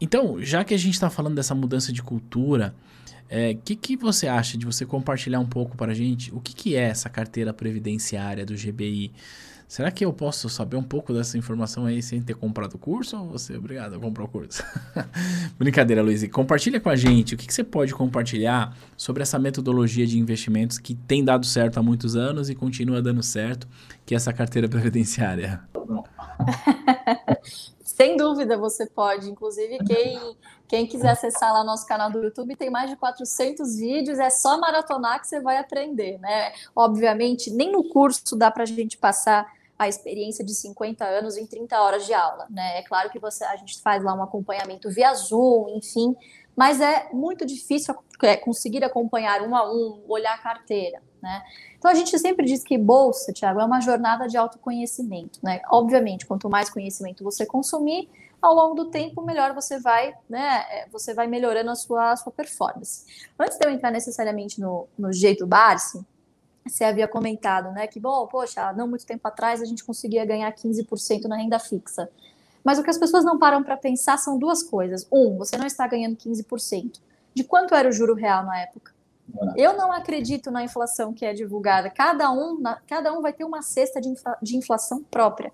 Então, 0.00 0.42
já 0.42 0.64
que 0.64 0.74
a 0.74 0.76
gente 0.76 0.94
está 0.94 1.08
falando 1.08 1.36
dessa 1.36 1.54
mudança 1.54 1.92
de 1.92 2.02
cultura, 2.02 2.74
o 3.32 3.34
é, 3.34 3.54
que, 3.54 3.74
que 3.74 3.96
você 3.96 4.28
acha 4.28 4.58
de 4.58 4.66
você 4.66 4.84
compartilhar 4.84 5.40
um 5.40 5.46
pouco 5.46 5.74
para 5.74 5.92
a 5.92 5.94
gente 5.94 6.30
o 6.34 6.38
que, 6.38 6.54
que 6.54 6.76
é 6.76 6.82
essa 6.82 7.08
carteira 7.08 7.52
previdenciária 7.54 8.44
do 8.44 8.54
GBI? 8.54 9.10
Será 9.66 9.90
que 9.90 10.04
eu 10.04 10.12
posso 10.12 10.50
saber 10.50 10.76
um 10.76 10.82
pouco 10.82 11.14
dessa 11.14 11.38
informação 11.38 11.86
aí 11.86 12.02
sem 12.02 12.20
ter 12.20 12.34
comprado 12.34 12.74
o 12.74 12.78
curso 12.78 13.16
ou 13.16 13.30
você 13.30 13.54
é 13.54 13.56
obrigado 13.56 13.94
a 13.94 13.98
comprar 13.98 14.24
o 14.24 14.28
curso? 14.28 14.62
Brincadeira, 15.58 16.02
Luiz. 16.02 16.28
Compartilha 16.28 16.78
com 16.78 16.90
a 16.90 16.94
gente 16.94 17.34
o 17.34 17.38
que, 17.38 17.46
que 17.46 17.54
você 17.54 17.64
pode 17.64 17.94
compartilhar 17.94 18.76
sobre 18.98 19.22
essa 19.22 19.38
metodologia 19.38 20.06
de 20.06 20.18
investimentos 20.18 20.76
que 20.76 20.94
tem 20.94 21.24
dado 21.24 21.46
certo 21.46 21.78
há 21.78 21.82
muitos 21.82 22.14
anos 22.14 22.50
e 22.50 22.54
continua 22.54 23.00
dando 23.00 23.22
certo, 23.22 23.66
que 24.04 24.12
é 24.12 24.16
essa 24.18 24.30
carteira 24.30 24.68
previdenciária. 24.68 25.62
Sem 27.84 28.16
dúvida 28.16 28.56
você 28.56 28.86
pode. 28.86 29.30
Inclusive, 29.30 29.78
quem, 29.84 30.36
quem 30.66 30.86
quiser 30.86 31.10
acessar 31.10 31.52
lá 31.52 31.62
nosso 31.62 31.86
canal 31.86 32.10
do 32.10 32.22
YouTube, 32.22 32.56
tem 32.56 32.70
mais 32.70 32.90
de 32.90 32.96
400 32.96 33.76
vídeos. 33.76 34.18
É 34.18 34.30
só 34.30 34.58
maratonar 34.58 35.20
que 35.20 35.26
você 35.26 35.40
vai 35.40 35.58
aprender, 35.58 36.18
né? 36.18 36.52
Obviamente, 36.74 37.50
nem 37.50 37.70
no 37.70 37.84
curso 37.84 38.34
dá 38.36 38.50
para 38.50 38.62
a 38.62 38.66
gente 38.66 38.96
passar 38.96 39.46
a 39.78 39.88
experiência 39.88 40.44
de 40.44 40.54
50 40.54 41.04
anos 41.04 41.36
em 41.36 41.44
30 41.46 41.80
horas 41.80 42.06
de 42.06 42.14
aula, 42.14 42.46
né? 42.48 42.78
É 42.78 42.82
claro 42.82 43.10
que 43.10 43.18
você, 43.18 43.44
a 43.44 43.56
gente 43.56 43.80
faz 43.80 44.02
lá 44.02 44.14
um 44.14 44.22
acompanhamento 44.22 44.88
via 44.88 45.12
Zoom, 45.12 45.76
enfim, 45.76 46.14
mas 46.56 46.80
é 46.80 47.08
muito 47.12 47.46
difícil 47.46 47.94
é, 48.22 48.36
conseguir 48.36 48.84
acompanhar 48.84 49.42
um 49.42 49.56
a 49.56 49.70
um, 49.70 50.04
olhar 50.08 50.34
a 50.34 50.38
carteira, 50.38 51.02
né? 51.22 51.42
Então 51.78 51.90
a 51.90 51.94
gente 51.94 52.16
sempre 52.18 52.46
diz 52.46 52.62
que 52.62 52.78
bolsa, 52.78 53.32
Tiago, 53.32 53.60
é 53.60 53.64
uma 53.64 53.80
jornada 53.80 54.28
de 54.28 54.36
autoconhecimento, 54.36 55.40
né? 55.42 55.60
Obviamente, 55.70 56.26
quanto 56.26 56.48
mais 56.48 56.70
conhecimento 56.70 57.24
você 57.24 57.44
consumir, 57.44 58.08
ao 58.42 58.54
longo 58.54 58.74
do 58.74 58.86
tempo, 58.86 59.22
melhor 59.22 59.54
você 59.54 59.78
vai, 59.78 60.14
né? 60.28 60.64
É, 60.68 60.88
você 60.90 61.14
vai 61.14 61.28
melhorando 61.28 61.70
a 61.70 61.76
sua, 61.76 62.10
a 62.10 62.16
sua 62.16 62.32
performance. 62.32 63.06
Antes 63.38 63.56
de 63.56 63.64
eu 63.64 63.70
entrar 63.70 63.92
necessariamente 63.92 64.60
no, 64.60 64.88
no 64.98 65.12
jeito 65.12 65.46
Barsi, 65.46 66.04
você 66.66 66.84
havia 66.84 67.06
comentado, 67.06 67.70
né? 67.70 67.86
Que 67.86 68.00
bom, 68.00 68.26
poxa, 68.26 68.72
não 68.72 68.88
muito 68.88 69.06
tempo 69.06 69.26
atrás 69.26 69.62
a 69.62 69.64
gente 69.64 69.84
conseguia 69.84 70.24
ganhar 70.24 70.52
15% 70.52 71.24
na 71.24 71.36
renda 71.36 71.58
fixa. 71.58 72.10
Mas 72.64 72.78
o 72.78 72.82
que 72.82 72.90
as 72.90 72.98
pessoas 72.98 73.24
não 73.24 73.38
param 73.38 73.62
para 73.62 73.76
pensar 73.76 74.18
são 74.18 74.38
duas 74.38 74.62
coisas. 74.62 75.06
Um, 75.10 75.36
você 75.36 75.56
não 75.56 75.66
está 75.66 75.86
ganhando 75.86 76.16
15%. 76.16 77.00
De 77.34 77.44
quanto 77.44 77.74
era 77.74 77.88
o 77.88 77.92
juro 77.92 78.14
real 78.14 78.44
na 78.44 78.58
época? 78.58 78.92
Eu 79.56 79.76
não 79.76 79.92
acredito 79.92 80.50
na 80.50 80.62
inflação 80.62 81.12
que 81.12 81.24
é 81.24 81.32
divulgada. 81.32 81.88
Cada 81.88 82.30
um, 82.30 82.60
na, 82.60 82.78
cada 82.86 83.12
um 83.12 83.22
vai 83.22 83.32
ter 83.32 83.44
uma 83.44 83.62
cesta 83.62 84.00
de, 84.00 84.08
infla, 84.08 84.36
de 84.42 84.56
inflação 84.56 85.02
própria. 85.02 85.52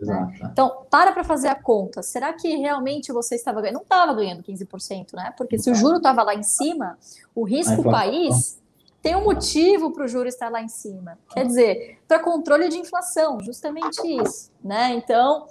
Né? 0.00 0.40
Então, 0.50 0.84
para 0.90 1.12
para 1.12 1.22
fazer 1.22 1.48
a 1.48 1.54
conta. 1.54 2.02
Será 2.02 2.32
que 2.32 2.56
realmente 2.56 3.12
você 3.12 3.36
estava 3.36 3.60
ganhando? 3.60 3.76
Não 3.76 3.82
estava 3.82 4.14
ganhando 4.14 4.42
15%, 4.42 5.14
né? 5.14 5.32
Porque 5.36 5.58
se 5.58 5.70
o 5.70 5.74
juro 5.74 5.98
estava 5.98 6.22
lá 6.22 6.34
em 6.34 6.42
cima, 6.42 6.98
o 7.34 7.44
risco 7.44 7.82
país 7.82 8.60
tem 9.02 9.16
um 9.16 9.24
motivo 9.24 9.90
para 9.90 10.04
o 10.04 10.08
juro 10.08 10.28
estar 10.28 10.48
lá 10.48 10.62
em 10.62 10.68
cima. 10.68 11.18
Quer 11.32 11.44
dizer, 11.44 11.98
para 12.06 12.20
controle 12.20 12.68
de 12.68 12.78
inflação, 12.78 13.38
justamente 13.40 14.00
isso. 14.06 14.50
Né? 14.62 14.94
Então, 14.94 15.46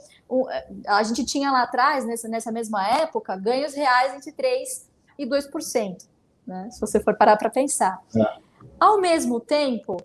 a 0.87 1.03
gente 1.03 1.25
tinha 1.25 1.51
lá 1.51 1.63
atrás, 1.63 2.05
nessa, 2.05 2.27
nessa 2.27 2.51
mesma 2.51 2.87
época, 2.87 3.35
ganhos 3.35 3.73
reais 3.73 4.13
entre 4.15 4.31
3% 4.31 4.83
e 5.17 5.25
2% 5.25 6.11
né? 6.45 6.69
Se 6.71 6.79
você 6.79 6.99
for 6.99 7.15
parar 7.15 7.37
para 7.37 7.49
pensar. 7.49 8.01
É. 8.15 8.41
Ao 8.79 8.99
mesmo 8.99 9.39
tempo, 9.39 9.97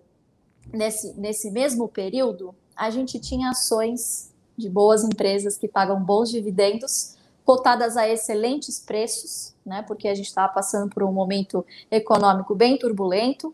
nesse, 0.71 1.13
nesse 1.19 1.51
mesmo 1.51 1.87
período, 1.87 2.55
a 2.75 2.89
gente 2.89 3.19
tinha 3.19 3.49
ações 3.49 4.33
de 4.55 4.69
boas 4.69 5.03
empresas 5.03 5.57
que 5.57 5.67
pagam 5.67 6.01
bons 6.01 6.29
dividendos, 6.29 7.15
cotadas 7.43 7.95
a 7.95 8.07
excelentes 8.07 8.79
preços, 8.79 9.53
né? 9.65 9.83
Porque 9.83 10.07
a 10.07 10.15
gente 10.15 10.27
estava 10.27 10.51
passando 10.51 10.89
por 10.89 11.03
um 11.03 11.11
momento 11.11 11.65
econômico 11.91 12.55
bem 12.55 12.77
turbulento. 12.77 13.53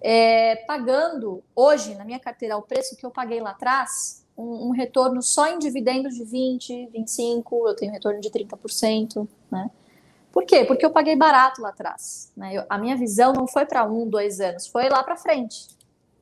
É, 0.00 0.56
pagando 0.66 1.42
hoje, 1.54 1.94
na 1.94 2.04
minha 2.04 2.18
carteira, 2.18 2.56
o 2.56 2.62
preço 2.62 2.96
que 2.96 3.06
eu 3.06 3.10
paguei 3.10 3.40
lá 3.40 3.50
atrás, 3.50 4.23
um, 4.36 4.68
um, 4.68 4.70
retorno 4.70 5.22
só 5.22 5.48
em 5.48 5.58
dividendos 5.58 6.14
de 6.14 6.24
20, 6.24 6.88
25, 6.92 7.68
eu 7.68 7.76
tenho 7.76 7.92
retorno 7.92 8.20
de 8.20 8.30
30%, 8.30 9.28
né? 9.50 9.70
Por 10.34 10.44
quê? 10.44 10.64
Porque 10.64 10.84
eu 10.84 10.90
paguei 10.90 11.14
barato 11.14 11.62
lá 11.62 11.68
atrás. 11.68 12.32
Né? 12.36 12.54
Eu, 12.54 12.64
a 12.68 12.76
minha 12.76 12.96
visão 12.96 13.32
não 13.32 13.46
foi 13.46 13.64
para 13.64 13.84
um, 13.84 14.08
dois 14.08 14.40
anos, 14.40 14.66
foi 14.66 14.88
lá 14.88 15.00
para 15.04 15.16
frente. 15.16 15.68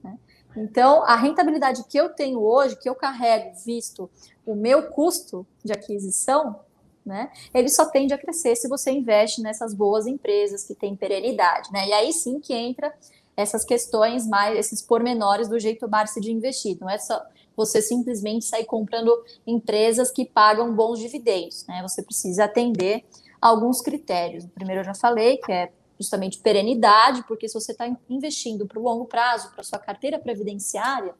Né? 0.05 0.18
Então, 0.55 1.03
a 1.05 1.16
rentabilidade 1.16 1.83
que 1.88 1.96
eu 1.96 2.11
tenho 2.11 2.38
hoje, 2.38 2.77
que 2.77 2.87
eu 2.87 2.94
carrego, 2.94 3.57
visto 3.64 4.11
o 4.44 4.55
meu 4.55 4.90
custo 4.90 5.46
de 5.64 5.72
aquisição, 5.72 6.61
né, 7.07 7.33
ele 7.55 7.70
só 7.70 7.87
tende 7.87 8.12
a 8.12 8.18
crescer 8.18 8.55
se 8.55 8.68
você 8.68 8.90
investe 8.92 9.40
nessas 9.40 9.72
boas 9.72 10.07
empresas 10.07 10.62
que 10.62 10.75
têm 10.75 10.94
perenidade. 10.94 11.72
Né? 11.72 11.88
E 11.88 11.92
aí 11.94 12.12
sim 12.12 12.38
que 12.38 12.53
entra 12.53 12.92
essas 13.35 13.64
questões 13.64 14.27
mais, 14.27 14.59
esses 14.59 14.83
pormenores 14.83 15.48
do 15.48 15.59
jeito 15.59 15.88
Barça 15.88 16.20
de 16.20 16.31
investir. 16.31 16.77
Não 16.79 16.90
é 16.90 16.98
só 16.98 17.25
você 17.56 17.82
simplesmente 17.82 18.44
sair 18.44 18.64
comprando 18.64 19.12
empresas 19.46 20.10
que 20.10 20.24
pagam 20.24 20.74
bons 20.74 20.98
dividendos. 20.98 21.66
Né? 21.66 21.80
Você 21.82 22.02
precisa 22.02 22.44
atender 22.44 23.04
alguns 23.40 23.80
critérios. 23.80 24.44
O 24.44 24.48
primeiro 24.48 24.80
eu 24.80 24.84
já 24.84 24.94
falei, 24.94 25.36
que 25.38 25.50
é 25.50 25.72
justamente 25.98 26.38
perenidade, 26.38 27.24
porque 27.26 27.48
se 27.48 27.54
você 27.54 27.72
está 27.72 27.88
investindo 28.08 28.66
para 28.66 28.78
o 28.78 28.82
longo 28.82 29.04
prazo, 29.04 29.52
para 29.52 29.62
sua 29.62 29.78
carteira 29.78 30.18
previdenciária, 30.18 31.14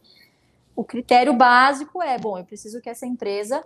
o 0.75 0.85
critério 0.85 1.35
básico 1.35 2.03
é, 2.03 2.19
bom, 2.19 2.39
eu 2.39 2.45
preciso 2.45 2.81
que 2.81 2.89
essa 2.89 3.07
empresa 3.07 3.65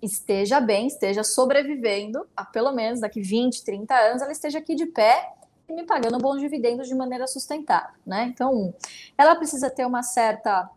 esteja 0.00 0.60
bem, 0.60 0.88
esteja 0.88 1.22
sobrevivendo, 1.22 2.26
a 2.36 2.44
pelo 2.44 2.72
menos 2.72 3.00
daqui 3.00 3.20
20, 3.20 3.64
30 3.64 3.94
anos, 3.94 4.22
ela 4.22 4.32
esteja 4.32 4.58
aqui 4.58 4.74
de 4.74 4.86
pé 4.86 5.32
e 5.68 5.72
me 5.72 5.84
pagando 5.84 6.18
bons 6.18 6.40
dividendos 6.40 6.88
de 6.88 6.94
maneira 6.94 7.26
sustentável, 7.26 7.94
né? 8.04 8.24
Então, 8.24 8.74
ela 9.16 9.36
precisa 9.36 9.70
ter 9.70 9.86
uma 9.86 10.02
certa 10.02 10.68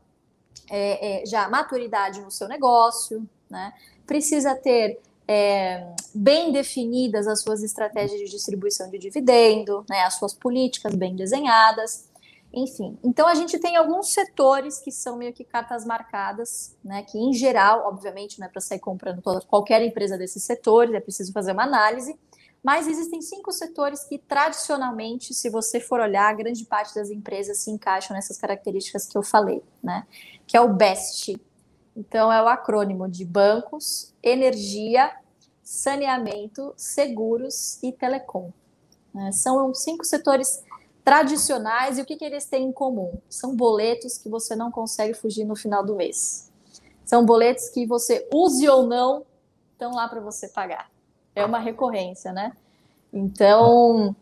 é, 0.70 1.24
é, 1.24 1.26
já 1.26 1.48
maturidade 1.50 2.22
no 2.22 2.32
seu 2.32 2.48
negócio, 2.48 3.28
né? 3.50 3.74
Precisa 4.06 4.56
ter 4.56 5.00
é, 5.28 5.94
bem 6.14 6.52
definidas 6.52 7.28
as 7.28 7.42
suas 7.42 7.64
estratégias 7.64 8.20
de 8.20 8.30
distribuição 8.30 8.90
de 8.90 8.98
dividendo, 8.98 9.86
né, 9.90 10.02
as 10.02 10.16
suas 10.16 10.34
políticas 10.34 10.94
bem 10.94 11.16
desenhadas, 11.16 12.08
enfim. 12.54 12.98
Então 13.04 13.28
a 13.28 13.36
gente 13.36 13.60
tem 13.60 13.76
alguns 13.76 14.14
setores 14.14 14.80
que 14.80 14.92
são 14.92 15.18
meio 15.18 15.34
que 15.34 15.44
cartas 15.44 15.86
marcadas, 15.86 16.76
né, 16.84 17.04
que 17.04 17.18
em 17.18 17.34
geral, 17.34 17.88
obviamente, 17.88 18.40
não 18.40 18.48
é 18.48 18.50
para 18.50 18.62
sair 18.62 18.80
comprando 18.80 19.22
toda, 19.22 19.42
qualquer 19.42 19.82
empresa 19.82 20.18
desses 20.18 20.44
setores, 20.44 20.94
é 20.94 21.00
preciso 21.00 21.34
fazer 21.34 21.52
uma 21.52 21.64
análise, 21.64 22.18
mas 22.64 22.88
existem 22.88 23.22
cinco 23.22 23.52
setores 23.52 24.04
que 24.06 24.18
tradicionalmente, 24.18 25.34
se 25.34 25.50
você 25.50 25.80
for 25.80 26.00
olhar, 26.00 26.36
grande 26.36 26.66
parte 26.66 26.96
das 26.96 27.10
empresas 27.10 27.60
se 27.60 27.70
encaixam 27.70 28.16
nessas 28.16 28.38
características 28.38 29.06
que 29.06 29.18
eu 29.18 29.24
falei, 29.24 29.62
né, 29.84 30.06
que 30.48 30.56
é 30.56 30.62
o 30.62 30.74
BEST, 30.74 31.36
então, 31.96 32.32
é 32.32 32.42
o 32.44 32.48
acrônimo 32.48 33.08
de 33.08 33.24
bancos, 33.24 34.14
energia, 34.22 35.16
saneamento, 35.64 36.74
seguros 36.76 37.82
e 37.82 37.92
telecom. 37.92 38.52
Né? 39.14 39.32
São 39.32 39.74
cinco 39.74 40.04
setores 40.04 40.62
tradicionais 41.06 41.98
e 41.98 42.02
o 42.02 42.06
que, 42.06 42.18
que 42.18 42.26
eles 42.26 42.46
têm 42.46 42.66
em 42.66 42.72
comum? 42.72 43.18
São 43.30 43.56
boletos 43.56 44.18
que 44.18 44.28
você 44.28 44.56
não 44.56 44.70
consegue 44.70 45.14
fugir 45.14 45.46
no 45.46 45.56
final 45.56 45.86
do 45.86 45.96
mês. 45.96 46.52
São 47.06 47.26
boletos 47.26 47.70
que 47.70 47.86
você 47.86 48.28
use 48.34 48.68
ou 48.68 48.86
não, 48.86 49.24
estão 49.72 49.94
lá 49.94 50.08
para 50.10 50.20
você 50.20 50.50
pagar. 50.50 50.92
É 51.34 51.46
uma 51.46 51.60
recorrência, 51.60 52.34
né? 52.34 52.52
Então, 53.14 54.14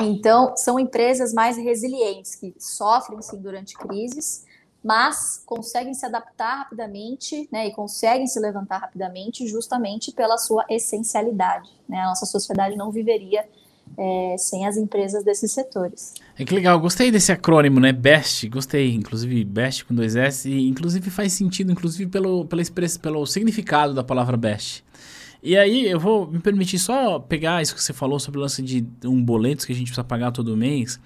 então, 0.00 0.56
são 0.56 0.80
empresas 0.80 1.32
mais 1.32 1.56
resilientes, 1.56 2.34
que 2.34 2.54
sofrem 2.58 3.22
sim 3.22 3.40
durante 3.40 3.74
crises, 3.74 4.44
mas 4.84 5.42
conseguem 5.46 5.94
se 5.94 6.04
adaptar 6.04 6.58
rapidamente 6.58 7.48
né, 7.50 7.66
e 7.66 7.72
conseguem 7.72 8.26
se 8.26 8.38
levantar 8.38 8.78
rapidamente 8.78 9.46
justamente 9.48 10.12
pela 10.12 10.36
sua 10.36 10.62
essencialidade. 10.68 11.70
Né? 11.88 11.98
A 12.00 12.08
nossa 12.08 12.26
sociedade 12.26 12.76
não 12.76 12.92
viveria 12.92 13.46
é, 13.96 14.36
sem 14.38 14.66
as 14.66 14.76
empresas 14.76 15.24
desses 15.24 15.52
setores. 15.52 16.12
É 16.38 16.44
que 16.44 16.54
legal, 16.54 16.78
gostei 16.78 17.10
desse 17.10 17.32
acrônimo, 17.32 17.80
né? 17.80 17.92
BEST, 17.92 18.48
gostei, 18.48 18.92
inclusive 18.92 19.42
BEST 19.44 19.86
com 19.86 19.94
dois 19.94 20.16
S, 20.16 20.50
e 20.50 20.68
inclusive 20.68 21.10
faz 21.10 21.32
sentido, 21.32 21.72
inclusive 21.72 22.10
pelo, 22.10 22.44
pela 22.44 22.60
express, 22.60 22.98
pelo 22.98 23.24
significado 23.24 23.94
da 23.94 24.04
palavra 24.04 24.36
BEST. 24.36 24.84
E 25.42 25.56
aí 25.56 25.86
eu 25.86 26.00
vou 26.00 26.26
me 26.26 26.40
permitir 26.40 26.78
só 26.78 27.18
pegar 27.18 27.62
isso 27.62 27.74
que 27.74 27.82
você 27.82 27.92
falou 27.92 28.18
sobre 28.18 28.38
o 28.38 28.42
lance 28.42 28.62
de 28.62 28.86
um 29.04 29.22
boleto 29.22 29.66
que 29.66 29.72
a 29.72 29.76
gente 29.76 29.86
precisa 29.86 30.04
pagar 30.04 30.32
todo 30.32 30.56
mês 30.56 30.98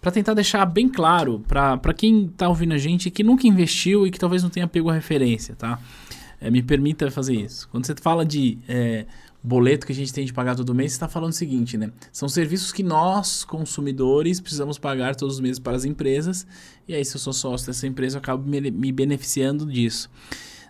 para 0.00 0.10
tentar 0.10 0.34
deixar 0.34 0.64
bem 0.66 0.88
claro 0.88 1.42
para 1.46 1.94
quem 1.94 2.26
está 2.26 2.48
ouvindo 2.48 2.74
a 2.74 2.78
gente 2.78 3.10
que 3.10 3.22
nunca 3.22 3.46
investiu 3.46 4.06
e 4.06 4.10
que 4.10 4.18
talvez 4.18 4.42
não 4.42 4.50
tenha 4.50 4.66
pego 4.66 4.90
a 4.90 4.94
referência, 4.94 5.54
tá? 5.56 5.78
É, 6.40 6.50
me 6.50 6.62
permita 6.62 7.10
fazer 7.10 7.34
isso. 7.34 7.68
Quando 7.68 7.84
você 7.84 7.94
fala 7.96 8.24
de 8.24 8.58
é, 8.68 9.06
boleto 9.42 9.84
que 9.86 9.92
a 9.92 9.94
gente 9.94 10.12
tem 10.12 10.24
de 10.24 10.32
pagar 10.32 10.54
todo 10.54 10.72
mês, 10.72 10.92
você 10.92 10.96
está 10.96 11.08
falando 11.08 11.32
o 11.32 11.34
seguinte, 11.34 11.76
né? 11.76 11.90
São 12.12 12.28
serviços 12.28 12.72
que 12.72 12.82
nós, 12.82 13.42
consumidores, 13.42 14.40
precisamos 14.40 14.78
pagar 14.78 15.16
todos 15.16 15.36
os 15.36 15.40
meses 15.40 15.58
para 15.58 15.76
as 15.76 15.84
empresas, 15.84 16.46
e 16.86 16.94
aí 16.94 17.04
se 17.04 17.16
eu 17.16 17.20
sou 17.20 17.32
sócio 17.32 17.66
dessa 17.66 17.86
empresa, 17.86 18.16
eu 18.16 18.20
acabo 18.20 18.48
me, 18.48 18.70
me 18.70 18.92
beneficiando 18.92 19.66
disso 19.66 20.08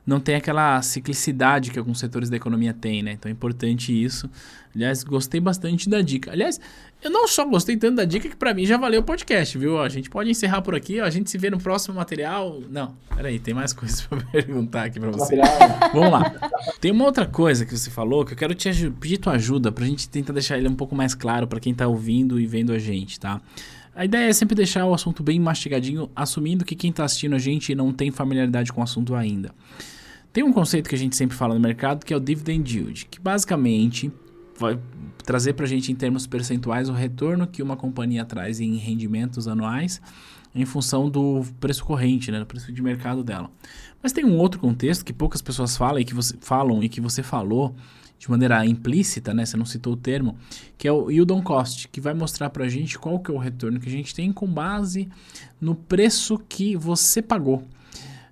não 0.08 0.18
tem 0.18 0.36
aquela 0.36 0.80
ciclicidade 0.80 1.70
que 1.70 1.78
alguns 1.78 1.98
setores 1.98 2.30
da 2.30 2.36
economia 2.36 2.72
têm, 2.72 3.02
né? 3.02 3.12
Então 3.12 3.28
é 3.28 3.32
importante 3.32 3.92
isso. 3.92 4.28
Aliás, 4.74 5.04
gostei 5.04 5.38
bastante 5.38 5.86
da 5.86 6.00
dica. 6.00 6.32
Aliás, 6.32 6.58
eu 7.02 7.10
não 7.10 7.28
só 7.28 7.44
gostei 7.44 7.76
tanto 7.76 7.96
da 7.96 8.06
dica 8.06 8.26
que 8.26 8.34
para 8.34 8.54
mim 8.54 8.64
já 8.64 8.78
valeu 8.78 9.02
o 9.02 9.04
podcast, 9.04 9.58
viu? 9.58 9.78
A 9.78 9.88
gente 9.90 10.08
pode 10.08 10.30
encerrar 10.30 10.62
por 10.62 10.74
aqui, 10.74 10.98
a 10.98 11.10
gente 11.10 11.30
se 11.30 11.36
vê 11.36 11.50
no 11.50 11.58
próximo 11.58 11.96
material. 11.96 12.58
Não, 12.70 12.94
peraí, 13.14 13.38
tem 13.38 13.52
mais 13.52 13.74
coisas 13.74 14.00
para 14.00 14.18
perguntar 14.22 14.84
aqui 14.84 14.98
para 14.98 15.10
você. 15.10 15.36
Vamos 15.92 16.10
lá. 16.10 16.32
Tem 16.80 16.90
uma 16.90 17.04
outra 17.04 17.26
coisa 17.26 17.66
que 17.66 17.76
você 17.76 17.90
falou 17.90 18.24
que 18.24 18.32
eu 18.32 18.36
quero 18.36 18.54
te 18.54 18.70
pedir 18.98 19.18
tua 19.18 19.34
ajuda 19.34 19.70
pra 19.70 19.84
gente 19.84 20.08
tentar 20.08 20.32
deixar 20.32 20.56
ele 20.56 20.68
um 20.68 20.74
pouco 20.74 20.96
mais 20.96 21.14
claro 21.14 21.46
para 21.46 21.60
quem 21.60 21.74
tá 21.74 21.86
ouvindo 21.86 22.40
e 22.40 22.46
vendo 22.46 22.72
a 22.72 22.78
gente, 22.78 23.20
tá? 23.20 23.42
A 23.94 24.06
ideia 24.06 24.30
é 24.30 24.32
sempre 24.32 24.54
deixar 24.54 24.86
o 24.86 24.94
assunto 24.94 25.22
bem 25.22 25.38
mastigadinho, 25.38 26.10
assumindo 26.16 26.64
que 26.64 26.74
quem 26.74 26.88
está 26.88 27.04
assistindo 27.04 27.34
a 27.34 27.38
gente 27.38 27.74
não 27.74 27.92
tem 27.92 28.10
familiaridade 28.10 28.72
com 28.72 28.80
o 28.80 28.84
assunto 28.84 29.14
ainda. 29.14 29.52
Tem 30.38 30.44
um 30.44 30.52
conceito 30.52 30.88
que 30.88 30.94
a 30.94 30.98
gente 30.98 31.16
sempre 31.16 31.36
fala 31.36 31.52
no 31.52 31.58
mercado 31.58 32.06
que 32.06 32.14
é 32.14 32.16
o 32.16 32.20
dividend 32.20 32.72
yield, 32.72 33.06
que 33.06 33.18
basicamente 33.18 34.08
vai 34.56 34.78
trazer 35.24 35.54
para 35.54 35.64
a 35.64 35.68
gente 35.68 35.90
em 35.90 35.96
termos 35.96 36.28
percentuais 36.28 36.88
o 36.88 36.92
retorno 36.92 37.44
que 37.44 37.60
uma 37.60 37.76
companhia 37.76 38.24
traz 38.24 38.60
em 38.60 38.76
rendimentos 38.76 39.48
anuais 39.48 40.00
em 40.54 40.64
função 40.64 41.10
do 41.10 41.44
preço 41.58 41.84
corrente, 41.84 42.30
né, 42.30 42.38
do 42.38 42.46
preço 42.46 42.70
de 42.72 42.80
mercado 42.80 43.24
dela. 43.24 43.50
Mas 44.00 44.12
tem 44.12 44.24
um 44.24 44.38
outro 44.38 44.60
contexto 44.60 45.04
que 45.04 45.12
poucas 45.12 45.42
pessoas 45.42 45.76
falam 45.76 45.98
e 45.98 46.04
que 46.04 46.14
você 46.14 46.36
falam 46.40 46.84
e 46.84 46.88
que 46.88 47.00
você 47.00 47.20
falou 47.20 47.74
de 48.16 48.30
maneira 48.30 48.64
implícita, 48.64 49.34
né, 49.34 49.44
você 49.44 49.56
não 49.56 49.66
citou 49.66 49.94
o 49.94 49.96
termo, 49.96 50.36
que 50.78 50.86
é 50.86 50.92
o 50.92 51.10
yield 51.10 51.32
on 51.32 51.42
cost, 51.42 51.88
que 51.88 52.00
vai 52.00 52.14
mostrar 52.14 52.48
para 52.50 52.64
a 52.64 52.68
gente 52.68 52.96
qual 52.96 53.18
que 53.18 53.28
é 53.28 53.34
o 53.34 53.38
retorno 53.38 53.80
que 53.80 53.88
a 53.88 53.92
gente 53.92 54.14
tem 54.14 54.32
com 54.32 54.46
base 54.46 55.08
no 55.60 55.74
preço 55.74 56.38
que 56.48 56.76
você 56.76 57.20
pagou. 57.20 57.64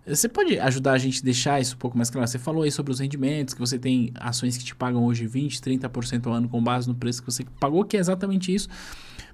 Você 0.06 0.28
pode 0.28 0.58
ajudar 0.58 0.92
a 0.92 0.98
gente 0.98 1.20
a 1.20 1.24
deixar 1.24 1.60
isso 1.60 1.74
um 1.74 1.78
pouco 1.78 1.96
mais 1.96 2.08
claro? 2.10 2.28
Você 2.28 2.38
falou 2.38 2.62
aí 2.62 2.70
sobre 2.70 2.92
os 2.92 3.00
rendimentos, 3.00 3.54
que 3.54 3.60
você 3.60 3.76
tem 3.78 4.12
ações 4.14 4.56
que 4.56 4.64
te 4.64 4.74
pagam 4.74 5.04
hoje 5.04 5.26
20%, 5.26 5.60
30% 5.60 6.26
ao 6.26 6.32
ano 6.32 6.48
com 6.48 6.62
base 6.62 6.86
no 6.86 6.94
preço 6.94 7.22
que 7.22 7.30
você 7.30 7.44
pagou, 7.58 7.84
que 7.84 7.96
é 7.96 8.00
exatamente 8.00 8.54
isso. 8.54 8.68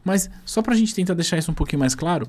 Mas 0.02 0.30
só 0.46 0.62
para 0.62 0.72
a 0.72 0.76
gente 0.76 0.94
tentar 0.94 1.14
deixar 1.14 1.36
isso 1.36 1.50
um 1.50 1.54
pouquinho 1.54 1.80
mais 1.80 1.94
claro, 1.94 2.26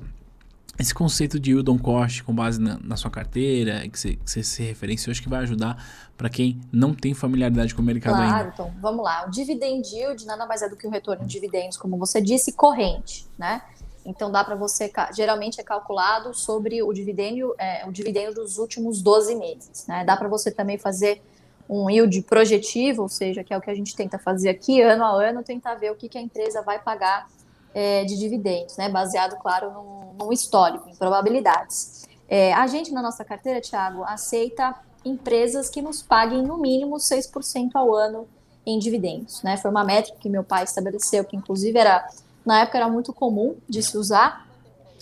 esse 0.78 0.92
conceito 0.92 1.38
de 1.38 1.52
yield 1.52 1.70
on 1.70 1.78
cost 1.78 2.22
com 2.24 2.34
base 2.34 2.60
na, 2.60 2.78
na 2.82 2.96
sua 2.96 3.10
carteira, 3.10 3.88
que 3.88 3.98
você, 3.98 4.16
que 4.16 4.30
você, 4.30 4.42
se 4.42 4.62
referenciou, 4.62 5.12
acho 5.12 5.22
que 5.22 5.28
vai 5.28 5.40
ajudar 5.40 5.82
para 6.16 6.28
quem 6.28 6.60
não 6.72 6.92
tem 6.92 7.14
familiaridade 7.14 7.74
com 7.74 7.80
o 7.80 7.84
mercado 7.84 8.16
claro, 8.16 8.24
ainda. 8.24 8.50
Claro, 8.50 8.70
então 8.70 8.80
vamos 8.80 9.04
lá. 9.04 9.24
O 9.26 9.30
dividend 9.30 9.88
yield 9.94 10.24
nada 10.26 10.46
mais 10.46 10.62
é 10.62 10.68
do 10.68 10.76
que 10.76 10.86
o 10.86 10.90
retorno 10.90 11.24
de 11.24 11.32
dividendos, 11.32 11.76
como 11.76 11.96
você 11.96 12.20
disse, 12.20 12.52
corrente, 12.52 13.26
né? 13.38 13.62
Então 14.04 14.30
dá 14.30 14.44
para 14.44 14.54
você, 14.54 14.92
geralmente 15.14 15.60
é 15.60 15.64
calculado 15.64 16.34
sobre 16.34 16.82
o 16.82 16.92
dividendo, 16.92 17.54
é, 17.58 17.86
o 17.86 17.92
dividendo 17.92 18.34
dos 18.34 18.58
últimos 18.58 19.00
12 19.00 19.34
meses. 19.34 19.86
Né? 19.86 20.04
Dá 20.04 20.16
para 20.16 20.28
você 20.28 20.50
também 20.50 20.76
fazer 20.76 21.22
um 21.68 21.88
yield 21.88 22.20
projetivo, 22.22 23.02
ou 23.02 23.08
seja, 23.08 23.42
que 23.42 23.54
é 23.54 23.56
o 23.56 23.60
que 23.60 23.70
a 23.70 23.74
gente 23.74 23.96
tenta 23.96 24.18
fazer 24.18 24.50
aqui, 24.50 24.82
ano 24.82 25.04
a 25.04 25.10
ano, 25.10 25.42
tentar 25.42 25.74
ver 25.76 25.90
o 25.90 25.94
que, 25.94 26.08
que 26.08 26.18
a 26.18 26.20
empresa 26.20 26.60
vai 26.60 26.78
pagar 26.78 27.26
é, 27.72 28.04
de 28.04 28.18
dividendos, 28.18 28.76
né? 28.76 28.88
baseado, 28.88 29.36
claro, 29.38 29.72
num, 29.72 30.12
num 30.18 30.32
histórico, 30.32 30.88
em 30.88 30.94
probabilidades. 30.94 32.04
É, 32.28 32.52
a 32.52 32.66
gente, 32.66 32.92
na 32.92 33.02
nossa 33.02 33.24
carteira, 33.24 33.60
Thiago, 33.60 34.04
aceita 34.04 34.74
empresas 35.04 35.68
que 35.68 35.82
nos 35.82 36.02
paguem 36.02 36.42
no 36.42 36.56
mínimo 36.58 36.96
6% 36.96 37.70
ao 37.74 37.94
ano 37.94 38.28
em 38.64 38.78
dividendos. 38.78 39.42
Né? 39.42 39.56
Foi 39.56 39.70
uma 39.70 39.84
métrica 39.84 40.18
que 40.18 40.28
meu 40.28 40.42
pai 40.42 40.64
estabeleceu, 40.64 41.24
que 41.24 41.36
inclusive 41.36 41.78
era 41.78 42.06
na 42.44 42.60
época 42.60 42.78
era 42.78 42.88
muito 42.88 43.12
comum 43.12 43.56
de 43.68 43.82
se 43.82 43.96
usar. 43.96 44.46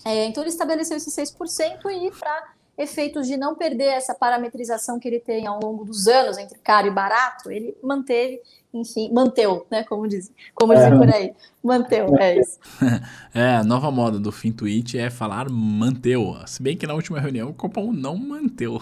É, 0.04 0.24
então 0.26 0.42
ele 0.42 0.50
estabeleceu 0.50 0.96
esse 0.96 1.10
6% 1.10 1.90
e 1.90 2.10
para 2.10 2.52
efeitos 2.76 3.26
de 3.26 3.36
não 3.36 3.54
perder 3.54 3.88
essa 3.88 4.14
parametrização 4.14 4.98
que 4.98 5.06
ele 5.06 5.20
tem 5.20 5.46
ao 5.46 5.60
longo 5.60 5.84
dos 5.84 6.06
anos 6.08 6.38
entre 6.38 6.58
caro 6.58 6.86
e 6.86 6.90
barato, 6.90 7.50
ele 7.50 7.76
manteve, 7.82 8.40
enfim, 8.72 9.12
manteu, 9.12 9.66
né? 9.70 9.84
Como 9.84 10.08
dizem, 10.08 10.34
como 10.54 10.74
dizem 10.74 10.92
é. 10.92 10.96
por 10.96 11.14
aí, 11.14 11.34
manteu, 11.62 12.16
é 12.18 12.38
isso. 12.40 12.58
é, 13.34 13.56
a 13.56 13.64
nova 13.64 13.90
moda 13.90 14.18
do 14.18 14.32
Fintuit 14.32 14.98
é 14.98 15.10
falar 15.10 15.50
manteu. 15.50 16.36
Se 16.46 16.62
bem 16.62 16.76
que 16.76 16.86
na 16.86 16.94
última 16.94 17.20
reunião 17.20 17.50
o 17.50 17.54
Copom 17.54 17.92
não 17.92 18.16
manteu. 18.16 18.80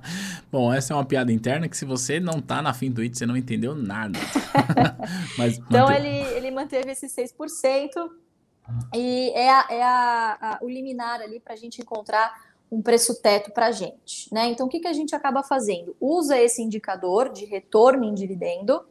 Bom, 0.52 0.72
essa 0.72 0.92
é 0.92 0.96
uma 0.96 1.04
piada 1.04 1.32
interna 1.32 1.68
que 1.68 1.76
se 1.76 1.84
você 1.84 2.20
não 2.20 2.40
tá 2.40 2.60
na 2.60 2.74
Fintuit, 2.74 3.16
você 3.16 3.24
não 3.24 3.36
entendeu 3.36 3.74
nada. 3.74 4.18
Mas 5.38 5.56
então 5.58 5.90
ele, 5.90 6.08
ele 6.36 6.50
manteve 6.50 6.90
esse 6.90 7.06
6%. 7.06 7.88
E 8.94 9.32
é, 9.34 9.50
a, 9.50 9.66
é 9.70 9.82
a, 9.82 10.38
a, 10.40 10.58
o 10.62 10.68
liminar 10.68 11.20
ali 11.20 11.40
para 11.40 11.54
a 11.54 11.56
gente 11.56 11.80
encontrar 11.80 12.50
um 12.70 12.80
preço 12.80 13.20
teto 13.20 13.50
para 13.50 13.66
a 13.66 13.72
gente. 13.72 14.32
Né? 14.32 14.46
Então, 14.46 14.66
o 14.66 14.68
que, 14.68 14.78
que 14.78 14.86
a 14.86 14.92
gente 14.92 15.14
acaba 15.14 15.42
fazendo? 15.42 15.96
Usa 16.00 16.38
esse 16.38 16.62
indicador 16.62 17.32
de 17.32 17.44
retorno 17.44 18.04
em 18.04 18.14
dividendo 18.14 18.84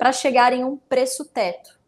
para 0.00 0.12
chegar 0.12 0.54
em 0.54 0.64
um 0.64 0.78
preço 0.78 1.26
teto. 1.26 1.78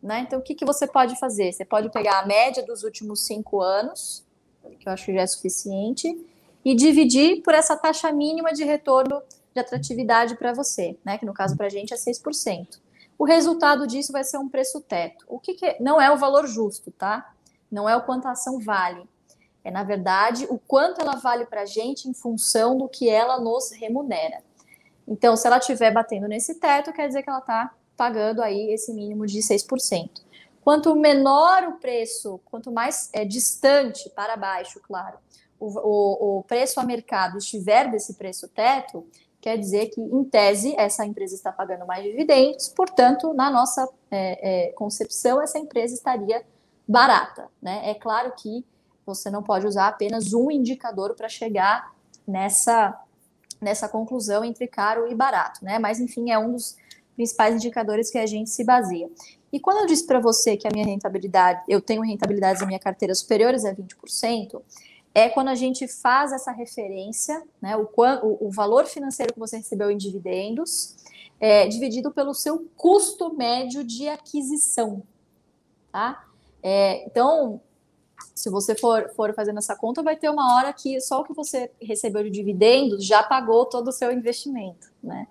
Né? 0.00 0.20
Então, 0.20 0.38
o 0.38 0.42
que, 0.42 0.54
que 0.54 0.64
você 0.64 0.86
pode 0.86 1.18
fazer? 1.18 1.52
Você 1.52 1.64
pode 1.64 1.90
pegar 1.90 2.20
a 2.20 2.24
média 2.24 2.64
dos 2.64 2.84
últimos 2.84 3.26
cinco 3.26 3.60
anos, 3.60 4.24
que 4.78 4.88
eu 4.88 4.92
acho 4.92 5.06
que 5.06 5.14
já 5.14 5.22
é 5.22 5.26
suficiente, 5.26 6.16
e 6.64 6.76
dividir 6.76 7.42
por 7.42 7.54
essa 7.54 7.76
taxa 7.76 8.12
mínima 8.12 8.52
de 8.52 8.62
retorno 8.62 9.20
de 9.52 9.58
atratividade 9.58 10.36
para 10.36 10.52
você, 10.52 10.96
né? 11.04 11.18
que 11.18 11.26
no 11.26 11.34
caso 11.34 11.56
para 11.56 11.66
a 11.66 11.68
gente 11.68 11.92
é 11.92 11.96
6%. 11.96 12.78
O 13.18 13.24
resultado 13.24 13.84
disso 13.84 14.12
vai 14.12 14.22
ser 14.22 14.38
um 14.38 14.48
preço 14.48 14.80
teto. 14.80 15.24
O 15.26 15.40
que, 15.40 15.54
que 15.54 15.66
é? 15.66 15.76
não 15.80 16.00
é 16.00 16.08
o 16.08 16.16
valor 16.16 16.46
justo, 16.46 16.92
tá? 16.92 17.34
Não 17.68 17.88
é 17.88 17.96
o 17.96 18.02
quanto 18.02 18.28
a 18.28 18.30
ação 18.30 18.60
vale 18.60 19.08
é, 19.66 19.70
na 19.72 19.82
verdade, 19.82 20.46
o 20.48 20.60
quanto 20.60 21.00
ela 21.00 21.16
vale 21.16 21.44
para 21.44 21.62
a 21.62 21.66
gente 21.66 22.08
em 22.08 22.14
função 22.14 22.78
do 22.78 22.88
que 22.88 23.10
ela 23.10 23.40
nos 23.40 23.72
remunera. 23.72 24.40
Então, 25.06 25.36
se 25.36 25.46
ela 25.46 25.58
estiver 25.58 25.92
batendo 25.92 26.26
nesse 26.26 26.56
teto, 26.56 26.92
quer 26.92 27.06
dizer 27.06 27.22
que 27.22 27.30
ela 27.30 27.38
está 27.38 27.72
pagando 27.96 28.42
aí 28.42 28.72
esse 28.72 28.92
mínimo 28.92 29.26
de 29.26 29.38
6%. 29.38 30.10
Quanto 30.62 30.94
menor 30.96 31.62
o 31.64 31.72
preço, 31.78 32.40
quanto 32.44 32.72
mais 32.72 33.08
é, 33.12 33.24
distante 33.24 34.10
para 34.10 34.36
baixo, 34.36 34.80
claro, 34.80 35.18
o, 35.60 35.66
o, 35.66 36.38
o 36.38 36.42
preço 36.42 36.80
a 36.80 36.82
mercado 36.82 37.38
estiver 37.38 37.90
desse 37.90 38.14
preço 38.14 38.48
teto, 38.48 39.06
quer 39.40 39.56
dizer 39.56 39.90
que, 39.90 40.00
em 40.00 40.24
tese, 40.24 40.74
essa 40.76 41.06
empresa 41.06 41.34
está 41.34 41.52
pagando 41.52 41.86
mais 41.86 42.02
dividendos, 42.02 42.68
portanto, 42.68 43.32
na 43.32 43.48
nossa 43.48 43.88
é, 44.10 44.70
é, 44.70 44.72
concepção, 44.72 45.40
essa 45.40 45.58
empresa 45.58 45.94
estaria 45.94 46.44
barata. 46.86 47.48
Né? 47.62 47.90
É 47.90 47.94
claro 47.94 48.32
que 48.36 48.64
você 49.06 49.30
não 49.30 49.42
pode 49.42 49.66
usar 49.66 49.86
apenas 49.86 50.34
um 50.34 50.50
indicador 50.50 51.14
para 51.14 51.28
chegar 51.28 51.94
nessa, 52.26 53.00
nessa 53.60 53.88
conclusão 53.88 54.44
entre 54.44 54.66
caro 54.66 55.10
e 55.10 55.14
barato, 55.14 55.64
né? 55.64 55.78
mas, 55.78 56.00
enfim, 56.00 56.30
é 56.30 56.38
um 56.38 56.52
dos 56.52 56.76
principais 57.14 57.54
indicadores 57.54 58.10
que 58.10 58.18
a 58.18 58.26
gente 58.26 58.50
se 58.50 58.62
baseia. 58.62 59.08
E 59.52 59.58
quando 59.58 59.78
eu 59.78 59.86
disse 59.86 60.06
para 60.06 60.20
você 60.20 60.56
que 60.56 60.68
a 60.68 60.70
minha 60.70 60.84
rentabilidade, 60.84 61.62
eu 61.68 61.80
tenho 61.80 62.02
rentabilidades 62.02 62.60
da 62.60 62.66
minha 62.66 62.78
carteira 62.78 63.14
superiores 63.14 63.64
a 63.64 63.74
20%, 63.74 64.60
é 65.14 65.30
quando 65.30 65.48
a 65.48 65.54
gente 65.54 65.88
faz 65.88 66.30
essa 66.30 66.52
referência, 66.52 67.42
né, 67.60 67.74
o, 67.74 67.88
o, 67.96 68.48
o 68.48 68.50
valor 68.50 68.84
financeiro 68.84 69.32
que 69.32 69.38
você 69.38 69.56
recebeu 69.56 69.90
em 69.90 69.96
dividendos, 69.96 70.94
é, 71.40 71.66
dividido 71.66 72.10
pelo 72.10 72.34
seu 72.34 72.68
custo 72.76 73.34
médio 73.34 73.82
de 73.82 74.08
aquisição, 74.08 75.02
tá? 75.90 76.26
É, 76.62 77.06
então, 77.06 77.60
se 78.34 78.50
você 78.50 78.74
for, 78.74 79.10
for 79.14 79.34
fazendo 79.34 79.58
essa 79.58 79.74
conta, 79.74 80.02
vai 80.02 80.16
ter 80.16 80.28
uma 80.30 80.56
hora 80.56 80.72
que 80.72 81.00
só 81.00 81.20
o 81.20 81.24
que 81.24 81.34
você 81.34 81.70
recebeu 81.80 82.22
de 82.24 82.30
dividendos 82.30 83.04
já 83.04 83.22
pagou 83.22 83.66
todo 83.66 83.88
o 83.88 83.92
seu 83.92 84.12
investimento, 84.12 84.88
né? 85.02 85.26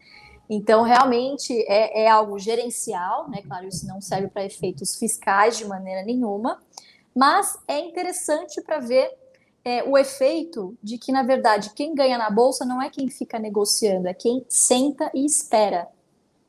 Então, 0.50 0.84
realmente 0.84 1.54
é, 1.68 2.04
é 2.04 2.08
algo 2.08 2.38
gerencial, 2.38 3.30
né? 3.30 3.42
Claro, 3.42 3.68
isso 3.68 3.88
não 3.88 4.00
serve 4.00 4.28
para 4.28 4.46
efeitos 4.46 4.96
fiscais 4.96 5.58
de 5.58 5.66
maneira 5.66 6.04
nenhuma, 6.04 6.62
mas 7.16 7.58
é 7.68 7.80
interessante 7.80 8.62
para 8.62 8.80
ver 8.80 9.12
é, 9.64 9.84
o 9.84 9.98
efeito 9.98 10.78
de 10.84 11.00
que, 11.00 11.12
na 11.12 11.24
verdade, 11.24 11.72
quem 11.74 11.96
ganha 11.96 12.18
na 12.18 12.30
bolsa 12.30 12.64
não 12.64 12.80
é 12.80 12.90
quem 12.90 13.10
fica 13.10 13.40
negociando, 13.40 14.08
é 14.08 14.14
quem 14.14 14.46
senta 14.48 15.10
e 15.14 15.26
espera. 15.26 15.88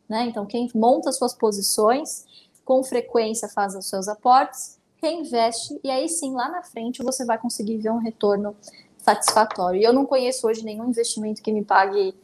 Né? 0.07 0.27
Então, 0.27 0.44
quem 0.44 0.70
monta 0.75 1.11
suas 1.12 1.35
posições, 1.35 2.27
com 2.64 2.85
frequência 2.85 3.49
faz 3.49 3.75
os 3.75 3.88
seus 3.88 4.09
aportes, 4.09 4.76
reinveste, 5.03 5.79
e 5.85 5.91
aí 5.91 6.09
sim, 6.09 6.35
lá 6.35 6.49
na 6.49 6.63
frente, 6.63 7.03
você 7.03 7.25
vai 7.25 7.39
conseguir 7.39 7.79
ver 7.79 7.91
um 7.91 7.99
retorno 7.99 8.57
satisfatório. 8.99 9.81
E 9.81 9.85
eu 9.85 9.93
não 9.93 10.05
conheço 10.05 10.47
hoje 10.47 10.65
nenhum 10.65 10.89
investimento 10.89 11.43
que 11.43 11.53
me 11.53 11.65
pague 11.65 12.15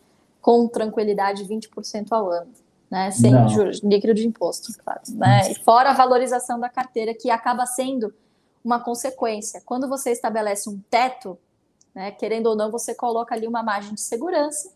com 0.41 0.67
tranquilidade 0.67 1.45
20% 1.45 2.09
ao 2.11 2.31
ano. 2.31 2.51
Né, 2.91 3.11
sem 3.11 3.33
juros, 3.49 3.81
líquido 3.83 4.13
de 4.13 4.27
imposto, 4.27 4.71
claro. 4.85 5.01
Né? 5.15 5.51
E 5.51 5.55
fora 5.55 5.89
a 5.89 5.95
valorização 5.95 6.61
da 6.61 6.69
carteira, 6.69 7.15
que 7.15 7.31
acaba 7.31 7.65
sendo 7.65 8.13
uma 8.63 8.79
consequência. 8.79 9.63
Quando 9.65 9.89
você 9.89 10.11
estabelece 10.11 10.69
um 10.69 10.79
teto, 10.91 11.39
né, 11.95 12.11
querendo 12.11 12.49
ou 12.49 12.55
não, 12.55 12.71
você 12.71 12.95
coloca 12.95 13.35
ali 13.35 13.47
uma 13.47 13.63
margem 13.63 13.95
de 13.95 14.01
segurança. 14.03 14.71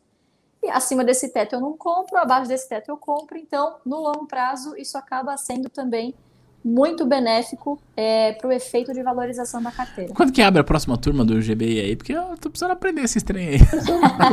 E 0.63 0.71
acima 0.71 1.05
desse 1.05 1.29
teto 1.29 1.57
eu 1.57 1.61
não 1.61 1.77
compro, 1.77 2.17
abaixo 2.17 2.49
desse 2.49 2.67
teto 2.67 2.89
eu 2.89 2.97
compro. 2.97 3.37
Então, 3.37 3.77
no 3.85 4.01
longo 4.01 4.27
prazo, 4.27 4.75
isso 4.79 4.97
acaba 4.97 5.37
sendo 5.37 5.69
também 5.69 6.15
muito 6.66 7.07
benéfico 7.07 7.81
é, 7.96 8.33
para 8.33 8.48
o 8.48 8.52
efeito 8.52 8.92
de 8.92 9.00
valorização 9.00 9.62
da 9.62 9.70
carteira. 9.70 10.12
Quando 10.12 10.33
que 10.33 10.42
abre 10.42 10.61
a 10.61 10.64
próxima 10.64 10.98
turma 10.98 11.24
do 11.24 11.40
GBI 11.40 11.81
aí? 11.81 11.94
Porque 11.94 12.12
eu 12.12 12.37
tô 12.40 12.50
precisando 12.50 12.72
aprender 12.72 13.02
esse 13.02 13.20
trem 13.20 13.50
aí. 13.50 13.59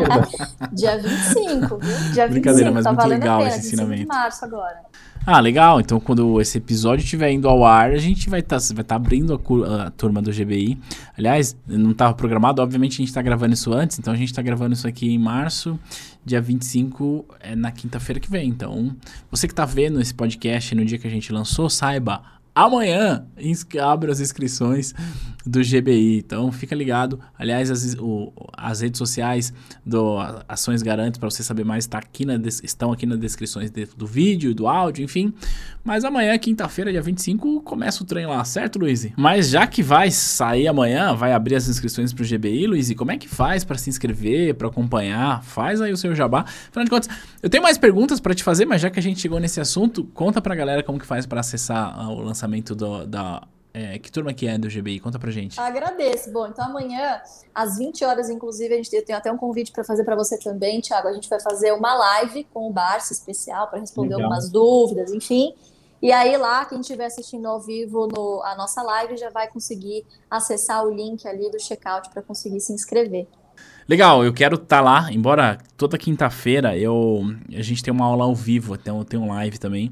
Dia 0.74 0.98
25, 0.98 1.78
viu? 1.78 2.12
Dia 2.12 2.28
Brincadeira, 2.28 2.72
25, 2.72 2.74
mas 2.74 2.84
tá 2.84 2.92
muito 2.92 3.08
legal 3.08 3.46
esse 3.46 3.68
ensinamento. 3.68 4.02
de 4.02 4.08
março 4.08 4.44
agora. 4.46 4.82
Ah, 5.26 5.40
legal. 5.40 5.80
Então, 5.80 6.00
quando 6.00 6.42
esse 6.42 6.58
episódio 6.58 7.04
estiver 7.04 7.32
indo 7.32 7.48
ao 7.48 7.64
ar, 7.64 7.92
a 7.92 7.98
gente 7.98 8.28
vai 8.30 8.40
estar 8.40 8.60
tá, 8.60 8.66
vai 8.74 8.84
tá 8.84 8.96
abrindo 8.96 9.40
a, 9.66 9.84
a, 9.86 9.92
turma 9.92 10.20
do 10.20 10.32
GBI. 10.32 10.78
Aliás, 11.16 11.56
não 11.68 11.92
estava 11.92 12.16
programado, 12.16 12.64
obviamente 12.64 12.94
a 12.94 12.98
gente 12.98 13.10
está 13.10 13.22
gravando 13.22 13.54
isso 13.54 13.72
antes, 13.72 14.00
então 14.00 14.12
a 14.12 14.18
gente 14.18 14.30
está 14.30 14.42
gravando 14.42 14.74
isso 14.74 14.88
aqui 14.88 15.14
em 15.14 15.20
março. 15.20 15.80
Dia 16.26 16.42
25 16.42 17.26
é 17.40 17.56
na 17.56 17.72
quinta-feira 17.72 18.20
que 18.20 18.30
vem. 18.30 18.50
Então, 18.50 18.96
você 19.30 19.48
que 19.48 19.54
está 19.54 19.66
vendo 19.66 20.00
esse 20.00 20.14
podcast 20.14 20.74
no 20.74 20.86
dia 20.86 20.98
que 20.98 21.08
a 21.08 21.12
gente 21.12 21.32
lançou, 21.34 21.70
saiba, 21.70 22.24
amanhã 22.56 23.26
abre 23.80 24.12
as 24.12 24.20
inscrições 24.20 24.94
do 25.46 25.60
GBI. 25.60 26.18
Então 26.18 26.52
fica 26.52 26.76
ligado. 26.76 27.20
Aliás, 27.38 27.70
as, 27.70 27.96
o, 28.00 28.32
as 28.56 28.82
redes 28.82 28.98
sociais 28.98 29.54
do 29.86 30.18
Ações 30.48 30.82
Garante 30.82 31.20
para 31.20 31.30
você 31.30 31.44
saber 31.44 31.64
mais 31.64 31.86
tá 31.86 31.98
aqui 31.98 32.26
na, 32.26 32.36
estão 32.64 32.92
aqui 32.92 33.06
nas 33.06 33.20
descrições 33.20 33.70
de, 33.70 33.86
do 33.86 34.08
vídeo 34.08 34.54
do 34.56 34.68
áudio, 34.68 35.04
enfim. 35.04 35.34
Mas 35.84 36.06
amanhã, 36.06 36.38
quinta-feira, 36.38 36.92
dia 36.92 37.02
25, 37.02 37.62
começa 37.62 38.04
o 38.04 38.06
trem 38.06 38.26
lá, 38.26 38.44
certo, 38.46 38.80
Luiz? 38.80 39.06
Mas 39.18 39.50
já 39.50 39.68
que 39.68 39.84
vai 39.84 40.10
sair 40.12 40.66
amanhã, 40.66 41.14
vai 41.14 41.34
abrir 41.34 41.56
as 41.56 41.68
inscrições 41.68 42.14
para 42.14 42.24
o 42.24 42.26
GBI, 42.26 42.68
Luiz, 42.68 42.94
como 42.94 43.12
é 43.12 43.18
que 43.18 43.28
faz 43.28 43.66
para 43.66 43.78
se 43.78 43.90
inscrever, 43.90 44.56
para 44.56 44.70
acompanhar? 44.70 45.44
Faz 45.44 45.82
aí 45.82 45.92
o 45.92 45.98
seu 45.98 46.16
jabá. 46.16 46.46
Afinal 46.70 46.86
de 46.86 46.90
contas, 46.90 47.10
eu 47.42 47.50
tenho 47.50 47.62
mais 47.62 47.78
perguntas 47.78 48.22
para 48.22 48.34
te 48.34 48.44
fazer, 48.44 48.66
mas 48.66 48.82
já 48.82 48.90
que 48.90 48.98
a 48.98 49.04
gente 49.04 49.20
chegou 49.20 49.42
nesse 49.42 49.60
assunto, 49.60 50.06
conta 50.14 50.42
para 50.42 50.54
a 50.54 50.56
galera 50.56 50.84
como 50.84 50.98
que 50.98 51.06
faz 51.06 51.26
para 51.26 51.42
acessar 51.42 52.10
o 52.10 52.22
lançamento 52.22 52.43
do, 52.76 53.06
da 53.06 53.48
é, 53.74 53.98
que 53.98 54.12
turma 54.12 54.32
que 54.34 54.48
é 54.48 54.56
do 54.56 54.68
GBI? 54.68 55.00
Conta 55.00 55.18
pra 55.18 55.32
gente. 55.32 55.60
Agradeço. 55.60 56.32
Bom, 56.32 56.46
então 56.46 56.66
amanhã, 56.66 57.20
às 57.56 57.80
20 57.80 58.06
horas, 58.06 58.30
inclusive, 58.30 58.72
a 58.72 58.78
gente 58.78 59.02
tem 59.02 59.16
até 59.16 59.32
um 59.32 59.38
convite 59.38 59.72
para 59.72 59.84
fazer 59.84 60.04
para 60.04 60.16
você 60.16 60.38
também, 60.38 60.80
Thiago. 60.80 61.08
A 61.08 61.14
gente 61.14 61.28
vai 61.28 61.40
fazer 61.42 61.72
uma 61.74 61.94
live 61.96 62.44
com 62.54 62.70
o 62.70 62.72
Barça 62.72 63.14
especial 63.14 63.68
para 63.68 63.80
responder 63.80 64.16
Legal. 64.16 64.26
algumas 64.26 64.52
dúvidas, 64.52 65.12
enfim. 65.12 65.56
E 66.04 66.12
aí 66.12 66.38
lá, 66.38 66.66
quem 66.66 66.82
estiver 66.82 67.06
assistindo 67.06 67.48
ao 67.48 67.60
vivo 67.60 68.08
no, 68.08 68.44
a 68.44 68.56
nossa 68.56 68.84
live 68.84 69.18
já 69.18 69.32
vai 69.32 69.48
conseguir 69.48 70.06
acessar 70.30 70.86
o 70.86 70.94
link 70.94 71.28
ali 71.28 71.50
do 71.50 71.60
checkout 71.60 72.10
para 72.12 72.22
conseguir 72.22 72.60
se 72.60 72.74
inscrever. 72.74 73.26
Legal, 73.88 74.24
eu 74.24 74.34
quero 74.34 74.56
estar 74.56 74.78
tá 74.78 74.82
lá, 74.82 75.12
embora 75.12 75.58
toda 75.76 75.98
quinta-feira 75.98 76.78
eu 76.78 77.22
a 77.50 77.62
gente 77.62 77.82
tem 77.82 77.94
uma 77.94 78.06
aula 78.06 78.26
ao 78.26 78.36
vivo, 78.36 78.76
então 78.76 79.04
tem 79.04 79.20
um 79.20 79.30
live 79.30 79.58
também. 79.58 79.92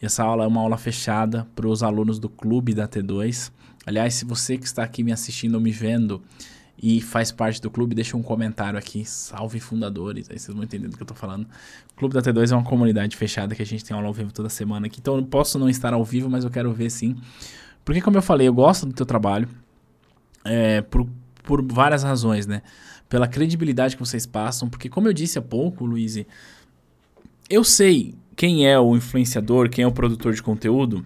Essa 0.00 0.24
aula 0.24 0.44
é 0.44 0.46
uma 0.46 0.60
aula 0.60 0.78
fechada 0.78 1.46
para 1.54 1.68
os 1.68 1.82
alunos 1.82 2.18
do 2.18 2.28
clube 2.28 2.72
da 2.72 2.88
T2. 2.88 3.52
Aliás, 3.86 4.14
se 4.14 4.24
você 4.24 4.56
que 4.56 4.64
está 4.64 4.82
aqui 4.82 5.02
me 5.02 5.12
assistindo 5.12 5.56
ou 5.56 5.60
me 5.60 5.70
vendo 5.70 6.22
e 6.82 7.00
faz 7.02 7.30
parte 7.30 7.60
do 7.60 7.70
clube, 7.70 7.94
deixa 7.94 8.16
um 8.16 8.22
comentário 8.22 8.78
aqui. 8.78 9.04
Salve 9.04 9.60
fundadores, 9.60 10.30
aí 10.30 10.38
vocês 10.38 10.54
vão 10.54 10.64
entender 10.64 10.88
do 10.88 10.96
que 10.96 11.02
eu 11.02 11.04
estou 11.04 11.16
falando. 11.16 11.46
O 11.92 11.94
Clube 11.96 12.14
da 12.14 12.22
T2 12.22 12.50
é 12.50 12.56
uma 12.56 12.64
comunidade 12.64 13.14
fechada 13.16 13.54
que 13.54 13.60
a 13.60 13.66
gente 13.66 13.84
tem 13.84 13.94
aula 13.94 14.08
ao 14.08 14.14
vivo 14.14 14.32
toda 14.32 14.48
semana 14.48 14.86
aqui. 14.86 15.00
Então 15.00 15.16
eu 15.16 15.24
posso 15.24 15.58
não 15.58 15.68
estar 15.68 15.92
ao 15.92 16.02
vivo, 16.02 16.30
mas 16.30 16.44
eu 16.44 16.50
quero 16.50 16.72
ver 16.72 16.88
sim. 16.90 17.16
Porque, 17.84 18.00
como 18.00 18.16
eu 18.16 18.22
falei, 18.22 18.48
eu 18.48 18.54
gosto 18.54 18.86
do 18.86 18.94
teu 18.94 19.04
trabalho 19.04 19.48
é, 20.44 20.80
por, 20.80 21.06
por 21.42 21.62
várias 21.62 22.02
razões, 22.02 22.46
né? 22.46 22.62
Pela 23.08 23.28
credibilidade 23.28 23.96
que 23.96 24.00
vocês 24.00 24.24
passam. 24.24 24.68
Porque, 24.70 24.88
como 24.88 25.08
eu 25.08 25.12
disse 25.12 25.38
há 25.38 25.42
pouco, 25.42 25.84
Luiz, 25.84 26.16
eu 27.50 27.64
sei 27.64 28.14
quem 28.40 28.66
é 28.66 28.80
o 28.80 28.96
influenciador, 28.96 29.68
quem 29.68 29.84
é 29.84 29.86
o 29.86 29.92
produtor 29.92 30.32
de 30.32 30.42
conteúdo 30.42 31.04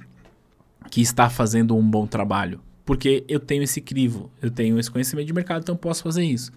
que 0.88 1.00
está 1.00 1.28
fazendo 1.28 1.76
um 1.76 1.82
bom 1.82 2.06
trabalho. 2.06 2.60
Porque 2.84 3.24
eu 3.26 3.40
tenho 3.40 3.64
esse 3.64 3.80
crivo, 3.80 4.30
eu 4.40 4.52
tenho 4.52 4.78
esse 4.78 4.88
conhecimento 4.88 5.26
de 5.26 5.32
mercado, 5.32 5.62
então 5.62 5.74
eu 5.74 5.78
posso 5.80 6.04
fazer 6.04 6.22
isso. 6.22 6.52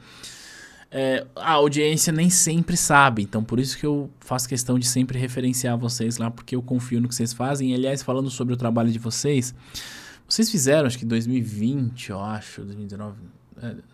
É, 0.91 1.25
a 1.35 1.53
audiência 1.53 2.13
nem 2.13 2.29
sempre 2.29 2.77
sabe, 2.77 3.23
então 3.23 3.43
por 3.43 3.59
isso 3.59 3.75
que 3.75 3.87
eu 3.87 4.07
faço 4.19 4.47
questão 4.47 4.77
de 4.77 4.85
sempre 4.85 5.17
referenciar 5.17 5.75
vocês 5.79 6.19
lá, 6.19 6.29
porque 6.29 6.55
eu 6.55 6.61
confio 6.61 7.01
no 7.01 7.07
que 7.07 7.15
vocês 7.15 7.33
fazem. 7.33 7.73
Aliás, 7.73 8.03
falando 8.03 8.29
sobre 8.29 8.53
o 8.53 8.57
trabalho 8.57 8.91
de 8.91 8.99
vocês, 8.99 9.55
vocês 10.29 10.47
fizeram, 10.47 10.85
acho 10.85 10.99
que 10.99 11.05
2020, 11.05 12.11
eu 12.11 12.21
acho, 12.21 12.61
2019, 12.61 13.15
é, 13.17 13.36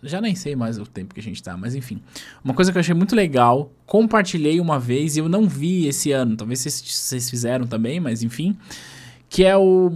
já 0.02 0.20
nem 0.20 0.36
sei 0.36 0.56
mais 0.56 0.78
o 0.78 0.86
tempo 0.86 1.14
que 1.14 1.20
a 1.20 1.24
gente 1.24 1.42
tá, 1.42 1.56
mas 1.56 1.76
enfim. 1.76 2.02
Uma 2.44 2.54
coisa 2.54 2.72
que 2.72 2.78
eu 2.78 2.80
achei 2.80 2.94
muito 2.94 3.16
legal, 3.16 3.72
compartilhei 3.86 4.60
uma 4.60 4.80
vez 4.80 5.16
e 5.16 5.20
eu 5.20 5.30
não 5.30 5.48
vi 5.48 5.88
esse 5.88 6.12
ano, 6.12 6.36
talvez 6.36 6.60
vocês, 6.60 6.82
vocês 6.82 7.30
fizeram 7.30 7.66
também, 7.66 8.00
mas 8.00 8.24
enfim. 8.24 8.58
Que 9.30 9.44
é 9.44 9.58
o 9.58 9.90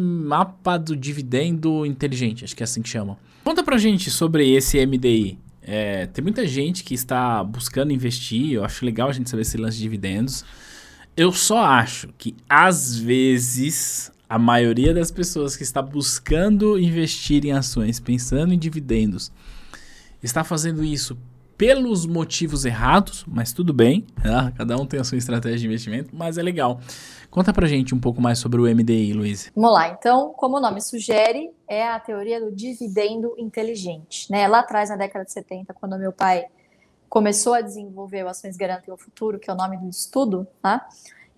mapa 0.00 0.76
do 0.76 0.96
dividendo 0.96 1.86
inteligente, 1.86 2.44
acho 2.44 2.56
que 2.56 2.62
é 2.62 2.64
assim 2.64 2.82
que 2.82 2.88
chama. 2.88 3.18
Conta 3.44 3.62
pra 3.62 3.78
gente 3.78 4.10
sobre 4.10 4.50
esse 4.50 4.84
MDI. 4.84 5.38
É, 5.62 6.06
tem 6.06 6.22
muita 6.22 6.46
gente 6.46 6.82
que 6.82 6.94
está 6.94 7.44
buscando 7.44 7.92
investir, 7.92 8.52
eu 8.52 8.64
acho 8.64 8.84
legal 8.84 9.10
a 9.10 9.12
gente 9.12 9.28
saber 9.28 9.42
esse 9.42 9.56
lance 9.56 9.76
de 9.76 9.82
dividendos. 9.82 10.44
Eu 11.16 11.30
só 11.32 11.62
acho 11.64 12.08
que 12.16 12.34
às 12.48 12.98
vezes 12.98 14.10
a 14.28 14.38
maioria 14.38 14.92
das 14.92 15.10
pessoas 15.10 15.56
que 15.56 15.62
está 15.62 15.80
buscando 15.80 16.78
investir 16.78 17.46
em 17.46 17.52
ações, 17.52 17.98
pensando 17.98 18.52
em 18.52 18.58
dividendos, 18.58 19.32
está 20.22 20.44
fazendo 20.44 20.84
isso 20.84 21.16
pelos 21.56 22.06
motivos 22.06 22.64
errados, 22.64 23.24
mas 23.26 23.52
tudo 23.52 23.74
bem, 23.74 24.06
né? 24.22 24.52
cada 24.56 24.76
um 24.76 24.86
tem 24.86 25.00
a 25.00 25.04
sua 25.04 25.18
estratégia 25.18 25.58
de 25.58 25.66
investimento, 25.66 26.14
mas 26.14 26.38
é 26.38 26.42
legal. 26.42 26.78
Conta 27.30 27.52
pra 27.52 27.66
gente 27.66 27.92
um 27.94 27.98
pouco 27.98 28.22
mais 28.22 28.38
sobre 28.38 28.60
o 28.60 28.64
MDI, 28.64 29.12
Luiz. 29.12 29.50
Vamos 29.56 29.72
lá, 29.72 29.88
então, 29.88 30.32
como 30.34 30.58
o 30.58 30.60
nome 30.60 30.80
sugere, 30.80 31.50
é 31.66 31.88
a 31.88 31.98
teoria 31.98 32.40
do 32.40 32.52
dividendo 32.54 33.34
inteligente. 33.36 34.30
Né? 34.30 34.46
Lá 34.46 34.60
atrás, 34.60 34.88
na 34.88 34.96
década 34.96 35.24
de 35.24 35.32
70, 35.32 35.74
quando 35.74 35.98
meu 35.98 36.12
pai 36.12 36.44
começou 37.08 37.54
a 37.54 37.60
desenvolver 37.60 38.24
o 38.24 38.28
Ações 38.28 38.56
Garantem 38.56 38.94
o 38.94 38.96
Futuro, 38.96 39.38
que 39.38 39.50
é 39.50 39.52
o 39.52 39.56
nome 39.56 39.76
do 39.78 39.88
estudo, 39.88 40.46
tá? 40.62 40.86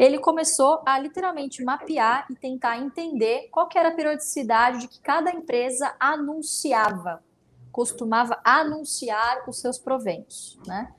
Ele 0.00 0.18
começou 0.18 0.80
a 0.86 0.98
literalmente 0.98 1.62
mapear 1.62 2.24
e 2.30 2.34
tentar 2.34 2.78
entender 2.78 3.48
qual 3.50 3.68
era 3.74 3.90
a 3.90 3.92
periodicidade 3.92 4.78
de 4.78 4.88
que 4.88 4.98
cada 4.98 5.30
empresa 5.30 5.94
anunciava, 6.00 7.22
costumava 7.70 8.40
anunciar 8.42 9.44
os 9.46 9.60
seus 9.60 9.78
proventos, 9.78 10.58
né? 10.66 10.94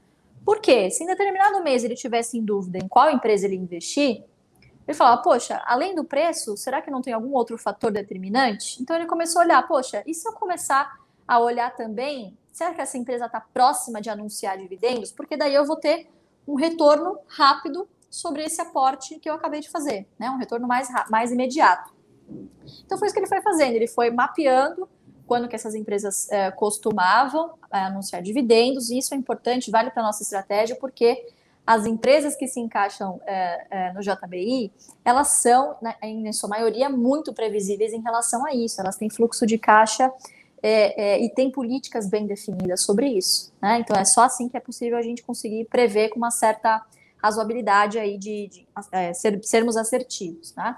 Por 0.45 0.61
quê? 0.61 0.91
Se 0.91 1.03
em 1.03 1.07
determinado 1.07 1.63
mês 1.63 1.83
ele 1.83 1.95
tivesse 1.95 2.37
em 2.37 2.45
dúvida 2.45 2.77
em 2.77 2.87
qual 2.87 3.09
empresa 3.09 3.47
ele 3.47 3.55
investir, 3.55 4.23
ele 4.87 4.95
falava, 4.95 5.19
poxa, 5.23 5.59
além 5.65 5.95
do 5.95 6.03
preço, 6.03 6.55
será 6.55 6.79
que 6.79 6.91
não 6.91 7.01
tem 7.01 7.13
algum 7.13 7.33
outro 7.33 7.57
fator 7.57 7.91
determinante? 7.91 8.79
Então 8.83 8.95
ele 8.95 9.07
começou 9.07 9.41
a 9.41 9.45
olhar, 9.45 9.67
poxa, 9.67 10.03
e 10.05 10.13
se 10.13 10.27
eu 10.27 10.33
começar 10.33 10.99
a 11.27 11.39
olhar 11.39 11.75
também, 11.75 12.37
será 12.51 12.71
que 12.71 12.81
essa 12.81 12.99
empresa 12.99 13.25
está 13.25 13.41
próxima 13.41 13.99
de 13.99 14.11
anunciar 14.11 14.59
dividendos? 14.59 15.11
Porque 15.11 15.35
daí 15.35 15.55
eu 15.55 15.65
vou 15.65 15.75
ter 15.75 16.07
um 16.47 16.53
retorno 16.53 17.17
rápido 17.25 17.89
sobre 18.11 18.43
esse 18.43 18.61
aporte 18.61 19.17
que 19.17 19.29
eu 19.29 19.33
acabei 19.33 19.61
de 19.61 19.69
fazer, 19.69 20.05
né? 20.19 20.29
Um 20.29 20.37
retorno 20.37 20.67
mais, 20.67 20.89
mais 21.09 21.31
imediato. 21.31 21.93
Então 22.85 22.97
foi 22.97 23.07
isso 23.07 23.15
que 23.15 23.21
ele 23.21 23.27
foi 23.27 23.41
fazendo, 23.41 23.73
ele 23.73 23.87
foi 23.87 24.11
mapeando 24.11 24.87
quando 25.31 25.47
que 25.47 25.55
essas 25.55 25.73
empresas 25.75 26.29
é, 26.29 26.51
costumavam 26.51 27.51
é, 27.71 27.79
anunciar 27.79 28.21
dividendos, 28.21 28.89
e 28.89 28.97
isso 28.97 29.13
é 29.13 29.17
importante, 29.17 29.71
vale 29.71 29.89
para 29.89 30.03
a 30.03 30.05
nossa 30.07 30.21
estratégia, 30.21 30.75
porque 30.75 31.25
as 31.65 31.85
empresas 31.85 32.35
que 32.35 32.49
se 32.49 32.59
encaixam 32.59 33.21
é, 33.25 33.93
no 33.93 34.01
JBI, 34.01 34.73
elas 35.05 35.29
são, 35.29 35.77
né, 35.81 35.95
em 36.01 36.33
sua 36.33 36.49
maioria, 36.49 36.89
muito 36.89 37.31
previsíveis 37.31 37.93
em 37.93 38.01
relação 38.01 38.45
a 38.45 38.53
isso. 38.53 38.81
Elas 38.81 38.97
têm 38.97 39.09
fluxo 39.09 39.45
de 39.45 39.57
caixa 39.57 40.11
e 40.61 41.31
têm 41.33 41.49
políticas 41.49 42.09
bem 42.09 42.25
definidas 42.25 42.81
sobre 42.81 43.07
isso. 43.07 43.53
Né? 43.61 43.79
Então, 43.79 43.95
é 43.95 44.03
só 44.03 44.23
assim 44.23 44.49
que 44.49 44.57
é 44.57 44.59
possível 44.59 44.97
a 44.97 45.01
gente 45.01 45.23
conseguir 45.23 45.65
prever 45.65 46.09
com 46.09 46.17
uma 46.17 46.31
certa 46.31 46.83
razoabilidade 47.21 47.99
aí 47.99 48.17
de, 48.17 48.47
de 48.47 48.67
é, 48.91 49.13
ser, 49.13 49.39
sermos 49.43 49.77
assertivos. 49.77 50.53
Né? 50.55 50.75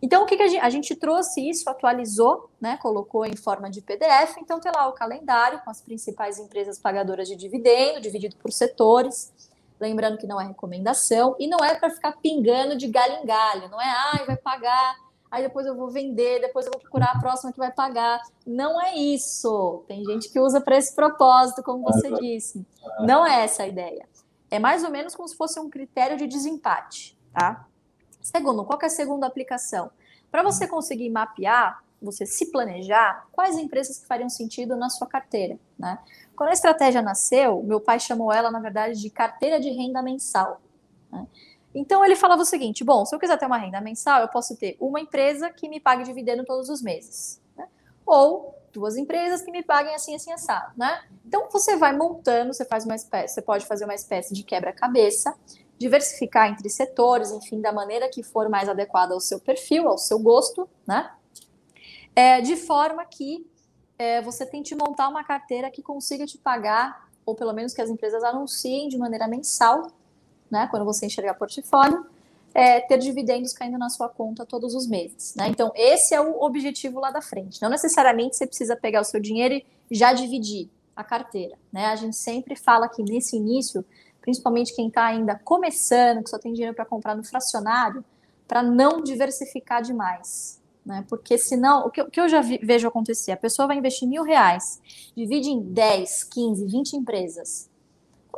Então, 0.00 0.22
o 0.22 0.26
que, 0.26 0.36
que 0.36 0.42
a, 0.42 0.48
gente, 0.48 0.60
a, 0.60 0.70
gente, 0.70 0.94
trouxe 0.94 1.48
isso, 1.48 1.68
atualizou, 1.68 2.48
né, 2.60 2.76
colocou 2.76 3.26
em 3.26 3.34
forma 3.34 3.68
de 3.68 3.80
PDF. 3.80 4.36
Então, 4.38 4.60
tem 4.60 4.70
lá 4.72 4.88
o 4.88 4.92
calendário 4.92 5.60
com 5.64 5.70
as 5.70 5.80
principais 5.80 6.38
empresas 6.38 6.78
pagadoras 6.78 7.26
de 7.26 7.34
dividendo, 7.34 8.00
dividido 8.00 8.36
por 8.36 8.52
setores. 8.52 9.32
Lembrando 9.80 10.18
que 10.18 10.26
não 10.26 10.40
é 10.40 10.46
recomendação 10.46 11.34
e 11.38 11.48
não 11.48 11.64
é 11.64 11.74
para 11.74 11.90
ficar 11.90 12.12
pingando 12.12 12.76
de 12.76 12.86
galho 12.86 13.14
em 13.14 13.26
galho. 13.26 13.68
Não 13.68 13.80
é, 13.80 13.86
ai, 13.86 14.22
ah, 14.22 14.26
vai 14.26 14.36
pagar, 14.36 14.96
aí 15.30 15.42
depois 15.42 15.66
eu 15.66 15.76
vou 15.76 15.90
vender, 15.90 16.40
depois 16.40 16.66
eu 16.66 16.72
vou 16.72 16.80
procurar 16.80 17.12
a 17.14 17.20
próxima 17.20 17.52
que 17.52 17.58
vai 17.58 17.72
pagar. 17.72 18.20
Não 18.46 18.80
é 18.80 18.94
isso. 18.96 19.84
Tem 19.88 20.04
gente 20.04 20.30
que 20.30 20.38
usa 20.38 20.60
para 20.60 20.76
esse 20.76 20.94
propósito, 20.94 21.62
como 21.62 21.82
você 21.82 22.10
disse. 22.12 22.64
Não 23.00 23.26
é 23.26 23.44
essa 23.44 23.64
a 23.64 23.68
ideia. 23.68 24.06
É 24.50 24.58
mais 24.58 24.84
ou 24.84 24.90
menos 24.90 25.14
como 25.14 25.28
se 25.28 25.36
fosse 25.36 25.58
um 25.60 25.68
critério 25.68 26.16
de 26.16 26.26
desempate, 26.26 27.16
tá? 27.32 27.66
Segundo, 28.20 28.64
qual 28.64 28.78
é 28.82 28.86
a 28.86 28.90
segunda 28.90 29.26
aplicação? 29.26 29.90
Para 30.30 30.42
você 30.42 30.66
conseguir 30.66 31.08
mapear, 31.10 31.82
você 32.00 32.24
se 32.26 32.50
planejar, 32.50 33.26
quais 33.32 33.56
empresas 33.56 33.98
que 33.98 34.06
fariam 34.06 34.28
sentido 34.28 34.76
na 34.76 34.88
sua 34.88 35.06
carteira, 35.06 35.58
né? 35.78 35.98
Quando 36.36 36.50
a 36.50 36.52
estratégia 36.52 37.02
nasceu, 37.02 37.62
meu 37.62 37.80
pai 37.80 37.98
chamou 37.98 38.32
ela, 38.32 38.50
na 38.50 38.60
verdade, 38.60 39.00
de 39.00 39.10
carteira 39.10 39.58
de 39.58 39.70
renda 39.70 40.00
mensal. 40.00 40.60
Né? 41.10 41.26
Então 41.74 42.04
ele 42.04 42.14
falava 42.14 42.42
o 42.42 42.44
seguinte: 42.44 42.84
bom, 42.84 43.04
se 43.04 43.14
eu 43.14 43.18
quiser 43.18 43.36
ter 43.38 43.46
uma 43.46 43.58
renda 43.58 43.80
mensal, 43.80 44.20
eu 44.20 44.28
posso 44.28 44.56
ter 44.56 44.76
uma 44.80 45.00
empresa 45.00 45.50
que 45.50 45.68
me 45.68 45.80
pague 45.80 46.04
dividendo 46.04 46.44
todos 46.44 46.68
os 46.68 46.80
meses, 46.80 47.40
né? 47.56 47.66
ou 48.06 48.57
duas 48.78 48.96
empresas 48.96 49.42
que 49.42 49.50
me 49.50 49.62
paguem 49.62 49.94
assim, 49.94 50.14
assim, 50.14 50.32
assado, 50.32 50.72
né? 50.76 51.02
Então 51.26 51.48
você 51.50 51.76
vai 51.76 51.96
montando, 51.96 52.54
você 52.54 52.64
faz 52.64 52.84
uma 52.84 52.94
espécie, 52.94 53.34
você 53.34 53.42
pode 53.42 53.66
fazer 53.66 53.84
uma 53.84 53.94
espécie 53.94 54.32
de 54.32 54.42
quebra-cabeça, 54.42 55.34
diversificar 55.78 56.48
entre 56.48 56.68
setores, 56.70 57.30
enfim, 57.30 57.60
da 57.60 57.72
maneira 57.72 58.08
que 58.08 58.22
for 58.22 58.48
mais 58.48 58.68
adequada 58.68 59.14
ao 59.14 59.20
seu 59.20 59.38
perfil, 59.38 59.88
ao 59.88 59.98
seu 59.98 60.18
gosto, 60.18 60.68
né? 60.86 61.10
É, 62.14 62.40
de 62.40 62.56
forma 62.56 63.04
que 63.04 63.46
é, 63.98 64.22
você 64.22 64.46
tente 64.46 64.74
montar 64.74 65.08
uma 65.08 65.22
carteira 65.22 65.70
que 65.70 65.82
consiga 65.82 66.26
te 66.26 66.38
pagar, 66.38 67.08
ou 67.26 67.34
pelo 67.34 67.52
menos 67.52 67.74
que 67.74 67.82
as 67.82 67.90
empresas 67.90 68.24
anunciem 68.24 68.88
de 68.88 68.96
maneira 68.96 69.28
mensal, 69.28 69.92
né, 70.50 70.66
quando 70.70 70.84
você 70.84 71.06
enxergar 71.06 71.34
portfólio, 71.34 72.06
é, 72.58 72.80
ter 72.80 72.98
dividendos 72.98 73.52
caindo 73.52 73.78
na 73.78 73.88
sua 73.88 74.08
conta 74.08 74.44
todos 74.44 74.74
os 74.74 74.88
meses. 74.88 75.34
Né? 75.36 75.48
Então, 75.48 75.70
esse 75.76 76.14
é 76.14 76.20
o 76.20 76.42
objetivo 76.42 76.98
lá 76.98 77.10
da 77.10 77.22
frente. 77.22 77.62
Não 77.62 77.70
necessariamente 77.70 78.36
você 78.36 78.46
precisa 78.46 78.74
pegar 78.74 79.00
o 79.00 79.04
seu 79.04 79.20
dinheiro 79.20 79.54
e 79.54 79.94
já 79.94 80.12
dividir 80.12 80.68
a 80.96 81.04
carteira. 81.04 81.56
Né? 81.72 81.86
A 81.86 81.94
gente 81.94 82.16
sempre 82.16 82.56
fala 82.56 82.88
que 82.88 83.02
nesse 83.02 83.36
início, 83.36 83.84
principalmente 84.20 84.74
quem 84.74 84.88
está 84.88 85.06
ainda 85.06 85.36
começando, 85.36 86.24
que 86.24 86.30
só 86.30 86.38
tem 86.38 86.52
dinheiro 86.52 86.74
para 86.74 86.84
comprar 86.84 87.14
no 87.14 87.22
fracionário, 87.22 88.04
para 88.48 88.60
não 88.60 89.02
diversificar 89.02 89.80
demais 89.80 90.58
né? 90.88 91.04
Porque 91.06 91.36
senão, 91.36 91.86
o 91.86 91.90
que, 91.90 92.00
o 92.00 92.10
que 92.10 92.18
eu 92.18 92.28
já 92.30 92.40
vi, 92.40 92.58
vejo 92.62 92.88
acontecer, 92.88 93.30
a 93.30 93.36
pessoa 93.36 93.68
vai 93.68 93.76
investir 93.76 94.08
mil 94.08 94.22
reais, 94.22 94.80
divide 95.14 95.50
em 95.50 95.60
10, 95.60 96.24
15, 96.24 96.64
20 96.64 96.92
empresas. 96.94 97.68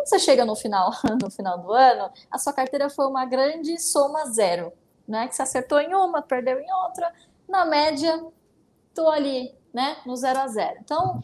Quando 0.01 0.09
você 0.09 0.19
chega 0.19 0.47
no 0.47 0.57
final, 0.57 0.91
no 1.23 1.31
final 1.31 1.59
do 1.59 1.73
ano, 1.73 2.11
a 2.31 2.39
sua 2.39 2.55
carteira 2.55 2.89
foi 2.89 3.07
uma 3.07 3.27
grande 3.27 3.79
soma 3.79 4.25
zero, 4.31 4.73
né? 5.07 5.29
Que 5.29 5.37
você 5.37 5.43
acertou 5.43 5.79
em 5.79 5.95
uma, 5.95 6.23
perdeu 6.23 6.59
em 6.59 6.73
outra. 6.85 7.13
Na 7.47 7.67
média, 7.67 8.19
tô 8.95 9.09
ali, 9.11 9.53
né? 9.75 9.99
No 10.07 10.17
zero 10.17 10.39
a 10.39 10.49
zero. 10.49 10.79
Então. 10.83 11.21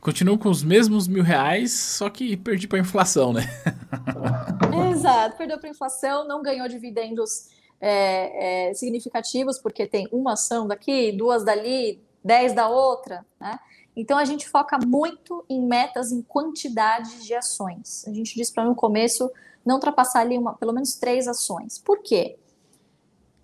Continuo 0.00 0.38
com 0.38 0.48
os 0.48 0.62
mesmos 0.62 1.08
mil 1.08 1.22
reais, 1.22 1.72
só 1.72 2.08
que 2.08 2.36
perdi 2.36 2.68
para 2.68 2.78
inflação, 2.78 3.32
né? 3.32 3.42
Exato, 4.92 5.36
perdeu 5.36 5.58
para 5.58 5.68
inflação, 5.68 6.26
não 6.26 6.42
ganhou 6.42 6.68
dividendos 6.68 7.50
é, 7.80 8.68
é, 8.68 8.74
significativos, 8.74 9.58
porque 9.58 9.86
tem 9.86 10.08
uma 10.12 10.34
ação 10.34 10.66
daqui, 10.68 11.10
duas 11.10 11.44
dali, 11.44 12.00
dez 12.24 12.52
da 12.52 12.68
outra, 12.68 13.26
né? 13.40 13.58
Então 13.94 14.16
a 14.18 14.24
gente 14.24 14.48
foca 14.48 14.78
muito 14.78 15.44
em 15.48 15.60
metas, 15.60 16.12
em 16.12 16.22
quantidade 16.22 17.24
de 17.24 17.34
ações. 17.34 18.06
A 18.06 18.12
gente 18.12 18.34
diz 18.34 18.50
para 18.50 18.64
no 18.64 18.74
começo 18.74 19.30
não 19.64 19.76
ultrapassar 19.76 20.20
ali 20.20 20.38
uma, 20.38 20.54
pelo 20.54 20.72
menos 20.72 20.94
três 20.94 21.28
ações. 21.28 21.78
Por 21.78 22.02
quê? 22.02 22.38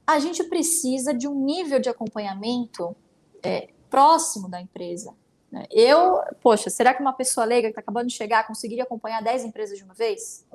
A 0.06 0.18
gente 0.18 0.42
precisa 0.44 1.12
de 1.12 1.28
um 1.28 1.34
nível 1.34 1.78
de 1.78 1.88
acompanhamento 1.88 2.96
é, 3.42 3.68
próximo 3.90 4.48
da 4.48 4.60
empresa. 4.60 5.14
Né? 5.52 5.66
Eu, 5.70 6.20
poxa, 6.40 6.70
será 6.70 6.94
que 6.94 7.02
uma 7.02 7.12
pessoa 7.12 7.44
leiga 7.44 7.68
que 7.68 7.72
está 7.72 7.80
acabando 7.80 8.08
de 8.08 8.14
chegar 8.14 8.46
conseguiria 8.46 8.84
acompanhar 8.84 9.22
10 9.22 9.44
empresas 9.44 9.76
de 9.76 9.84
uma 9.84 9.94
vez? 9.94 10.46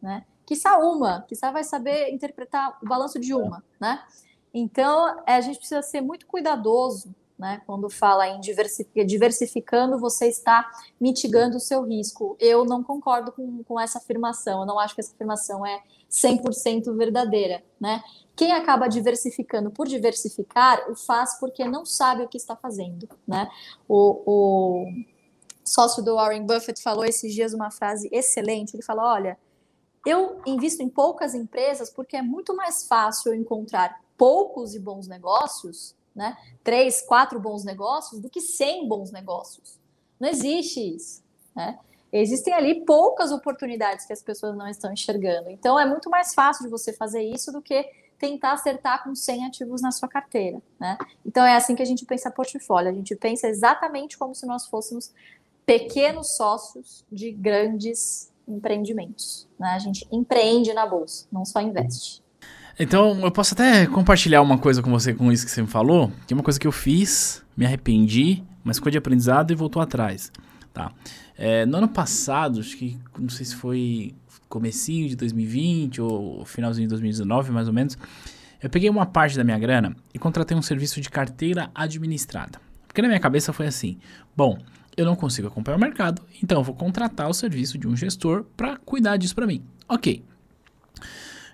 Né? 0.00 0.24
quiçá 0.46 0.78
uma, 0.78 1.22
quiçá 1.22 1.50
vai 1.50 1.64
saber 1.64 2.10
interpretar 2.10 2.78
o 2.80 2.86
balanço 2.86 3.18
de 3.18 3.34
uma, 3.34 3.64
né? 3.80 4.02
Então, 4.54 5.22
é, 5.26 5.34
a 5.34 5.40
gente 5.40 5.58
precisa 5.58 5.82
ser 5.82 6.00
muito 6.00 6.26
cuidadoso, 6.26 7.14
né? 7.38 7.60
Quando 7.66 7.90
fala 7.90 8.28
em 8.28 8.40
diversificando, 8.40 9.98
você 9.98 10.26
está 10.26 10.70
mitigando 11.00 11.56
o 11.56 11.60
seu 11.60 11.82
risco. 11.82 12.36
Eu 12.40 12.64
não 12.64 12.82
concordo 12.82 13.32
com, 13.32 13.62
com 13.64 13.78
essa 13.78 13.98
afirmação, 13.98 14.60
eu 14.60 14.66
não 14.66 14.78
acho 14.78 14.94
que 14.94 15.00
essa 15.00 15.12
afirmação 15.12 15.64
é 15.64 15.82
100% 16.10 16.94
verdadeira, 16.96 17.62
né? 17.80 18.02
Quem 18.34 18.52
acaba 18.52 18.88
diversificando 18.88 19.70
por 19.70 19.86
diversificar, 19.86 20.90
o 20.90 20.94
faz 20.94 21.38
porque 21.38 21.66
não 21.66 21.84
sabe 21.84 22.22
o 22.22 22.28
que 22.28 22.36
está 22.36 22.54
fazendo, 22.54 23.08
né? 23.26 23.48
O, 23.88 24.22
o 24.26 24.86
sócio 25.64 26.02
do 26.02 26.14
Warren 26.14 26.46
Buffett 26.46 26.82
falou 26.82 27.04
esses 27.04 27.34
dias 27.34 27.52
uma 27.52 27.70
frase 27.70 28.08
excelente, 28.12 28.74
ele 28.74 28.82
falou, 28.82 29.04
olha, 29.04 29.38
eu 30.06 30.40
invisto 30.46 30.82
em 30.82 30.88
poucas 30.88 31.34
empresas 31.34 31.90
porque 31.90 32.16
é 32.16 32.22
muito 32.22 32.54
mais 32.54 32.86
fácil 32.86 33.34
encontrar 33.34 34.00
poucos 34.16 34.74
e 34.74 34.78
bons 34.78 35.08
negócios, 35.08 35.94
né? 36.16 36.36
Três, 36.64 37.02
quatro 37.02 37.38
bons 37.38 37.62
negócios, 37.62 38.20
do 38.20 38.30
que 38.30 38.40
cem 38.40 38.88
bons 38.88 39.12
negócios. 39.12 39.78
Não 40.18 40.28
existe 40.28 40.80
isso, 40.80 41.22
né? 41.54 41.78
Existem 42.10 42.54
ali 42.54 42.84
poucas 42.86 43.30
oportunidades 43.30 44.06
que 44.06 44.12
as 44.12 44.22
pessoas 44.22 44.56
não 44.56 44.66
estão 44.66 44.92
enxergando. 44.92 45.50
Então, 45.50 45.78
é 45.78 45.84
muito 45.84 46.08
mais 46.08 46.32
fácil 46.32 46.64
de 46.64 46.70
você 46.70 46.92
fazer 46.92 47.22
isso 47.22 47.52
do 47.52 47.60
que 47.60 47.84
tentar 48.18 48.52
acertar 48.52 49.04
com 49.04 49.14
100 49.14 49.46
ativos 49.46 49.82
na 49.82 49.90
sua 49.90 50.08
carteira, 50.08 50.62
né? 50.80 50.96
Então, 51.24 51.44
é 51.44 51.54
assim 51.54 51.74
que 51.76 51.82
a 51.82 51.86
gente 51.86 52.06
pensa 52.06 52.30
portfólio. 52.30 52.90
A 52.90 52.94
gente 52.94 53.14
pensa 53.14 53.46
exatamente 53.48 54.16
como 54.16 54.34
se 54.34 54.46
nós 54.46 54.66
fôssemos 54.66 55.12
pequenos 55.66 56.36
sócios 56.36 57.04
de 57.12 57.30
grandes 57.32 58.32
empreendimentos. 58.48 59.46
Né? 59.58 59.68
A 59.70 59.78
gente 59.78 60.06
empreende 60.10 60.72
na 60.72 60.86
bolsa, 60.86 61.26
não 61.30 61.44
só 61.44 61.60
investe. 61.60 62.22
Então, 62.78 63.20
eu 63.20 63.30
posso 63.30 63.54
até 63.54 63.86
compartilhar 63.86 64.42
uma 64.42 64.58
coisa 64.58 64.82
com 64.82 64.90
você 64.90 65.14
com 65.14 65.32
isso 65.32 65.46
que 65.46 65.50
você 65.50 65.62
me 65.62 65.68
falou, 65.68 66.12
que 66.26 66.34
é 66.34 66.36
uma 66.36 66.42
coisa 66.42 66.60
que 66.60 66.66
eu 66.66 66.72
fiz, 66.72 67.42
me 67.56 67.64
arrependi, 67.64 68.42
mas 68.62 68.76
ficou 68.76 68.92
de 68.92 68.98
aprendizado 68.98 69.50
e 69.50 69.54
voltou 69.54 69.80
atrás. 69.80 70.30
Tá? 70.74 70.92
É, 71.38 71.64
no 71.64 71.78
ano 71.78 71.88
passado, 71.88 72.60
acho 72.60 72.76
que 72.76 72.98
não 73.18 73.30
sei 73.30 73.46
se 73.46 73.56
foi 73.56 74.14
comecinho 74.48 75.08
de 75.08 75.16
2020 75.16 76.02
ou 76.02 76.44
finalzinho 76.44 76.86
de 76.86 76.90
2019, 76.90 77.50
mais 77.50 77.66
ou 77.66 77.72
menos, 77.72 77.96
eu 78.62 78.68
peguei 78.68 78.90
uma 78.90 79.06
parte 79.06 79.36
da 79.36 79.44
minha 79.44 79.58
grana 79.58 79.96
e 80.12 80.18
contratei 80.18 80.56
um 80.56 80.62
serviço 80.62 81.00
de 81.00 81.08
carteira 81.08 81.70
administrada. 81.74 82.60
Porque 82.86 83.00
na 83.00 83.08
minha 83.08 83.20
cabeça 83.20 83.52
foi 83.52 83.66
assim: 83.66 83.98
bom, 84.36 84.58
eu 84.96 85.04
não 85.04 85.16
consigo 85.16 85.48
acompanhar 85.48 85.76
o 85.76 85.80
mercado, 85.80 86.22
então 86.42 86.58
eu 86.58 86.64
vou 86.64 86.74
contratar 86.74 87.28
o 87.28 87.34
serviço 87.34 87.78
de 87.78 87.86
um 87.86 87.96
gestor 87.96 88.44
para 88.56 88.76
cuidar 88.76 89.16
disso 89.16 89.34
para 89.34 89.46
mim. 89.46 89.62
Ok. 89.88 90.22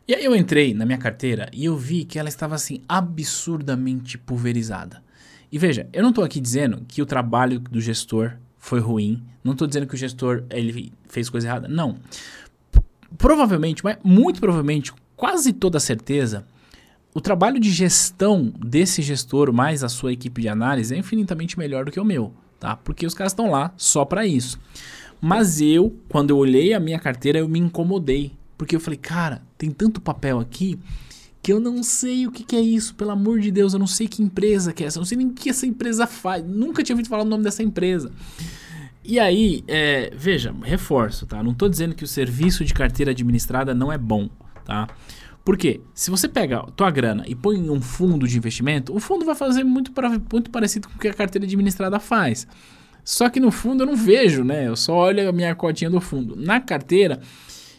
E 0.06 0.14
aí 0.14 0.24
eu 0.24 0.34
entrei 0.34 0.74
na 0.74 0.84
minha 0.84 0.98
carteira 0.98 1.48
e 1.52 1.64
eu 1.64 1.76
vi 1.76 2.04
que 2.04 2.18
ela 2.18 2.28
estava 2.28 2.54
assim 2.54 2.82
absurdamente 2.88 4.18
pulverizada. 4.18 5.02
E 5.50 5.58
veja, 5.58 5.88
eu 5.92 6.02
não 6.02 6.10
estou 6.10 6.24
aqui 6.24 6.40
dizendo 6.40 6.82
que 6.88 7.00
o 7.00 7.06
trabalho 7.06 7.60
do 7.60 7.80
gestor 7.80 8.32
foi 8.58 8.80
ruim, 8.80 9.22
não 9.44 9.52
estou 9.52 9.68
dizendo 9.68 9.86
que 9.86 9.94
o 9.94 9.98
gestor 9.98 10.44
ele 10.50 10.92
fez 11.08 11.28
coisa 11.28 11.46
errada, 11.46 11.68
não. 11.68 11.98
Provavelmente, 13.16 13.84
mas 13.84 13.98
muito 14.02 14.40
provavelmente, 14.40 14.92
quase 15.14 15.52
toda 15.52 15.78
certeza, 15.78 16.46
o 17.14 17.20
trabalho 17.20 17.60
de 17.60 17.70
gestão 17.70 18.52
desse 18.58 19.02
gestor 19.02 19.52
mais 19.52 19.84
a 19.84 19.88
sua 19.88 20.12
equipe 20.12 20.40
de 20.40 20.48
análise 20.48 20.94
é 20.94 20.98
infinitamente 20.98 21.58
melhor 21.58 21.84
do 21.84 21.92
que 21.92 22.00
o 22.00 22.04
meu, 22.04 22.32
tá? 22.58 22.74
Porque 22.74 23.06
os 23.06 23.14
caras 23.14 23.32
estão 23.32 23.50
lá 23.50 23.72
só 23.76 24.04
para 24.04 24.26
isso. 24.26 24.58
Mas 25.20 25.60
eu, 25.60 25.94
quando 26.08 26.30
eu 26.30 26.38
olhei 26.38 26.72
a 26.72 26.80
minha 26.80 26.98
carteira, 26.98 27.38
eu 27.38 27.48
me 27.48 27.58
incomodei, 27.58 28.32
porque 28.56 28.74
eu 28.74 28.80
falei, 28.80 28.98
cara, 28.98 29.42
tem 29.62 29.70
tanto 29.70 30.00
papel 30.00 30.40
aqui 30.40 30.78
que 31.40 31.52
eu 31.52 31.58
não 31.58 31.82
sei 31.82 32.26
o 32.26 32.32
que, 32.32 32.44
que, 32.44 32.54
é 32.54 32.60
isso, 32.60 32.94
pelo 32.94 33.10
amor 33.10 33.40
de 33.40 33.50
Deus, 33.50 33.72
eu 33.72 33.78
não 33.78 33.86
sei 33.86 34.06
que 34.06 34.22
empresa 34.22 34.72
que 34.72 34.84
é 34.84 34.86
essa, 34.86 34.98
eu 34.98 35.00
não 35.00 35.06
sei 35.06 35.18
nem 35.18 35.28
o 35.28 35.32
que 35.32 35.50
essa 35.50 35.66
empresa 35.66 36.06
faz, 36.06 36.44
nunca 36.44 36.82
tinha 36.82 36.94
ouvido 36.94 37.08
falar 37.08 37.22
o 37.22 37.26
nome 37.26 37.42
dessa 37.42 37.62
empresa. 37.62 38.12
E 39.04 39.18
aí, 39.18 39.64
é, 39.66 40.12
veja, 40.16 40.54
reforço, 40.62 41.26
tá? 41.26 41.42
Não 41.42 41.50
estou 41.50 41.68
dizendo 41.68 41.94
que 41.94 42.04
o 42.04 42.06
serviço 42.06 42.64
de 42.64 42.72
carteira 42.72 43.10
administrada 43.10 43.74
não 43.74 43.92
é 43.92 43.98
bom, 43.98 44.28
tá? 44.64 44.88
Porque 45.44 45.80
se 45.92 46.10
você 46.10 46.28
pega 46.28 46.62
tua 46.76 46.90
grana 46.90 47.24
e 47.26 47.34
põe 47.34 47.56
em 47.56 47.70
um 47.70 47.80
fundo 47.80 48.28
de 48.28 48.36
investimento, 48.36 48.94
o 48.94 49.00
fundo 49.00 49.24
vai 49.24 49.34
fazer 49.34 49.64
muito, 49.64 49.92
muito 50.32 50.50
parecido 50.50 50.88
com 50.88 50.94
o 50.94 50.98
que 50.98 51.08
a 51.08 51.14
carteira 51.14 51.44
administrada 51.44 51.98
faz. 51.98 52.46
Só 53.04 53.28
que 53.28 53.40
no 53.40 53.50
fundo 53.50 53.82
eu 53.82 53.86
não 53.88 53.96
vejo, 53.96 54.44
né? 54.44 54.68
Eu 54.68 54.76
só 54.76 54.94
olho 54.94 55.28
a 55.28 55.32
minha 55.32 55.52
cotinha 55.56 55.90
do 55.90 56.00
fundo. 56.00 56.36
Na 56.36 56.60
carteira, 56.60 57.20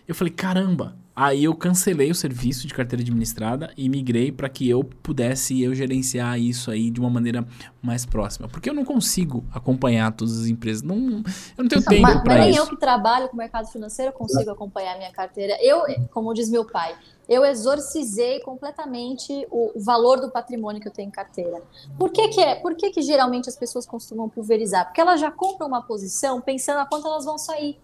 eu 0.06 0.14
falei, 0.14 0.34
caramba, 0.34 0.98
Aí 1.16 1.44
eu 1.44 1.54
cancelei 1.54 2.10
o 2.10 2.16
serviço 2.16 2.66
de 2.66 2.74
carteira 2.74 3.04
administrada 3.04 3.72
e 3.78 3.88
migrei 3.88 4.32
para 4.32 4.50
que 4.50 4.68
eu 4.68 4.84
pudesse 4.84 5.62
eu 5.62 5.76
gerenciar 5.76 6.40
isso 6.40 6.72
aí 6.72 6.90
de 6.90 7.00
uma 7.00 7.10
maneira 7.10 7.46
mais 7.84 8.04
próxima. 8.04 8.48
Porque 8.48 8.68
eu 8.68 8.74
não 8.74 8.84
consigo 8.84 9.46
acompanhar 9.54 10.12
todas 10.12 10.40
as 10.40 10.48
empresas. 10.48 10.82
Não, 10.82 11.24
eu 11.56 11.64
não 11.64 11.68
tenho 11.68 11.84
tempo 11.84 12.02
para 12.02 12.18
isso. 12.18 12.24
Mas 12.26 12.46
nem 12.46 12.56
eu 12.56 12.68
que 12.68 12.78
trabalho 12.78 13.30
com 13.30 13.36
o 13.36 13.38
mercado 13.38 13.68
financeiro 13.68 14.12
consigo 14.12 14.50
acompanhar 14.50 14.96
a 14.96 14.98
minha 14.98 15.12
carteira. 15.12 15.56
Eu, 15.62 15.84
como 16.10 16.34
diz 16.34 16.50
meu 16.50 16.66
pai, 16.66 16.96
eu 17.30 17.46
exorcizei 17.46 18.40
completamente 18.40 19.48
o, 19.52 19.72
valor 19.76 20.20
do 20.20 20.32
patrimônio 20.32 20.82
que 20.82 20.88
eu 20.88 20.92
tenho 20.92 21.10
em 21.10 21.12
carteira. 21.12 21.62
Por 21.96 22.10
que, 22.12 22.30
que 22.30 22.42
é? 22.42 22.56
Por 22.56 22.76
que, 22.76 22.90
que 22.90 23.04
geralmente 23.04 23.48
as 23.48 23.56
pessoas 23.56 23.86
costumam 23.86 24.28
pulverizar? 24.28 24.86
Porque 24.86 25.00
elas 25.00 25.22
já 25.22 25.30
compram 25.30 25.68
uma 25.68 25.84
posição 25.84 26.42
pensando 26.42 26.80
a 26.80 26.86
quanto 26.88 27.06
elas 27.06 27.24
vão 27.24 27.38
sair. 27.38 27.80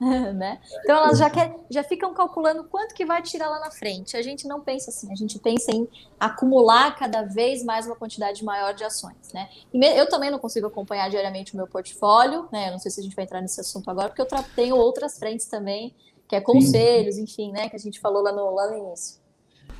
né? 0.34 0.58
Então 0.82 0.96
elas 0.96 1.18
já, 1.18 1.28
quer, 1.28 1.54
já 1.68 1.82
ficam 1.82 2.14
calculando 2.14 2.64
quanto 2.64 2.94
que 2.94 3.04
vai 3.04 3.20
tirar 3.20 3.50
lá 3.50 3.60
na 3.60 3.70
frente. 3.70 4.16
A 4.16 4.22
gente 4.22 4.48
não 4.48 4.60
pensa 4.60 4.90
assim, 4.90 5.12
a 5.12 5.14
gente 5.14 5.38
pensa 5.38 5.70
em 5.70 5.86
acumular 6.18 6.96
cada 6.96 7.22
vez 7.22 7.62
mais 7.62 7.86
uma 7.86 7.94
quantidade 7.94 8.42
maior 8.42 8.72
de 8.72 8.82
ações, 8.82 9.32
né? 9.34 9.50
E 9.72 9.84
eu 9.84 10.08
também 10.08 10.30
não 10.30 10.38
consigo 10.38 10.66
acompanhar 10.66 11.10
diariamente 11.10 11.52
o 11.52 11.56
meu 11.56 11.66
portfólio, 11.66 12.48
né? 12.50 12.68
Eu 12.68 12.72
não 12.72 12.78
sei 12.78 12.90
se 12.90 13.00
a 13.00 13.02
gente 13.02 13.14
vai 13.14 13.26
entrar 13.26 13.42
nesse 13.42 13.60
assunto 13.60 13.90
agora, 13.90 14.08
porque 14.08 14.22
eu 14.22 14.42
tenho 14.56 14.74
outras 14.74 15.18
frentes 15.18 15.46
também, 15.46 15.94
que 16.26 16.34
é 16.34 16.40
conselhos, 16.40 17.16
Sim. 17.16 17.24
enfim, 17.24 17.52
né? 17.52 17.68
Que 17.68 17.76
a 17.76 17.78
gente 17.78 18.00
falou 18.00 18.22
lá 18.22 18.32
no, 18.32 18.54
lá 18.54 18.70
no 18.70 18.78
início. 18.78 19.20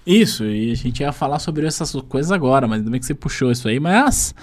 Isso, 0.04 0.44
e 0.44 0.72
a 0.72 0.76
gente 0.76 1.00
ia 1.00 1.12
falar 1.12 1.38
sobre 1.38 1.66
essas 1.66 1.92
coisas 1.92 2.30
agora, 2.30 2.68
mas 2.68 2.78
ainda 2.78 2.90
bem 2.90 3.00
que 3.00 3.06
você 3.06 3.14
puxou 3.14 3.50
isso 3.50 3.68
aí, 3.68 3.80
mas 3.80 4.34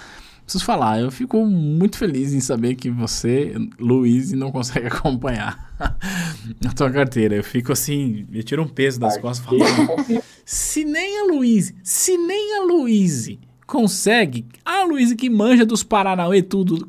preciso 0.48 0.64
falar, 0.64 0.98
eu 0.98 1.10
fico 1.10 1.44
muito 1.44 1.98
feliz 1.98 2.32
em 2.32 2.40
saber 2.40 2.74
que 2.74 2.88
você, 2.88 3.54
Luiz, 3.78 4.32
não 4.32 4.50
consegue 4.50 4.86
acompanhar 4.88 5.74
a 5.78 6.72
tua 6.74 6.90
carteira. 6.90 7.36
Eu 7.36 7.44
fico 7.44 7.70
assim, 7.70 8.26
eu 8.32 8.42
tiro 8.42 8.62
um 8.62 8.68
peso 8.68 8.98
das 8.98 9.18
costas 9.18 9.44
falando. 9.44 10.22
se 10.46 10.86
nem 10.86 11.20
a 11.20 11.24
Luiz, 11.24 11.74
se 11.82 12.16
nem 12.16 12.56
a 12.56 12.64
Luiz 12.64 13.38
consegue, 13.66 14.46
a 14.64 14.84
Luiz 14.84 15.12
que 15.12 15.28
manja 15.28 15.66
dos 15.66 15.82
Paranauê 15.82 16.42
tudo, 16.42 16.86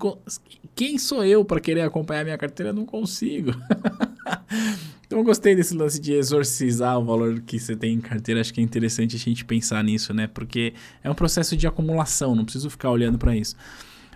quem 0.74 0.98
sou 0.98 1.26
eu 1.26 1.44
para 1.44 1.60
querer 1.60 1.82
acompanhar 1.82 2.24
minha 2.24 2.38
carteira? 2.38 2.70
Eu 2.70 2.76
não 2.76 2.86
consigo. 2.86 3.52
Então 5.10 5.18
eu 5.18 5.26
gostei 5.26 5.56
desse 5.56 5.74
lance 5.74 6.00
de 6.00 6.14
exorcizar 6.14 7.00
o 7.00 7.04
valor 7.04 7.42
que 7.42 7.60
você 7.60 7.76
tem 7.76 7.96
em 7.96 8.00
carteira. 8.00 8.40
Acho 8.40 8.54
que 8.54 8.62
é 8.62 8.64
interessante 8.64 9.16
a 9.16 9.20
gente 9.20 9.44
pensar 9.44 9.84
nisso, 9.84 10.14
né? 10.14 10.28
Porque 10.28 10.72
é 11.04 11.10
um 11.10 11.16
processo 11.16 11.58
de 11.58 11.66
acumulação, 11.66 12.36
não 12.36 12.44
preciso 12.44 12.70
ficar 12.70 12.92
olhando 12.92 13.18
para 13.18 13.36
isso. 13.36 13.56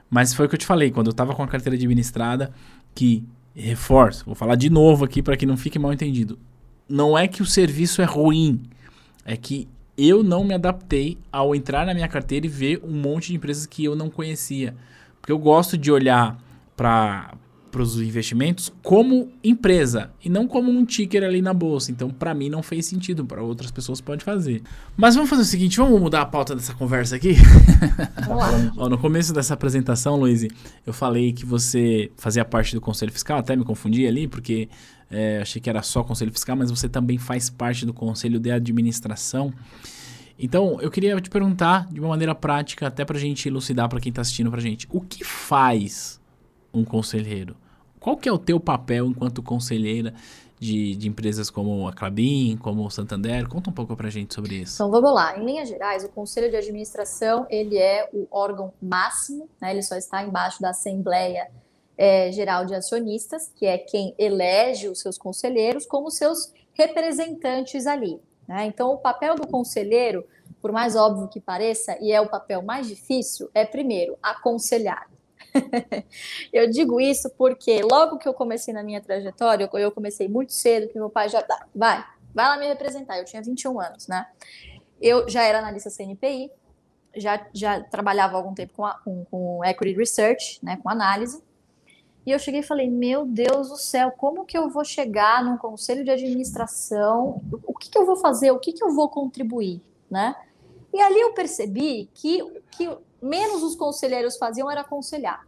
Mas 0.07 0.35
foi 0.35 0.45
o 0.45 0.49
que 0.49 0.53
eu 0.53 0.59
te 0.59 0.67
falei, 0.67 0.91
quando 0.91 1.07
eu 1.07 1.11
estava 1.11 1.33
com 1.33 1.41
a 1.41 1.47
carteira 1.47 1.75
administrada, 1.75 2.53
que 2.93 3.23
reforço, 3.55 4.23
vou 4.23 4.35
falar 4.35 4.53
de 4.53 4.69
novo 4.69 5.03
aqui 5.03 5.23
para 5.23 5.35
que 5.35 5.47
não 5.47 5.57
fique 5.57 5.79
mal 5.79 5.91
entendido. 5.91 6.37
Não 6.87 7.17
é 7.17 7.27
que 7.27 7.41
o 7.41 7.45
serviço 7.45 7.99
é 7.99 8.05
ruim, 8.05 8.61
é 9.25 9.35
que 9.35 9.67
eu 9.97 10.21
não 10.21 10.43
me 10.43 10.53
adaptei 10.53 11.17
ao 11.31 11.55
entrar 11.55 11.87
na 11.87 11.95
minha 11.95 12.07
carteira 12.07 12.45
e 12.45 12.49
ver 12.49 12.79
um 12.83 12.93
monte 12.93 13.29
de 13.29 13.35
empresas 13.37 13.65
que 13.65 13.83
eu 13.83 13.95
não 13.95 14.11
conhecia. 14.11 14.75
Porque 15.19 15.31
eu 15.31 15.39
gosto 15.39 15.75
de 15.75 15.91
olhar 15.91 16.37
para 16.77 17.33
para 17.73 17.81
os 17.81 17.99
investimentos 17.99 18.71
como 18.83 19.31
empresa 19.43 20.11
e 20.23 20.29
não 20.29 20.47
como 20.47 20.69
um 20.69 20.85
ticker 20.85 21.23
ali 21.23 21.41
na 21.41 21.55
bolsa. 21.55 21.91
Então, 21.91 22.11
para 22.11 22.31
mim 22.31 22.47
não 22.47 22.61
fez 22.61 22.85
sentido, 22.85 23.25
para 23.25 23.41
outras 23.41 23.71
pessoas 23.71 23.99
pode 23.99 24.23
fazer. 24.23 24.61
Mas 24.95 25.15
vamos 25.15 25.27
fazer 25.27 25.41
o 25.41 25.45
seguinte, 25.45 25.77
vamos 25.77 25.99
mudar 25.99 26.21
a 26.21 26.25
pauta 26.27 26.55
dessa 26.55 26.75
conversa 26.75 27.15
aqui. 27.15 27.33
Ó, 28.77 28.87
no 28.87 28.99
começo 28.99 29.33
dessa 29.33 29.55
apresentação, 29.55 30.15
Luiz, 30.15 30.45
eu 30.85 30.93
falei 30.93 31.33
que 31.33 31.47
você 31.47 32.11
fazia 32.15 32.45
parte 32.45 32.75
do 32.75 32.79
Conselho 32.79 33.11
Fiscal, 33.11 33.39
até 33.39 33.55
me 33.55 33.65
confundi 33.65 34.05
ali, 34.05 34.27
porque 34.27 34.69
é, 35.09 35.39
achei 35.41 35.59
que 35.59 35.67
era 35.67 35.81
só 35.81 36.03
Conselho 36.03 36.31
Fiscal, 36.31 36.55
mas 36.55 36.69
você 36.69 36.87
também 36.87 37.17
faz 37.17 37.49
parte 37.49 37.87
do 37.87 37.93
Conselho 37.93 38.39
de 38.39 38.51
Administração. 38.51 39.51
Então, 40.37 40.79
eu 40.79 40.91
queria 40.91 41.19
te 41.19 41.29
perguntar 41.31 41.87
de 41.91 41.99
uma 41.99 42.09
maneira 42.09 42.35
prática, 42.35 42.85
até 42.85 43.03
para 43.03 43.17
a 43.17 43.19
gente 43.19 43.47
elucidar 43.47 43.89
para 43.89 43.99
quem 43.99 44.11
está 44.11 44.21
assistindo 44.21 44.51
para 44.51 44.61
gente, 44.61 44.87
o 44.91 45.01
que 45.01 45.23
faz 45.23 46.21
um 46.71 46.83
conselheiro? 46.83 47.55
Qual 48.03 48.17
que 48.17 48.27
é 48.27 48.31
o 48.33 48.37
teu 48.37 48.59
papel 48.59 49.05
enquanto 49.05 49.41
conselheira 49.41 50.13
de, 50.59 50.93
de 50.93 51.07
empresas 51.07 51.49
como 51.49 51.87
a 51.87 51.93
Clabin, 51.93 52.57
como 52.57 52.85
o 52.85 52.89
Santander? 52.89 53.47
Conta 53.47 53.69
um 53.69 53.73
pouco 53.73 53.95
para 53.95 54.07
a 54.07 54.11
gente 54.11 54.33
sobre 54.33 54.55
isso. 54.55 54.75
Então 54.75 54.91
vamos 54.91 55.13
lá. 55.13 55.39
Em 55.39 55.45
linhas 55.45 55.69
gerais, 55.69 56.03
o 56.03 56.09
conselho 56.09 56.49
de 56.49 56.57
administração 56.57 57.47
ele 57.49 57.77
é 57.77 58.09
o 58.11 58.27
órgão 58.29 58.73
máximo, 58.81 59.47
né? 59.61 59.71
ele 59.71 59.81
só 59.81 59.95
está 59.95 60.21
embaixo 60.21 60.61
da 60.61 60.71
Assembleia 60.71 61.49
é, 61.97 62.29
Geral 62.29 62.65
de 62.65 62.75
Acionistas, 62.75 63.49
que 63.55 63.65
é 63.65 63.77
quem 63.77 64.13
elege 64.17 64.89
os 64.89 64.99
seus 64.99 65.17
conselheiros 65.17 65.85
como 65.85 66.11
seus 66.11 66.51
representantes 66.73 67.87
ali. 67.87 68.19
Né? 68.45 68.65
Então 68.65 68.91
o 68.91 68.97
papel 68.97 69.35
do 69.35 69.47
conselheiro, 69.47 70.25
por 70.61 70.73
mais 70.73 70.97
óbvio 70.97 71.29
que 71.29 71.39
pareça, 71.39 71.97
e 72.01 72.11
é 72.11 72.19
o 72.19 72.27
papel 72.27 72.61
mais 72.61 72.85
difícil, 72.85 73.49
é 73.53 73.63
primeiro 73.63 74.17
aconselhar. 74.21 75.12
eu 76.51 76.69
digo 76.69 76.99
isso 76.99 77.29
porque 77.37 77.81
logo 77.81 78.17
que 78.17 78.27
eu 78.27 78.33
comecei 78.33 78.73
na 78.73 78.83
minha 78.83 79.01
trajetória, 79.01 79.69
eu 79.73 79.91
comecei 79.91 80.27
muito 80.27 80.53
cedo, 80.53 80.87
que 80.87 80.97
meu 80.97 81.09
pai 81.09 81.29
já 81.29 81.41
tá, 81.41 81.67
vai, 81.73 82.03
vai 82.33 82.47
lá 82.49 82.57
me 82.57 82.67
representar. 82.67 83.17
Eu 83.17 83.25
tinha 83.25 83.41
21 83.41 83.79
anos, 83.79 84.07
né? 84.07 84.27
Eu 85.01 85.27
já 85.29 85.43
era 85.43 85.59
analista 85.59 85.89
CNPI, 85.89 86.51
já, 87.15 87.45
já 87.53 87.81
trabalhava 87.83 88.37
algum 88.37 88.53
tempo 88.53 88.73
com, 88.73 88.85
a, 88.85 88.93
com, 88.99 89.25
com 89.25 89.65
equity 89.65 89.93
research, 89.97 90.59
né, 90.63 90.79
com 90.81 90.89
análise. 90.89 91.41
E 92.25 92.31
eu 92.31 92.39
cheguei 92.39 92.61
e 92.61 92.63
falei: 92.63 92.89
Meu 92.89 93.25
Deus 93.25 93.69
do 93.69 93.77
céu, 93.77 94.11
como 94.11 94.45
que 94.45 94.57
eu 94.57 94.69
vou 94.69 94.85
chegar 94.85 95.43
num 95.43 95.57
conselho 95.57 96.03
de 96.03 96.11
administração? 96.11 97.41
O 97.65 97.73
que, 97.77 97.89
que 97.89 97.97
eu 97.97 98.05
vou 98.05 98.15
fazer? 98.15 98.51
O 98.51 98.59
que, 98.59 98.71
que 98.71 98.83
eu 98.83 98.93
vou 98.93 99.09
contribuir? 99.09 99.81
Né? 100.09 100.35
E 100.93 101.01
ali 101.01 101.19
eu 101.19 101.33
percebi 101.33 102.09
que, 102.13 102.39
que 102.71 102.89
menos 103.23 103.63
os 103.63 103.75
conselheiros 103.75 104.37
faziam 104.37 104.69
era 104.69 104.81
aconselhar. 104.81 105.47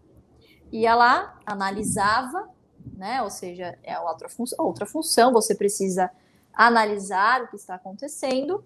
Ia 0.72 0.96
lá, 0.96 1.40
analisava, 1.46 2.50
né? 2.96 3.22
Ou 3.22 3.30
seja, 3.30 3.78
é 3.84 4.00
outra, 4.00 4.30
fun 4.30 4.46
outra 4.58 4.86
função, 4.86 5.32
você 5.32 5.54
precisa 5.54 6.10
analisar 6.54 7.44
o 7.44 7.48
que 7.48 7.56
está 7.56 7.76
acontecendo 7.76 8.64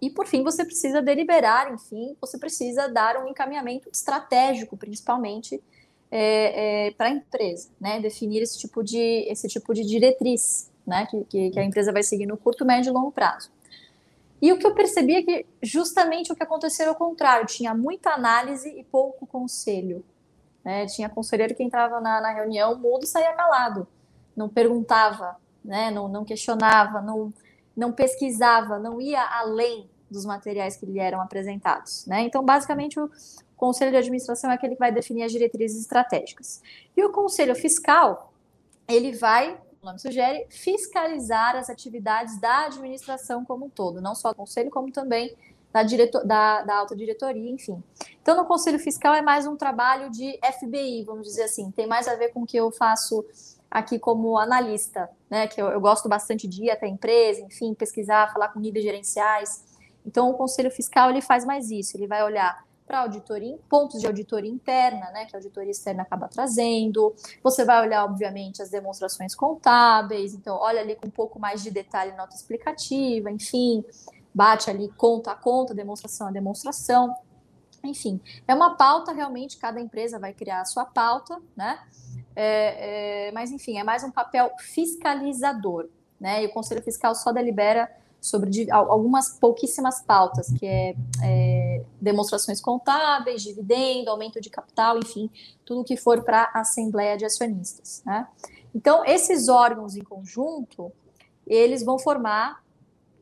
e, 0.00 0.10
por 0.10 0.26
fim, 0.26 0.44
você 0.44 0.64
precisa 0.64 1.02
deliberar, 1.02 1.72
enfim, 1.72 2.16
você 2.20 2.38
precisa 2.38 2.88
dar 2.88 3.16
um 3.16 3.26
encaminhamento 3.26 3.88
estratégico, 3.92 4.76
principalmente, 4.76 5.62
é, 6.10 6.86
é, 6.86 6.90
para 6.92 7.08
a 7.08 7.10
empresa, 7.10 7.68
né? 7.80 8.00
Definir 8.00 8.42
esse 8.42 8.58
tipo 8.58 8.82
de, 8.82 9.26
esse 9.28 9.48
tipo 9.48 9.74
de 9.74 9.84
diretriz, 9.84 10.70
né? 10.86 11.06
Que, 11.06 11.24
que, 11.24 11.50
que 11.50 11.58
a 11.58 11.64
empresa 11.64 11.92
vai 11.92 12.02
seguir 12.02 12.26
no 12.26 12.36
curto, 12.36 12.64
médio 12.64 12.90
e 12.90 12.92
longo 12.92 13.10
prazo. 13.10 13.50
E 14.40 14.52
o 14.52 14.58
que 14.58 14.66
eu 14.66 14.74
percebi 14.74 15.16
é 15.16 15.22
que 15.22 15.46
justamente 15.62 16.32
o 16.32 16.36
que 16.36 16.42
aconteceu 16.42 16.84
era 16.84 16.92
o 16.92 16.94
contrário, 16.94 17.46
tinha 17.46 17.74
muita 17.74 18.10
análise 18.10 18.68
e 18.68 18.84
pouco 18.84 19.26
conselho. 19.26 20.04
Né? 20.64 20.86
Tinha 20.86 21.08
conselheiro 21.08 21.54
que 21.54 21.62
entrava 21.62 22.00
na, 22.00 22.20
na 22.20 22.32
reunião 22.32 22.78
mudo 22.78 23.04
e 23.04 23.06
saía 23.06 23.32
calado, 23.32 23.86
não 24.36 24.48
perguntava, 24.48 25.36
né? 25.64 25.90
não, 25.90 26.08
não 26.08 26.24
questionava, 26.24 27.00
não, 27.00 27.32
não 27.76 27.92
pesquisava, 27.92 28.78
não 28.78 29.00
ia 29.00 29.22
além 29.22 29.88
dos 30.10 30.24
materiais 30.24 30.76
que 30.76 30.86
lhe 30.86 30.98
eram 30.98 31.20
apresentados. 31.20 32.06
Né? 32.06 32.22
Então, 32.22 32.44
basicamente, 32.44 32.98
o 32.98 33.10
conselho 33.56 33.90
de 33.90 33.96
administração 33.96 34.50
é 34.50 34.54
aquele 34.54 34.74
que 34.74 34.78
vai 34.78 34.92
definir 34.92 35.24
as 35.24 35.32
diretrizes 35.32 35.80
estratégicas. 35.80 36.62
E 36.96 37.04
o 37.04 37.10
conselho 37.10 37.54
fiscal, 37.54 38.32
ele 38.86 39.12
vai 39.12 39.58
o 39.82 39.86
nome 39.86 39.98
sugere, 39.98 40.46
fiscalizar 40.50 41.56
as 41.56 41.70
atividades 41.70 42.40
da 42.40 42.66
administração 42.66 43.44
como 43.44 43.66
um 43.66 43.70
todo, 43.70 44.00
não 44.00 44.14
só 44.14 44.30
do 44.30 44.36
conselho, 44.36 44.70
como 44.70 44.90
também 44.90 45.36
da, 45.72 45.82
diretor, 45.82 46.24
da, 46.26 46.62
da 46.62 46.76
alta 46.76 46.96
diretoria, 46.96 47.50
enfim. 47.50 47.82
Então, 48.20 48.36
no 48.36 48.44
conselho 48.44 48.78
fiscal 48.78 49.14
é 49.14 49.22
mais 49.22 49.46
um 49.46 49.56
trabalho 49.56 50.10
de 50.10 50.38
FBI, 50.42 51.04
vamos 51.04 51.26
dizer 51.26 51.44
assim, 51.44 51.70
tem 51.70 51.86
mais 51.86 52.08
a 52.08 52.16
ver 52.16 52.30
com 52.30 52.42
o 52.42 52.46
que 52.46 52.56
eu 52.56 52.70
faço 52.70 53.24
aqui 53.70 53.98
como 53.98 54.38
analista, 54.38 55.08
né? 55.28 55.46
Que 55.46 55.60
eu, 55.60 55.68
eu 55.68 55.80
gosto 55.80 56.08
bastante 56.08 56.48
de 56.48 56.64
ir 56.64 56.70
até 56.70 56.86
a 56.86 56.88
empresa, 56.88 57.42
enfim, 57.42 57.74
pesquisar, 57.74 58.32
falar 58.32 58.48
com 58.48 58.58
níveis 58.58 58.84
gerenciais. 58.84 59.64
Então, 60.06 60.30
o 60.30 60.34
Conselho 60.34 60.70
Fiscal 60.70 61.10
ele 61.10 61.20
faz 61.20 61.44
mais 61.44 61.70
isso, 61.70 61.96
ele 61.96 62.06
vai 62.06 62.24
olhar 62.24 62.64
para 62.88 63.00
auditoria, 63.00 63.58
pontos 63.68 64.00
de 64.00 64.06
auditoria 64.06 64.50
interna, 64.50 65.10
né, 65.10 65.26
que 65.26 65.36
a 65.36 65.38
auditoria 65.38 65.70
externa 65.70 66.02
acaba 66.02 66.26
trazendo. 66.26 67.14
Você 67.44 67.62
vai 67.64 67.86
olhar, 67.86 68.02
obviamente, 68.04 68.62
as 68.62 68.70
demonstrações 68.70 69.34
contábeis, 69.34 70.32
então 70.32 70.56
olha 70.56 70.80
ali 70.80 70.96
com 70.96 71.06
um 71.06 71.10
pouco 71.10 71.38
mais 71.38 71.62
de 71.62 71.70
detalhe 71.70 72.16
nota 72.16 72.34
explicativa, 72.34 73.30
enfim, 73.30 73.84
bate 74.34 74.70
ali 74.70 74.88
conta 74.96 75.32
a 75.32 75.34
conta, 75.34 75.74
demonstração 75.74 76.28
a 76.28 76.30
demonstração. 76.30 77.14
Enfim, 77.84 78.20
é 78.48 78.54
uma 78.54 78.74
pauta 78.74 79.12
realmente, 79.12 79.58
cada 79.58 79.80
empresa 79.80 80.18
vai 80.18 80.32
criar 80.32 80.62
a 80.62 80.64
sua 80.64 80.86
pauta, 80.86 81.38
né? 81.54 81.78
É, 82.34 83.28
é, 83.28 83.32
mas 83.32 83.50
enfim, 83.50 83.78
é 83.78 83.84
mais 83.84 84.02
um 84.02 84.10
papel 84.10 84.50
fiscalizador, 84.58 85.88
né? 86.18 86.42
E 86.42 86.46
o 86.46 86.52
Conselho 86.52 86.82
Fiscal 86.82 87.14
só 87.14 87.32
delibera 87.32 87.90
sobre 88.20 88.70
algumas 88.70 89.38
pouquíssimas 89.38 90.02
pautas, 90.02 90.50
que 90.52 90.66
é, 90.66 90.94
é, 91.22 91.84
demonstrações 92.00 92.60
contábeis, 92.60 93.42
dividendo, 93.42 94.10
aumento 94.10 94.40
de 94.40 94.50
capital, 94.50 94.98
enfim, 94.98 95.30
tudo 95.64 95.84
que 95.84 95.96
for 95.96 96.22
para 96.22 96.50
a 96.52 96.60
Assembleia 96.60 97.16
de 97.16 97.24
Acionistas. 97.24 98.02
Né? 98.04 98.26
Então, 98.74 99.04
esses 99.04 99.48
órgãos 99.48 99.96
em 99.96 100.02
conjunto, 100.02 100.92
eles 101.46 101.82
vão 101.82 101.98
formar, 101.98 102.62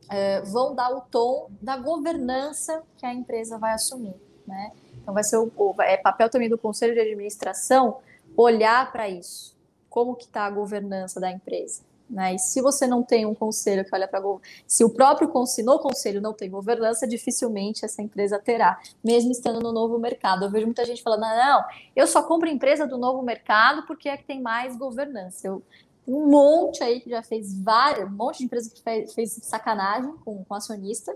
é, 0.08 0.40
vão 0.42 0.74
dar 0.74 0.90
o 0.90 1.02
tom 1.02 1.50
da 1.60 1.76
governança 1.76 2.82
que 2.96 3.04
a 3.04 3.12
empresa 3.12 3.58
vai 3.58 3.74
assumir. 3.74 4.14
Né? 4.46 4.72
Então, 5.02 5.12
vai 5.12 5.24
ser 5.24 5.36
o, 5.36 5.74
é 5.80 5.96
papel 5.96 6.30
também 6.30 6.48
do 6.48 6.58
Conselho 6.58 6.94
de 6.94 7.00
Administração 7.00 7.98
olhar 8.36 8.90
para 8.90 9.08
isso. 9.08 9.56
Como 9.90 10.14
que 10.14 10.24
está 10.24 10.46
a 10.46 10.50
governança 10.50 11.20
da 11.20 11.30
empresa? 11.30 11.82
Né? 12.08 12.34
E 12.34 12.38
se 12.38 12.62
você 12.62 12.86
não 12.86 13.02
tem 13.02 13.26
um 13.26 13.34
conselho 13.34 13.84
que 13.84 13.92
olha 13.92 14.06
para 14.06 14.22
se 14.66 14.84
o 14.84 14.90
próprio 14.90 15.28
conselho, 15.28 15.66
no 15.66 15.78
conselho 15.78 16.20
não 16.20 16.32
tem 16.32 16.48
governança, 16.48 17.06
dificilmente 17.06 17.84
essa 17.84 18.00
empresa 18.00 18.38
terá, 18.38 18.78
mesmo 19.02 19.32
estando 19.32 19.60
no 19.60 19.72
novo 19.72 19.98
mercado. 19.98 20.44
Eu 20.44 20.50
vejo 20.50 20.66
muita 20.66 20.84
gente 20.84 21.02
falando: 21.02 21.22
não, 21.22 21.64
eu 21.96 22.06
só 22.06 22.22
compro 22.22 22.48
empresa 22.48 22.86
do 22.86 22.96
novo 22.96 23.22
mercado 23.22 23.84
porque 23.86 24.08
é 24.08 24.16
que 24.16 24.24
tem 24.24 24.40
mais 24.40 24.76
governança. 24.76 25.48
Eu, 25.48 25.62
um 26.06 26.28
monte 26.30 26.84
aí 26.84 27.00
que 27.00 27.10
já 27.10 27.22
fez 27.22 27.60
várias, 27.60 28.08
um 28.08 28.14
monte 28.14 28.38
de 28.38 28.44
empresa 28.44 28.70
que 28.70 28.80
fez, 28.80 29.12
fez 29.12 29.32
sacanagem 29.42 30.14
com, 30.24 30.44
com 30.44 30.54
acionista 30.54 31.12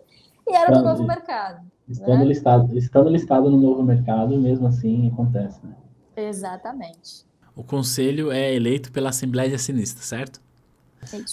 e 0.46 0.52
era 0.52 0.72
do 0.72 0.82
novo 0.82 1.04
mercado. 1.04 1.64
Estando, 1.88 2.18
né? 2.18 2.24
listado, 2.24 2.76
estando 2.76 3.10
listado 3.10 3.48
no 3.48 3.56
novo 3.56 3.82
mercado, 3.84 4.36
mesmo 4.36 4.66
assim 4.66 5.08
acontece. 5.12 5.64
Né? 5.64 5.74
Exatamente. 6.16 7.24
O 7.54 7.62
conselho 7.62 8.32
é 8.32 8.52
eleito 8.52 8.90
pela 8.90 9.10
Assembleia 9.10 9.48
de 9.48 9.54
Acionistas, 9.54 10.04
certo? 10.04 10.40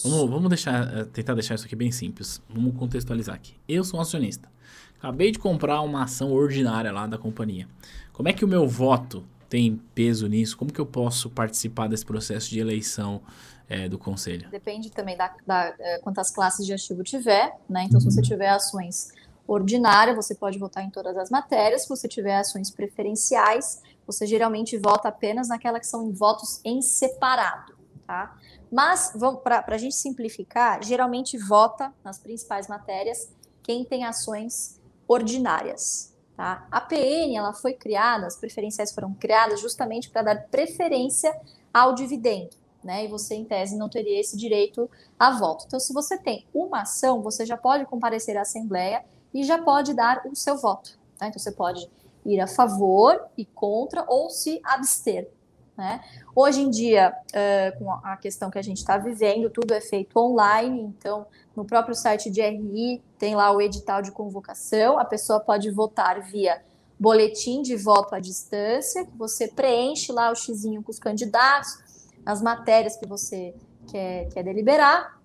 Vamos, 0.04 0.30
vamos 0.30 0.50
deixar, 0.50 0.98
eh, 0.98 1.06
tentar 1.06 1.34
deixar 1.34 1.56
isso 1.56 1.66
aqui 1.66 1.76
bem 1.76 1.92
simples. 1.92 2.42
Vamos 2.50 2.76
contextualizar 2.76 3.36
aqui. 3.36 3.56
Eu 3.68 3.84
sou 3.84 4.00
um 4.00 4.02
acionista. 4.02 4.50
Acabei 4.98 5.32
de 5.32 5.40
comprar 5.40 5.82
uma 5.82 6.04
ação 6.04 6.32
ordinária 6.32 6.92
lá 6.92 7.06
da 7.06 7.18
companhia. 7.18 7.68
Como 8.12 8.28
é 8.28 8.34
que 8.34 8.44
o 8.44 8.48
meu 8.48 8.68
voto 8.68 9.24
tem 9.48 9.80
peso 9.94 10.28
nisso? 10.28 10.58
Como 10.58 10.72
que 10.72 10.80
eu 10.80 10.86
posso 10.86 11.30
participar 11.30 11.88
desse 11.88 12.06
processo 12.06 12.50
de 12.50 12.60
eleição 12.60 13.22
é, 13.70 13.88
do 13.88 13.98
conselho? 13.98 14.50
Depende 14.50 14.90
também 14.90 15.16
da, 15.16 15.34
da 15.46 15.76
é, 15.80 16.00
quantas 16.00 16.32
classes 16.32 16.66
de 16.66 16.74
ativo 16.74 17.04
tiver, 17.04 17.54
né? 17.70 17.84
Então, 17.84 18.00
se 18.00 18.06
você 18.10 18.22
uhum. 18.22 18.26
tiver 18.26 18.50
ações 18.50 19.10
ordinárias, 19.48 20.16
você 20.16 20.34
pode 20.34 20.58
votar 20.58 20.84
em 20.84 20.90
todas 20.90 21.16
as 21.16 21.30
matérias. 21.30 21.84
Se 21.84 21.90
você 21.90 22.08
tiver 22.08 22.36
ações 22.36 22.72
preferenciais, 22.72 23.82
você 24.06 24.26
geralmente 24.26 24.78
vota 24.78 25.10
apenas 25.10 25.50
naquela 25.50 25.80
que 25.80 25.88
são 25.88 26.08
em 26.08 26.12
votos 26.12 26.60
em 26.66 26.82
separado, 26.82 27.74
tá? 28.06 28.36
Mas, 28.72 29.14
para 29.44 29.64
a 29.68 29.78
gente 29.78 29.96
simplificar, 29.96 30.84
geralmente 30.84 31.38
vota 31.38 31.94
nas 32.04 32.20
principais 32.20 32.68
matérias 32.68 33.30
quem 33.64 33.86
tem 33.86 34.06
ações 34.06 34.80
ordinárias. 35.08 36.14
Tá? 36.36 36.68
A 36.70 36.80
PN 36.80 37.36
ela 37.36 37.54
foi 37.54 37.74
criada, 37.74 38.28
as 38.28 38.36
preferenciais 38.36 38.94
foram 38.94 39.14
criadas 39.14 39.60
justamente 39.60 40.10
para 40.10 40.22
dar 40.22 40.48
preferência 40.50 41.36
ao 41.74 41.96
dividendo. 41.96 42.56
Né? 42.84 43.06
E 43.06 43.08
você, 43.08 43.36
em 43.36 43.44
tese, 43.44 43.76
não 43.76 43.90
teria 43.90 44.20
esse 44.20 44.38
direito 44.38 44.90
a 45.18 45.32
voto. 45.32 45.66
Então, 45.66 45.80
se 45.80 45.92
você 45.94 46.18
tem 46.18 46.46
uma 46.54 46.82
ação, 46.82 47.22
você 47.22 47.46
já 47.46 47.58
pode 47.58 47.86
comparecer 47.86 48.38
à 48.38 48.42
Assembleia 48.42 49.04
e 49.34 49.44
já 49.44 49.62
pode 49.62 49.94
dar 49.94 50.22
o 50.26 50.36
seu 50.36 50.58
voto. 50.58 50.98
Tá? 51.18 51.28
Então, 51.28 51.40
você 51.40 51.52
pode 51.52 51.90
ir 52.26 52.40
a 52.40 52.48
favor 52.48 53.20
e 53.38 53.46
contra 53.46 54.06
ou 54.08 54.30
se 54.30 54.62
abster. 54.64 55.30
Né? 55.78 56.02
Hoje 56.36 56.62
em 56.62 56.72
dia, 56.72 57.14
uh, 57.30 57.78
com 57.78 57.92
a 57.92 58.18
questão 58.18 58.50
que 58.50 58.58
a 58.58 58.64
gente 58.64 58.78
está 58.78 58.98
vivendo, 58.98 59.48
tudo 59.48 59.74
é 59.74 59.80
feito 59.80 60.18
online, 60.20 60.82
então 60.82 61.28
no 61.56 61.64
próprio 61.64 61.94
site 61.94 62.32
de 62.32 62.42
RI 62.42 63.04
tem 63.20 63.36
lá 63.36 63.52
o 63.52 63.62
edital 63.62 64.02
de 64.02 64.12
convocação, 64.12 64.98
a 64.98 65.06
pessoa 65.06 65.40
pode 65.40 65.70
votar 65.70 66.20
via 66.22 66.64
boletim 67.00 67.62
de 67.62 67.76
voto 67.76 68.16
à 68.16 68.20
distância, 68.20 69.06
que 69.06 69.16
você 69.16 69.48
preenche 69.48 70.12
lá 70.12 70.32
o 70.32 70.36
xizinho 70.36 70.82
com 70.82 70.90
os 70.90 70.98
candidatos, 70.98 71.78
as 72.26 72.42
matérias 72.42 72.98
que 72.98 73.06
você 73.06 73.54
quer, 73.92 74.30
quer 74.30 74.44
deliberar, 74.44 75.16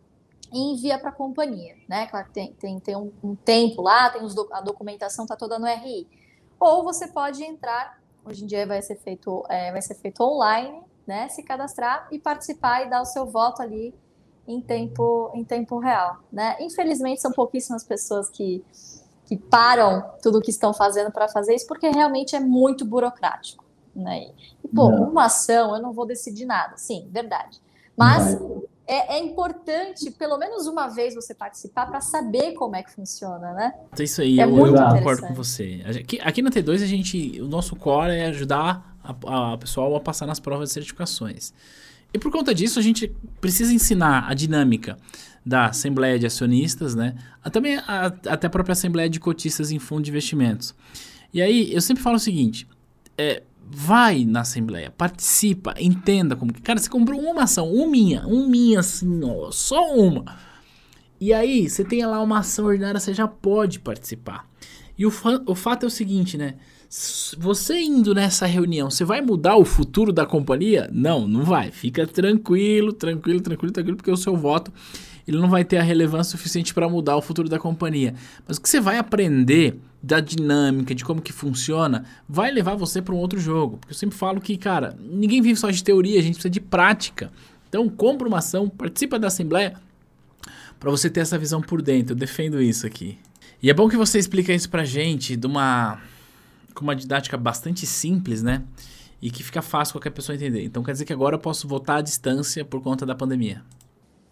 e 0.52 0.74
envia 0.74 0.98
para 0.98 1.08
a 1.08 1.12
companhia, 1.12 1.76
né? 1.88 2.06
Claro 2.08 2.26
que 2.26 2.32
tem, 2.34 2.52
tem, 2.52 2.78
tem 2.78 2.94
um, 2.94 3.10
um 3.24 3.34
tempo 3.34 3.80
lá, 3.80 4.10
tem 4.10 4.22
os, 4.22 4.36
a 4.52 4.60
documentação 4.60 5.24
está 5.24 5.34
toda 5.34 5.58
no 5.58 5.66
RI. 5.66 6.06
Ou 6.60 6.84
você 6.84 7.08
pode 7.08 7.42
entrar 7.42 8.01
Hoje 8.24 8.44
em 8.44 8.46
dia 8.46 8.66
vai 8.66 8.80
ser 8.82 8.96
feito, 8.96 9.44
é, 9.48 9.72
vai 9.72 9.82
ser 9.82 9.94
feito 9.94 10.22
online, 10.22 10.80
né? 11.06 11.28
Se 11.28 11.42
cadastrar 11.42 12.08
e 12.10 12.18
participar 12.18 12.86
e 12.86 12.90
dar 12.90 13.02
o 13.02 13.04
seu 13.04 13.26
voto 13.26 13.60
ali 13.60 13.94
em 14.46 14.60
tempo, 14.60 15.30
em 15.34 15.44
tempo 15.44 15.78
real, 15.78 16.18
né? 16.32 16.56
Infelizmente 16.60 17.20
são 17.20 17.32
pouquíssimas 17.32 17.84
pessoas 17.84 18.28
que, 18.28 18.64
que 19.24 19.36
param 19.36 20.04
tudo 20.22 20.38
o 20.38 20.40
que 20.40 20.50
estão 20.50 20.72
fazendo 20.72 21.10
para 21.10 21.28
fazer 21.28 21.54
isso, 21.54 21.66
porque 21.66 21.88
realmente 21.88 22.34
é 22.36 22.40
muito 22.40 22.84
burocrático, 22.84 23.64
né? 23.94 24.30
E, 24.64 24.68
pô, 24.68 24.90
não. 24.90 25.10
uma 25.10 25.26
ação 25.26 25.74
eu 25.74 25.82
não 25.82 25.92
vou 25.92 26.06
decidir 26.06 26.44
nada, 26.44 26.76
sim, 26.76 27.08
verdade. 27.10 27.60
Mas 27.96 28.38
é, 28.92 29.16
é, 29.16 29.18
importante, 29.18 30.10
pelo 30.10 30.36
menos 30.36 30.66
uma 30.66 30.86
vez, 30.88 31.14
você 31.14 31.34
participar 31.34 31.86
para 31.86 32.02
saber 32.02 32.52
como 32.52 32.76
é 32.76 32.82
que 32.82 32.92
funciona, 32.92 33.54
né? 33.54 33.72
É 33.98 34.02
isso 34.02 34.20
aí, 34.20 34.38
é 34.38 34.44
eu, 34.44 34.66
eu 34.66 34.74
concordo 34.74 35.22
com 35.28 35.32
você. 35.32 35.80
Aqui, 35.98 36.20
aqui 36.20 36.42
na 36.42 36.50
T2, 36.50 36.82
a 36.82 36.86
gente, 36.86 37.40
o 37.40 37.48
nosso 37.48 37.74
core 37.74 38.12
é 38.12 38.26
ajudar 38.26 38.94
a, 39.02 39.54
a 39.54 39.56
pessoal 39.56 39.96
a 39.96 40.00
passar 40.00 40.26
nas 40.26 40.38
provas 40.38 40.68
de 40.68 40.74
certificações. 40.74 41.54
E 42.12 42.18
por 42.18 42.30
conta 42.30 42.54
disso, 42.54 42.78
a 42.78 42.82
gente 42.82 43.08
precisa 43.40 43.72
ensinar 43.72 44.28
a 44.28 44.34
dinâmica 44.34 44.98
da 45.44 45.68
Assembleia 45.68 46.18
de 46.18 46.26
Acionistas, 46.26 46.94
né? 46.94 47.14
Também 47.50 47.78
a, 47.78 48.12
até 48.28 48.46
a 48.46 48.50
própria 48.50 48.74
Assembleia 48.74 49.08
de 49.08 49.18
Cotistas 49.18 49.70
em 49.70 49.78
Fundo 49.78 50.02
de 50.02 50.10
Investimentos. 50.10 50.74
E 51.32 51.40
aí, 51.40 51.72
eu 51.72 51.80
sempre 51.80 52.02
falo 52.02 52.16
o 52.16 52.20
seguinte, 52.20 52.68
é, 53.16 53.42
vai 53.74 54.24
na 54.26 54.42
assembleia, 54.42 54.90
participa, 54.90 55.74
entenda 55.78 56.36
como 56.36 56.52
que. 56.52 56.60
Cara, 56.60 56.78
você 56.78 56.90
comprou 56.90 57.18
uma 57.18 57.44
ação, 57.44 57.72
uma 57.72 57.86
minha, 57.86 58.26
uma 58.26 58.46
minha 58.46 58.80
assim, 58.80 59.24
ó, 59.24 59.50
só 59.50 59.94
uma. 59.94 60.24
E 61.18 61.32
aí, 61.32 61.68
você 61.70 61.82
tem 61.82 62.04
lá 62.04 62.20
uma 62.20 62.40
ação 62.40 62.66
ordinária, 62.66 63.00
você 63.00 63.14
já 63.14 63.26
pode 63.26 63.80
participar. 63.80 64.46
E 64.98 65.06
o, 65.06 65.12
o 65.46 65.54
fato 65.54 65.84
é 65.84 65.86
o 65.86 65.90
seguinte, 65.90 66.36
né? 66.36 66.56
Você 67.38 67.80
indo 67.80 68.14
nessa 68.14 68.44
reunião, 68.44 68.90
você 68.90 69.02
vai 69.02 69.22
mudar 69.22 69.56
o 69.56 69.64
futuro 69.64 70.12
da 70.12 70.26
companhia? 70.26 70.90
Não, 70.92 71.26
não 71.26 71.42
vai. 71.42 71.70
Fica 71.70 72.06
tranquilo, 72.06 72.92
tranquilo, 72.92 73.40
tranquilo, 73.40 73.72
tranquilo, 73.72 73.96
porque 73.96 74.10
o 74.10 74.16
seu 74.16 74.36
voto 74.36 74.70
ele 75.26 75.38
não 75.38 75.48
vai 75.48 75.64
ter 75.64 75.78
a 75.78 75.82
relevância 75.82 76.36
suficiente 76.36 76.74
para 76.74 76.86
mudar 76.90 77.16
o 77.16 77.22
futuro 77.22 77.48
da 77.48 77.58
companhia. 77.58 78.14
Mas 78.46 78.58
o 78.58 78.60
que 78.60 78.68
você 78.68 78.78
vai 78.78 78.98
aprender 78.98 79.78
da 80.02 80.20
dinâmica, 80.20 80.94
de 80.94 81.02
como 81.02 81.22
que 81.22 81.32
funciona, 81.32 82.04
vai 82.28 82.50
levar 82.50 82.74
você 82.74 83.00
para 83.00 83.14
um 83.14 83.18
outro 83.18 83.40
jogo. 83.40 83.78
Porque 83.78 83.94
eu 83.94 83.98
sempre 83.98 84.18
falo 84.18 84.38
que, 84.38 84.58
cara, 84.58 84.94
ninguém 85.00 85.40
vive 85.40 85.58
só 85.58 85.70
de 85.70 85.82
teoria, 85.82 86.20
a 86.20 86.22
gente 86.22 86.34
precisa 86.34 86.50
de 86.50 86.60
prática. 86.60 87.32
Então, 87.70 87.88
compra 87.88 88.28
uma 88.28 88.38
ação, 88.38 88.68
participa 88.68 89.18
da 89.18 89.28
assembleia 89.28 89.76
para 90.78 90.90
você 90.90 91.08
ter 91.08 91.20
essa 91.20 91.38
visão 91.38 91.62
por 91.62 91.80
dentro. 91.80 92.12
Eu 92.12 92.18
defendo 92.18 92.60
isso 92.60 92.86
aqui. 92.86 93.16
E 93.62 93.70
é 93.70 93.72
bom 93.72 93.88
que 93.88 93.96
você 93.96 94.18
explica 94.18 94.52
isso 94.52 94.68
pra 94.68 94.84
gente 94.84 95.36
de 95.36 95.46
uma 95.46 95.98
com 96.74 96.82
uma 96.82 96.96
didática 96.96 97.36
bastante 97.36 97.86
simples, 97.86 98.42
né? 98.42 98.64
E 99.20 99.30
que 99.30 99.42
fica 99.42 99.62
fácil 99.62 99.94
qualquer 99.94 100.10
pessoa 100.10 100.34
entender. 100.34 100.64
Então 100.64 100.82
quer 100.82 100.92
dizer 100.92 101.04
que 101.04 101.12
agora 101.12 101.36
eu 101.36 101.40
posso 101.40 101.68
votar 101.68 101.98
à 101.98 102.02
distância 102.02 102.64
por 102.64 102.82
conta 102.82 103.06
da 103.06 103.14
pandemia? 103.14 103.62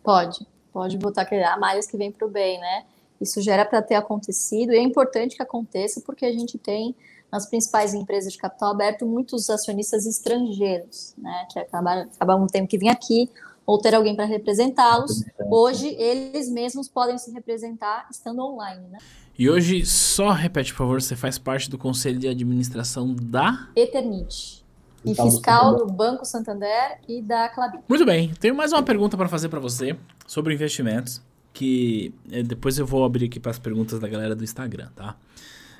Pode 0.02 0.46
pode 0.72 0.96
botar 0.96 1.24
que 1.24 1.34
há 1.34 1.56
males 1.58 1.86
que 1.86 1.96
vem 1.96 2.10
para 2.10 2.26
o 2.26 2.30
bem, 2.30 2.58
né? 2.58 2.84
Isso 3.20 3.40
já 3.42 3.54
era 3.54 3.64
para 3.64 3.82
ter 3.82 3.96
acontecido 3.96 4.72
e 4.72 4.78
é 4.78 4.82
importante 4.82 5.36
que 5.36 5.42
aconteça 5.42 6.00
porque 6.00 6.24
a 6.24 6.32
gente 6.32 6.56
tem 6.56 6.94
nas 7.30 7.46
principais 7.46 7.94
empresas 7.94 8.32
de 8.32 8.38
capital 8.38 8.70
aberto 8.70 9.06
muitos 9.06 9.50
acionistas 9.50 10.06
estrangeiros, 10.06 11.14
né? 11.18 11.46
Que 11.50 11.58
acabaram, 11.58 12.02
acabaram 12.02 12.46
tendo 12.46 12.66
que 12.66 12.78
vir 12.78 12.88
aqui 12.88 13.30
ou 13.66 13.78
ter 13.78 13.94
alguém 13.94 14.16
para 14.16 14.24
representá-los. 14.24 15.22
Hoje 15.50 15.88
eles 15.98 16.48
mesmos 16.48 16.88
podem 16.88 17.18
se 17.18 17.30
representar 17.30 18.08
estando 18.10 18.42
online, 18.42 18.88
né? 18.88 18.98
E 19.40 19.48
hoje, 19.48 19.86
só 19.86 20.32
repete, 20.32 20.70
por 20.70 20.80
favor, 20.80 21.00
você 21.00 21.16
faz 21.16 21.38
parte 21.38 21.70
do 21.70 21.78
conselho 21.78 22.18
de 22.18 22.28
administração 22.28 23.14
da 23.14 23.70
Eternite. 23.74 24.62
e 25.02 25.14
fiscal 25.14 25.78
do, 25.78 25.86
do 25.86 25.92
Banco 25.94 26.26
Santander 26.26 26.98
e 27.08 27.22
da 27.22 27.48
Clabin. 27.48 27.78
Muito 27.88 28.04
bem, 28.04 28.34
tenho 28.38 28.54
mais 28.54 28.70
uma 28.70 28.82
pergunta 28.82 29.16
para 29.16 29.30
fazer 29.30 29.48
para 29.48 29.58
você 29.58 29.96
sobre 30.26 30.52
investimentos, 30.52 31.22
que 31.54 32.12
é, 32.30 32.42
depois 32.42 32.78
eu 32.78 32.84
vou 32.84 33.02
abrir 33.02 33.24
aqui 33.24 33.40
para 33.40 33.50
as 33.50 33.58
perguntas 33.58 33.98
da 33.98 34.06
galera 34.06 34.36
do 34.36 34.44
Instagram, 34.44 34.90
tá? 34.94 35.16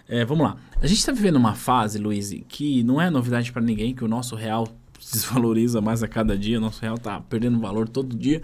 É, 0.09 0.25
vamos 0.25 0.47
lá. 0.47 0.57
A 0.81 0.87
gente 0.87 1.01
está 1.01 1.13
vivendo 1.13 1.37
uma 1.37 1.55
fase, 1.55 1.99
Luiz, 1.99 2.35
que 2.49 2.83
não 2.83 2.99
é 2.99 3.11
novidade 3.11 3.53
para 3.53 3.61
ninguém 3.61 3.95
que 3.95 4.03
o 4.03 4.09
nosso 4.09 4.37
real 4.37 4.67
desvaloriza 5.13 5.83
mais 5.83 6.03
a 6.03 6.09
cada 6.09 6.35
dia, 6.35 6.57
o 6.57 6.63
nosso 6.63 6.81
real 6.81 6.95
está 6.95 7.21
perdendo 7.21 7.61
valor 7.61 7.87
todo 7.87 8.17
dia. 8.17 8.41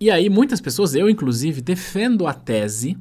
E 0.00 0.10
aí 0.10 0.28
muitas 0.28 0.60
pessoas, 0.60 0.92
eu 0.92 1.08
inclusive, 1.08 1.60
defendo 1.60 2.26
a 2.26 2.34
tese 2.34 2.98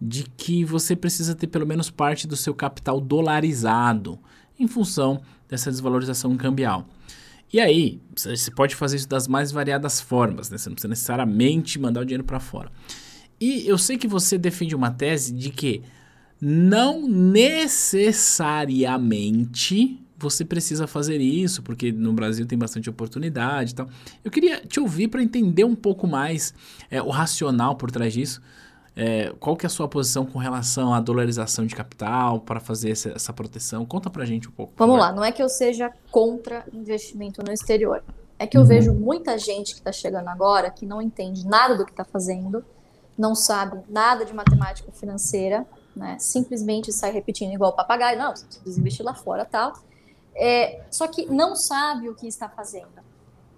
de 0.00 0.24
que 0.24 0.64
você 0.64 0.96
precisa 0.96 1.34
ter 1.34 1.46
pelo 1.46 1.66
menos 1.66 1.90
parte 1.90 2.26
do 2.26 2.36
seu 2.36 2.54
capital 2.54 3.00
dolarizado 3.00 4.18
em 4.58 4.66
função 4.66 5.20
dessa 5.48 5.70
desvalorização 5.70 6.36
cambial. 6.36 6.88
E 7.52 7.58
aí, 7.58 8.00
você 8.14 8.48
pode 8.50 8.76
fazer 8.76 8.96
isso 8.96 9.08
das 9.08 9.26
mais 9.26 9.50
variadas 9.50 10.00
formas, 10.00 10.50
né? 10.50 10.56
Você 10.56 10.68
não 10.68 10.74
precisa 10.74 10.88
necessariamente 10.88 11.80
mandar 11.80 12.00
o 12.00 12.04
dinheiro 12.04 12.22
para 12.22 12.38
fora. 12.38 12.70
E 13.40 13.66
eu 13.66 13.76
sei 13.76 13.98
que 13.98 14.06
você 14.06 14.38
defende 14.38 14.76
uma 14.76 14.90
tese 14.90 15.32
de 15.32 15.50
que 15.50 15.82
não 16.40 17.08
necessariamente 17.08 20.00
você 20.16 20.44
precisa 20.44 20.86
fazer 20.86 21.18
isso, 21.18 21.60
porque 21.62 21.90
no 21.90 22.12
Brasil 22.12 22.46
tem 22.46 22.58
bastante 22.58 22.88
oportunidade 22.88 23.72
e 23.72 23.74
tal. 23.74 23.88
Eu 24.22 24.30
queria 24.30 24.60
te 24.60 24.78
ouvir 24.78 25.08
para 25.08 25.20
entender 25.22 25.64
um 25.64 25.74
pouco 25.74 26.06
mais 26.06 26.54
é, 26.90 27.02
o 27.02 27.08
racional 27.08 27.74
por 27.74 27.90
trás 27.90 28.12
disso. 28.12 28.40
É, 28.96 29.32
qual 29.38 29.56
que 29.56 29.64
é 29.64 29.68
a 29.68 29.70
sua 29.70 29.88
posição 29.88 30.26
com 30.26 30.38
relação 30.38 30.92
à 30.92 31.00
dolarização 31.00 31.64
de 31.64 31.74
capital 31.74 32.40
para 32.40 32.60
fazer 32.60 32.90
essa, 32.90 33.10
essa 33.10 33.32
proteção? 33.32 33.86
Conta 33.86 34.10
para 34.10 34.24
gente 34.24 34.48
um 34.48 34.52
pouco. 34.52 34.72
Vamos 34.76 34.98
lá, 34.98 35.12
não 35.12 35.24
é 35.24 35.32
que 35.32 35.42
eu 35.42 35.48
seja 35.48 35.92
contra 36.10 36.64
investimento 36.72 37.42
no 37.44 37.52
exterior. 37.52 38.02
É 38.38 38.46
que 38.46 38.56
eu 38.56 38.62
uhum. 38.62 38.66
vejo 38.66 38.92
muita 38.92 39.38
gente 39.38 39.74
que 39.74 39.80
está 39.80 39.92
chegando 39.92 40.28
agora 40.28 40.70
que 40.70 40.86
não 40.86 41.00
entende 41.00 41.46
nada 41.46 41.76
do 41.76 41.84
que 41.84 41.92
está 41.92 42.04
fazendo, 42.04 42.64
não 43.16 43.34
sabe 43.34 43.80
nada 43.88 44.24
de 44.24 44.32
matemática 44.32 44.90
financeira, 44.92 45.66
né? 45.94 46.16
simplesmente 46.18 46.90
sai 46.90 47.12
repetindo 47.12 47.52
igual 47.52 47.74
papagaio, 47.74 48.18
não, 48.18 48.34
você 48.34 48.46
precisa 48.46 48.80
investir 48.80 49.04
lá 49.04 49.14
fora 49.14 49.44
tal. 49.44 49.74
É, 50.34 50.82
só 50.90 51.06
que 51.06 51.26
não 51.26 51.54
sabe 51.54 52.08
o 52.08 52.14
que 52.14 52.26
está 52.26 52.48
fazendo. 52.48 52.88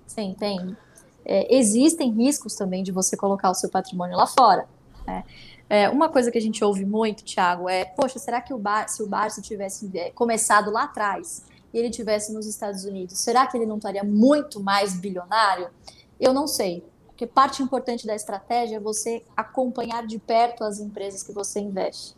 Você 0.06 0.20
entende? 0.20 0.76
É, 1.24 1.54
existem 1.54 2.10
riscos 2.10 2.56
também 2.56 2.82
de 2.82 2.90
você 2.90 3.16
colocar 3.16 3.50
o 3.50 3.54
seu 3.54 3.70
patrimônio 3.70 4.16
lá 4.16 4.26
fora. 4.26 4.66
Né? 5.07 5.24
É, 5.68 5.88
uma 5.88 6.09
coisa 6.09 6.30
que 6.30 6.38
a 6.38 6.40
gente 6.40 6.62
ouve 6.62 6.84
muito, 6.84 7.24
Thiago, 7.24 7.68
é: 7.68 7.84
poxa, 7.84 8.18
será 8.18 8.40
que 8.40 8.53
o 8.53 8.59
Bar, 8.59 8.88
se 8.88 9.03
o 9.03 9.07
Barça 9.07 9.40
tivesse 9.40 9.90
é, 9.94 10.11
começado 10.11 10.70
lá 10.70 10.84
atrás 10.84 11.44
e 11.72 11.78
ele 11.78 11.90
tivesse 11.90 12.32
nos 12.32 12.46
Estados 12.46 12.84
Unidos, 12.84 13.18
será 13.18 13.46
que 13.46 13.57
ele 13.57 13.66
não 13.66 13.76
estaria 13.76 14.05
muito 14.05 14.61
mais 14.61 14.94
bilionário? 14.94 15.70
Eu 16.20 16.34
não 16.34 16.46
sei, 16.46 16.84
porque 17.07 17.26
parte 17.26 17.62
importante 17.62 18.07
da 18.07 18.14
estratégia 18.14 18.76
é 18.76 18.80
você 18.80 19.24
acompanhar 19.36 20.07
de 20.07 20.18
perto 20.18 20.62
as 20.64 20.78
empresas 20.78 21.22
que 21.22 21.32
você 21.32 21.61
investe. 21.61 22.16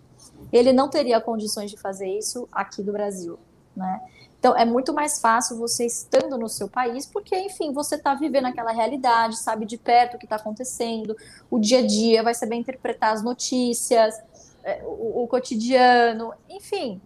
Ele 0.53 0.73
não 0.73 0.89
teria 0.89 1.21
condições 1.21 1.71
de 1.71 1.77
fazer 1.77 2.09
isso 2.09 2.49
aqui 2.51 2.83
do 2.83 2.93
Brasil, 2.93 3.39
né? 3.77 4.01
Então, 4.45 4.55
é 4.55 4.67
muito 4.67 4.93
mais 4.93 5.23
fácil 5.23 5.57
você 5.57 5.87
estando 5.87 6.37
no 6.37 6.51
seu 6.51 6.69
país, 6.69 7.07
porque, 7.07 7.35
enfim, 7.35 7.73
você 7.73 7.95
está 7.95 8.15
vivendo 8.15 8.45
aquela 8.45 8.73
realidade, 8.73 9.39
sabe 9.39 9.65
de 9.65 9.79
perto 9.79 10.17
o 10.17 10.19
que 10.19 10.27
está 10.27 10.37
acontecendo, 10.37 11.17
o 11.51 11.59
dia 11.59 11.79
a 11.79 11.87
dia, 11.87 12.23
vai 12.23 12.35
saber 12.35 12.57
interpretar 12.57 13.15
as 13.15 13.23
notícias, 13.23 14.15
é, 14.63 14.83
o, 14.85 15.23
o 15.23 15.29
cotidiano, 15.29 16.35
enfim. 16.47 17.01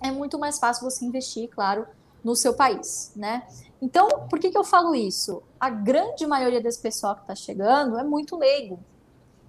É 0.00 0.12
muito 0.12 0.38
mais 0.38 0.60
fácil 0.60 0.88
você 0.88 1.04
investir, 1.04 1.48
claro, 1.48 1.88
no 2.22 2.36
seu 2.36 2.54
país, 2.54 3.10
né? 3.16 3.42
Então, 3.82 4.06
por 4.28 4.38
que, 4.38 4.48
que 4.48 4.56
eu 4.56 4.62
falo 4.62 4.94
isso? 4.94 5.42
A 5.58 5.70
grande 5.70 6.24
maioria 6.24 6.60
desse 6.60 6.78
pessoal 6.78 7.16
que 7.16 7.22
está 7.22 7.34
chegando 7.34 7.98
é 7.98 8.04
muito 8.04 8.36
leigo 8.36 8.78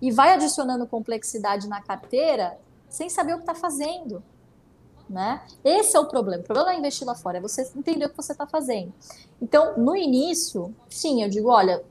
e 0.01 0.09
vai 0.09 0.33
adicionando 0.33 0.87
complexidade 0.87 1.69
na 1.69 1.83
carteira 1.83 2.57
sem 2.89 3.11
saber 3.11 3.33
o 3.33 3.35
que 3.35 3.43
está 3.43 3.53
fazendo 3.53 4.23
né? 5.11 5.41
Esse 5.63 5.95
é 5.95 5.99
o 5.99 6.05
problema. 6.05 6.41
O 6.41 6.45
problema 6.45 6.73
é 6.73 6.79
investir 6.79 7.05
lá 7.05 7.13
fora, 7.13 7.37
é 7.37 7.41
você 7.41 7.69
entender 7.75 8.05
o 8.05 8.09
que 8.09 8.17
você 8.17 8.31
está 8.31 8.47
fazendo. 8.47 8.93
Então, 9.41 9.77
no 9.77 9.95
início, 9.95 10.73
sim, 10.89 11.21
eu 11.21 11.29
digo, 11.29 11.49
olha, 11.49 11.83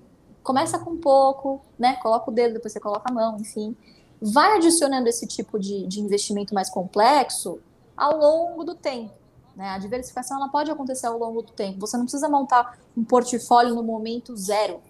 começa 0.42 0.78
com 0.78 0.96
pouco, 0.96 1.60
né? 1.78 1.96
Coloca 1.96 2.30
o 2.30 2.34
dedo, 2.34 2.54
depois 2.54 2.72
você 2.72 2.80
coloca 2.80 3.10
a 3.10 3.12
mão, 3.12 3.36
enfim. 3.38 3.76
Vai 4.20 4.56
adicionando 4.56 5.08
esse 5.08 5.26
tipo 5.26 5.58
de, 5.58 5.86
de 5.86 6.00
investimento 6.00 6.54
mais 6.54 6.70
complexo 6.70 7.60
ao 7.96 8.16
longo 8.16 8.64
do 8.64 8.74
tempo. 8.74 9.12
Né? 9.54 9.68
A 9.68 9.78
diversificação 9.78 10.38
ela 10.38 10.48
pode 10.48 10.70
acontecer 10.70 11.06
ao 11.06 11.18
longo 11.18 11.42
do 11.42 11.52
tempo. 11.52 11.80
Você 11.80 11.96
não 11.96 12.04
precisa 12.04 12.28
montar 12.28 12.78
um 12.96 13.04
portfólio 13.04 13.74
no 13.74 13.82
momento 13.82 14.36
zero. 14.36 14.80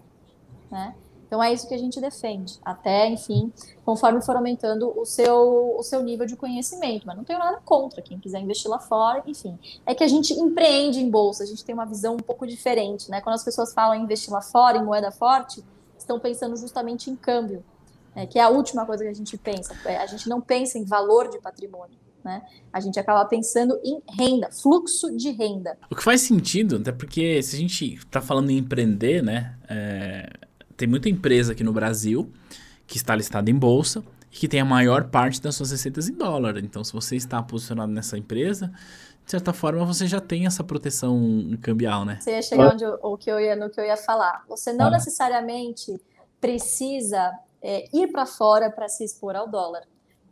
Né? 0.69 0.95
Então 1.31 1.41
é 1.41 1.53
isso 1.53 1.65
que 1.65 1.73
a 1.73 1.77
gente 1.77 2.01
defende, 2.01 2.59
até, 2.61 3.07
enfim, 3.07 3.53
conforme 3.85 4.21
for 4.21 4.35
aumentando 4.35 4.91
o 4.99 5.05
seu, 5.05 5.77
o 5.77 5.81
seu 5.81 6.03
nível 6.03 6.25
de 6.25 6.35
conhecimento. 6.35 7.07
Mas 7.07 7.15
não 7.15 7.23
tenho 7.23 7.39
nada 7.39 7.57
contra 7.63 8.01
quem 8.01 8.19
quiser 8.19 8.41
investir 8.41 8.69
lá 8.69 8.79
fora, 8.79 9.23
enfim. 9.25 9.57
É 9.85 9.95
que 9.95 10.03
a 10.03 10.09
gente 10.09 10.33
empreende 10.33 10.99
em 10.99 11.09
bolsa, 11.09 11.43
a 11.43 11.45
gente 11.45 11.63
tem 11.63 11.73
uma 11.73 11.85
visão 11.85 12.15
um 12.15 12.19
pouco 12.19 12.45
diferente, 12.45 13.09
né? 13.09 13.21
Quando 13.21 13.35
as 13.35 13.45
pessoas 13.45 13.73
falam 13.73 13.95
em 13.95 14.03
investir 14.03 14.29
lá 14.29 14.41
fora, 14.41 14.77
em 14.77 14.83
moeda 14.83 15.09
forte, 15.09 15.63
estão 15.97 16.19
pensando 16.19 16.57
justamente 16.57 17.09
em 17.09 17.15
câmbio, 17.15 17.63
né? 18.13 18.25
que 18.25 18.37
é 18.37 18.41
a 18.43 18.49
última 18.49 18.85
coisa 18.85 19.05
que 19.05 19.09
a 19.09 19.15
gente 19.15 19.37
pensa. 19.37 19.73
É, 19.85 19.99
a 19.99 20.07
gente 20.07 20.27
não 20.27 20.41
pensa 20.41 20.77
em 20.77 20.83
valor 20.83 21.29
de 21.29 21.39
patrimônio. 21.39 21.95
Né? 22.25 22.41
A 22.73 22.81
gente 22.81 22.99
acaba 22.99 23.23
pensando 23.23 23.79
em 23.85 24.01
renda, 24.19 24.51
fluxo 24.51 25.15
de 25.15 25.31
renda. 25.31 25.77
O 25.89 25.95
que 25.95 26.03
faz 26.03 26.19
sentido, 26.19 26.75
até 26.75 26.91
porque 26.91 27.41
se 27.41 27.55
a 27.55 27.59
gente 27.59 27.93
está 27.95 28.19
falando 28.19 28.49
em 28.49 28.57
empreender, 28.57 29.23
né? 29.23 29.55
É 29.69 30.50
tem 30.81 30.87
muita 30.87 31.07
empresa 31.09 31.51
aqui 31.51 31.63
no 31.63 31.71
Brasil 31.71 32.27
que 32.87 32.97
está 32.97 33.15
listada 33.15 33.51
em 33.51 33.55
bolsa 33.55 34.03
e 34.31 34.35
que 34.35 34.47
tem 34.47 34.59
a 34.59 34.65
maior 34.65 35.09
parte 35.09 35.39
das 35.39 35.53
suas 35.53 35.69
receitas 35.69 36.09
em 36.09 36.13
dólar. 36.13 36.57
Então, 36.57 36.83
se 36.83 36.91
você 36.91 37.15
está 37.15 37.41
posicionado 37.43 37.91
nessa 37.91 38.17
empresa, 38.17 38.73
de 39.23 39.29
certa 39.29 39.53
forma 39.53 39.85
você 39.85 40.07
já 40.07 40.19
tem 40.19 40.47
essa 40.47 40.63
proteção 40.63 41.55
cambial, 41.61 42.03
né? 42.03 42.17
Você 42.19 42.31
ia 42.31 42.41
chegar 42.41 42.73
onde 42.73 42.83
eu, 42.83 42.97
o 43.03 43.15
que 43.15 43.29
eu 43.29 43.39
ia, 43.39 43.55
no 43.55 43.69
que 43.69 43.79
eu 43.79 43.85
ia 43.85 43.95
falar. 43.95 44.43
Você 44.49 44.73
não 44.73 44.87
ah. 44.87 44.91
necessariamente 44.91 46.01
precisa 46.39 47.31
é, 47.61 47.85
ir 47.95 48.11
para 48.11 48.25
fora 48.25 48.71
para 48.71 48.87
se 48.87 49.03
expor 49.03 49.35
ao 49.35 49.47
dólar. 49.47 49.83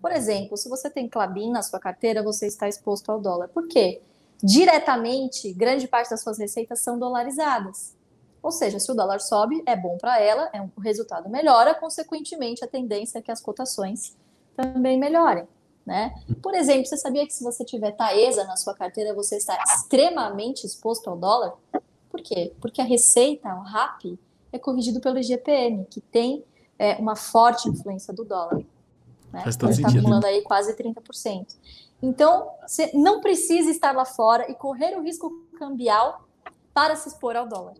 Por 0.02 0.12
exemplo, 0.12 0.58
se 0.58 0.68
você 0.68 0.90
tem 0.90 1.08
Clabin 1.08 1.52
na 1.52 1.62
sua 1.62 1.80
carteira, 1.80 2.24
você 2.24 2.48
está 2.48 2.68
exposto 2.68 3.12
ao 3.12 3.22
dólar. 3.22 3.50
Por 3.50 3.68
quê? 3.68 4.02
Diretamente, 4.44 5.54
grande 5.54 5.88
parte 5.88 6.10
das 6.10 6.24
suas 6.24 6.40
receitas 6.40 6.80
são 6.80 6.98
dolarizadas. 6.98 7.99
Ou 8.42 8.52
seja, 8.52 8.80
se 8.80 8.92
o 8.92 8.96
dólar 8.96 9.20
sobe, 9.20 9.62
é 9.66 9.76
bom 9.76 9.98
para 9.98 10.20
ela, 10.20 10.50
é 10.54 10.62
um, 10.62 10.70
o 10.76 10.80
resultado 10.80 11.30
melhora, 11.30 11.76
consequentemente, 11.76 12.64
a 12.64 12.68
tendência 12.68 13.20
é 13.20 13.22
que 13.22 13.32
as 13.32 13.42
cotações 13.42 14.16
também 14.56 14.98
melhorem. 14.98 15.48
Né? 15.86 16.14
Por 16.42 16.54
exemplo, 16.54 16.86
você 16.86 16.98
sabia 16.98 17.26
que 17.26 17.34
se 17.34 17.44
você 17.44 17.66
tiver 17.66 17.92
Taesa 17.92 18.44
na 18.44 18.56
sua 18.56 18.76
carteira, 18.76 19.14
você 19.14 19.38
está 19.38 19.58
extremamente 19.64 20.66
exposto 20.66 21.10
ao 21.10 21.18
dólar? 21.18 21.54
Por 22.10 22.22
quê? 22.22 22.54
Porque 22.62 22.82
a 22.82 22.86
receita, 22.86 23.50
o 23.56 23.62
RAP, 23.62 24.20
é 24.52 24.60
corrigido 24.60 25.00
pelo 25.00 25.18
IGPM, 25.18 25.86
que 25.90 26.00
tem 26.00 26.44
é, 26.78 26.96
uma 26.96 27.16
forte 27.16 27.68
influência 27.68 28.14
do 28.14 28.24
dólar. 28.24 28.62
Né? 29.32 29.42
Faz 29.44 29.58
todo 29.58 29.72
está 29.72 29.88
acumulando 29.88 30.26
aí 30.26 30.42
quase 30.42 30.76
30%. 30.76 31.56
Então, 32.02 32.50
você 32.66 32.92
não 32.94 33.20
precisa 33.20 33.70
estar 33.70 33.96
lá 33.96 34.06
fora 34.06 34.50
e 34.50 34.56
correr 34.56 34.96
o 34.98 35.02
risco 35.02 35.32
cambial 35.58 36.24
para 36.74 36.96
se 36.96 37.10
expor 37.10 37.36
ao 37.36 37.48
dólar. 37.48 37.74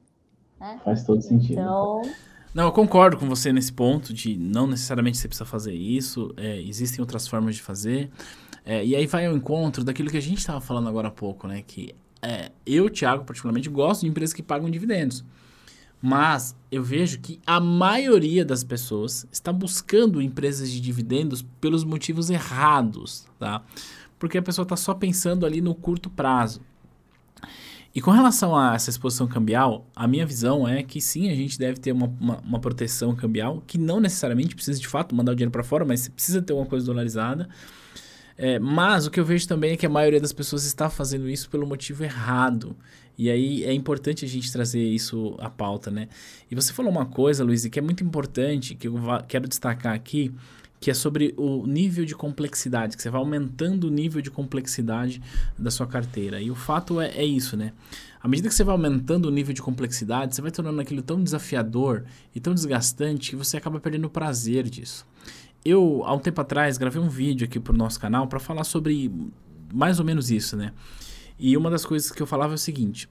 Né? 0.60 0.80
Faz 0.84 1.04
todo 1.04 1.22
sentido. 1.22 1.54
Então. 1.54 2.02
Não, 2.54 2.66
eu 2.66 2.72
concordo 2.72 3.18
com 3.18 3.28
você 3.28 3.54
nesse 3.54 3.72
ponto 3.72 4.14
de 4.14 4.36
não 4.36 4.66
necessariamente 4.66 5.18
você 5.18 5.28
precisa 5.28 5.46
fazer 5.46 5.74
isso, 5.74 6.34
é, 6.36 6.60
existem 6.62 7.00
outras 7.00 7.28
formas 7.28 7.56
de 7.56 7.62
fazer. 7.62 8.10
É, 8.66 8.84
e 8.84 8.96
aí 8.96 9.06
vai 9.06 9.26
ao 9.26 9.36
encontro 9.36 9.84
daquilo 9.84 10.10
que 10.10 10.18
a 10.18 10.22
gente 10.22 10.40
estava 10.40 10.60
falando 10.60 10.90
agora 10.90 11.08
há 11.08 11.12
pouco, 11.12 11.48
né? 11.48 11.64
Que 11.66 11.94
é, 12.22 12.52
eu, 12.66 12.90
Thiago, 12.90 13.24
particularmente, 13.24 13.70
gosto 13.70 14.02
de 14.02 14.08
empresas 14.08 14.34
que 14.34 14.44
pagam 14.44 14.70
dividendos. 14.70 15.24
Mas 16.02 16.56
eu 16.72 16.82
vejo 16.82 17.20
que 17.20 17.40
a 17.46 17.60
maioria 17.60 18.46
das 18.46 18.64
pessoas 18.64 19.28
está 19.32 19.52
buscando 19.52 20.22
empresas 20.22 20.70
de 20.72 20.80
dividendos 20.80 21.42
pelos 21.60 21.84
motivos 21.84 22.30
errados, 22.30 23.28
tá? 23.38 23.62
Porque 24.18 24.38
a 24.38 24.42
pessoa 24.42 24.64
está 24.64 24.76
só 24.76 24.94
pensando 24.94 25.46
ali 25.46 25.62
no 25.62 25.76
curto 25.76 26.10
prazo. 26.10 26.62
E 27.94 28.02
com 28.02 28.12
relação 28.12 28.56
a 28.56 28.76
essa 28.76 28.90
exposição 28.90 29.28
cambial, 29.28 29.88
a 29.96 30.08
minha 30.08 30.26
visão 30.26 30.68
é 30.68 30.84
que 30.84 31.02
sim, 31.02 31.30
a 31.30 31.36
gente 31.36 31.58
deve 31.58 31.80
ter 31.80 31.92
uma, 31.92 32.06
uma, 32.20 32.38
uma 32.40 32.60
proteção 32.60 33.16
cambial, 33.16 33.64
que 33.66 33.78
não 33.78 34.00
necessariamente 34.00 34.54
precisa 34.56 34.80
de 34.80 34.88
fato 34.88 35.16
mandar 35.16 35.32
o 35.32 35.36
dinheiro 35.36 35.52
para 35.52 35.64
fora, 35.64 35.84
mas 35.84 36.08
precisa 36.08 36.42
ter 36.42 36.54
uma 36.54 36.66
coisa 36.66 36.86
dolarizada. 36.86 37.50
É, 38.38 38.58
mas 38.58 39.06
o 39.06 39.12
que 39.12 39.20
eu 39.20 39.26
vejo 39.26 39.48
também 39.48 39.74
é 39.74 39.78
que 39.78 39.86
a 39.86 39.90
maioria 39.90 40.22
das 40.22 40.32
pessoas 40.32 40.64
está 40.66 40.90
fazendo 40.90 41.28
isso 41.28 41.50
pelo 41.50 41.68
motivo 41.68 42.04
errado. 42.04 42.76
E 43.18 43.30
aí 43.30 43.66
é 43.66 43.74
importante 43.74 44.24
a 44.24 44.28
gente 44.28 44.50
trazer 44.50 44.82
isso 44.82 45.36
à 45.40 45.50
pauta, 45.50 45.92
né? 45.92 46.08
E 46.50 46.56
você 46.56 46.72
falou 46.72 46.90
uma 46.90 47.06
coisa, 47.06 47.44
Luiz, 47.44 47.68
que 47.68 47.78
é 47.78 47.82
muito 47.82 48.02
importante, 48.02 48.76
que 48.76 48.88
eu 48.88 48.96
quero 49.28 49.46
destacar 49.46 49.94
aqui, 49.94 50.34
que 50.80 50.90
é 50.90 50.94
sobre 50.94 51.34
o 51.38 51.68
nível 51.68 52.06
de 52.06 52.16
complexidade, 52.16 52.96
que 52.96 53.04
você 53.04 53.10
vai 53.10 53.20
aumentando 53.20 53.88
o 53.88 53.90
nível 53.90 54.22
de 54.22 54.32
complexidade 54.32 55.22
da 55.58 55.70
sua 55.70 55.86
carteira. 55.86 56.42
E 56.42 56.50
o 56.50 56.56
fato 56.56 57.02
é, 57.02 57.10
é 57.10 57.26
isso, 57.26 57.58
né? 57.58 57.74
À 58.22 58.28
medida 58.28 58.48
que 58.48 58.56
você 58.56 58.64
vai 58.64 58.74
aumentando 58.74 59.28
o 59.28 59.32
nível 59.32 59.54
de 59.54 59.62
complexidade, 59.62 60.36
você 60.36 60.42
vai 60.42 60.52
tornando 60.52 60.80
aquilo 60.80 61.02
tão 61.02 61.22
desafiador 61.22 62.06
e 62.34 62.40
tão 62.40 62.54
desgastante 62.54 63.32
que 63.32 63.36
você 63.36 63.58
acaba 63.58 63.80
perdendo 63.80 64.06
o 64.06 64.10
prazer 64.10 64.70
disso. 64.70 65.06
Eu, 65.64 66.04
há 66.06 66.14
um 66.14 66.20
tempo 66.20 66.40
atrás, 66.40 66.78
gravei 66.78 67.02
um 67.02 67.10
vídeo 67.10 67.46
aqui 67.46 67.60
para 67.60 67.74
o 67.74 67.78
nosso 67.78 68.00
canal 68.00 68.28
para 68.28 68.40
falar 68.40 68.64
sobre 68.64 69.12
mais 69.74 70.00
ou 70.00 70.06
menos 70.06 70.32
isso, 70.32 70.56
né? 70.56 70.74
E 71.38 71.56
uma 71.56 71.70
das 71.70 71.86
coisas 71.86 72.12
que 72.12 72.22
eu 72.22 72.28
falava 72.28 72.54
é 72.54 72.56
o 72.56 72.58
seguinte: 72.58 73.10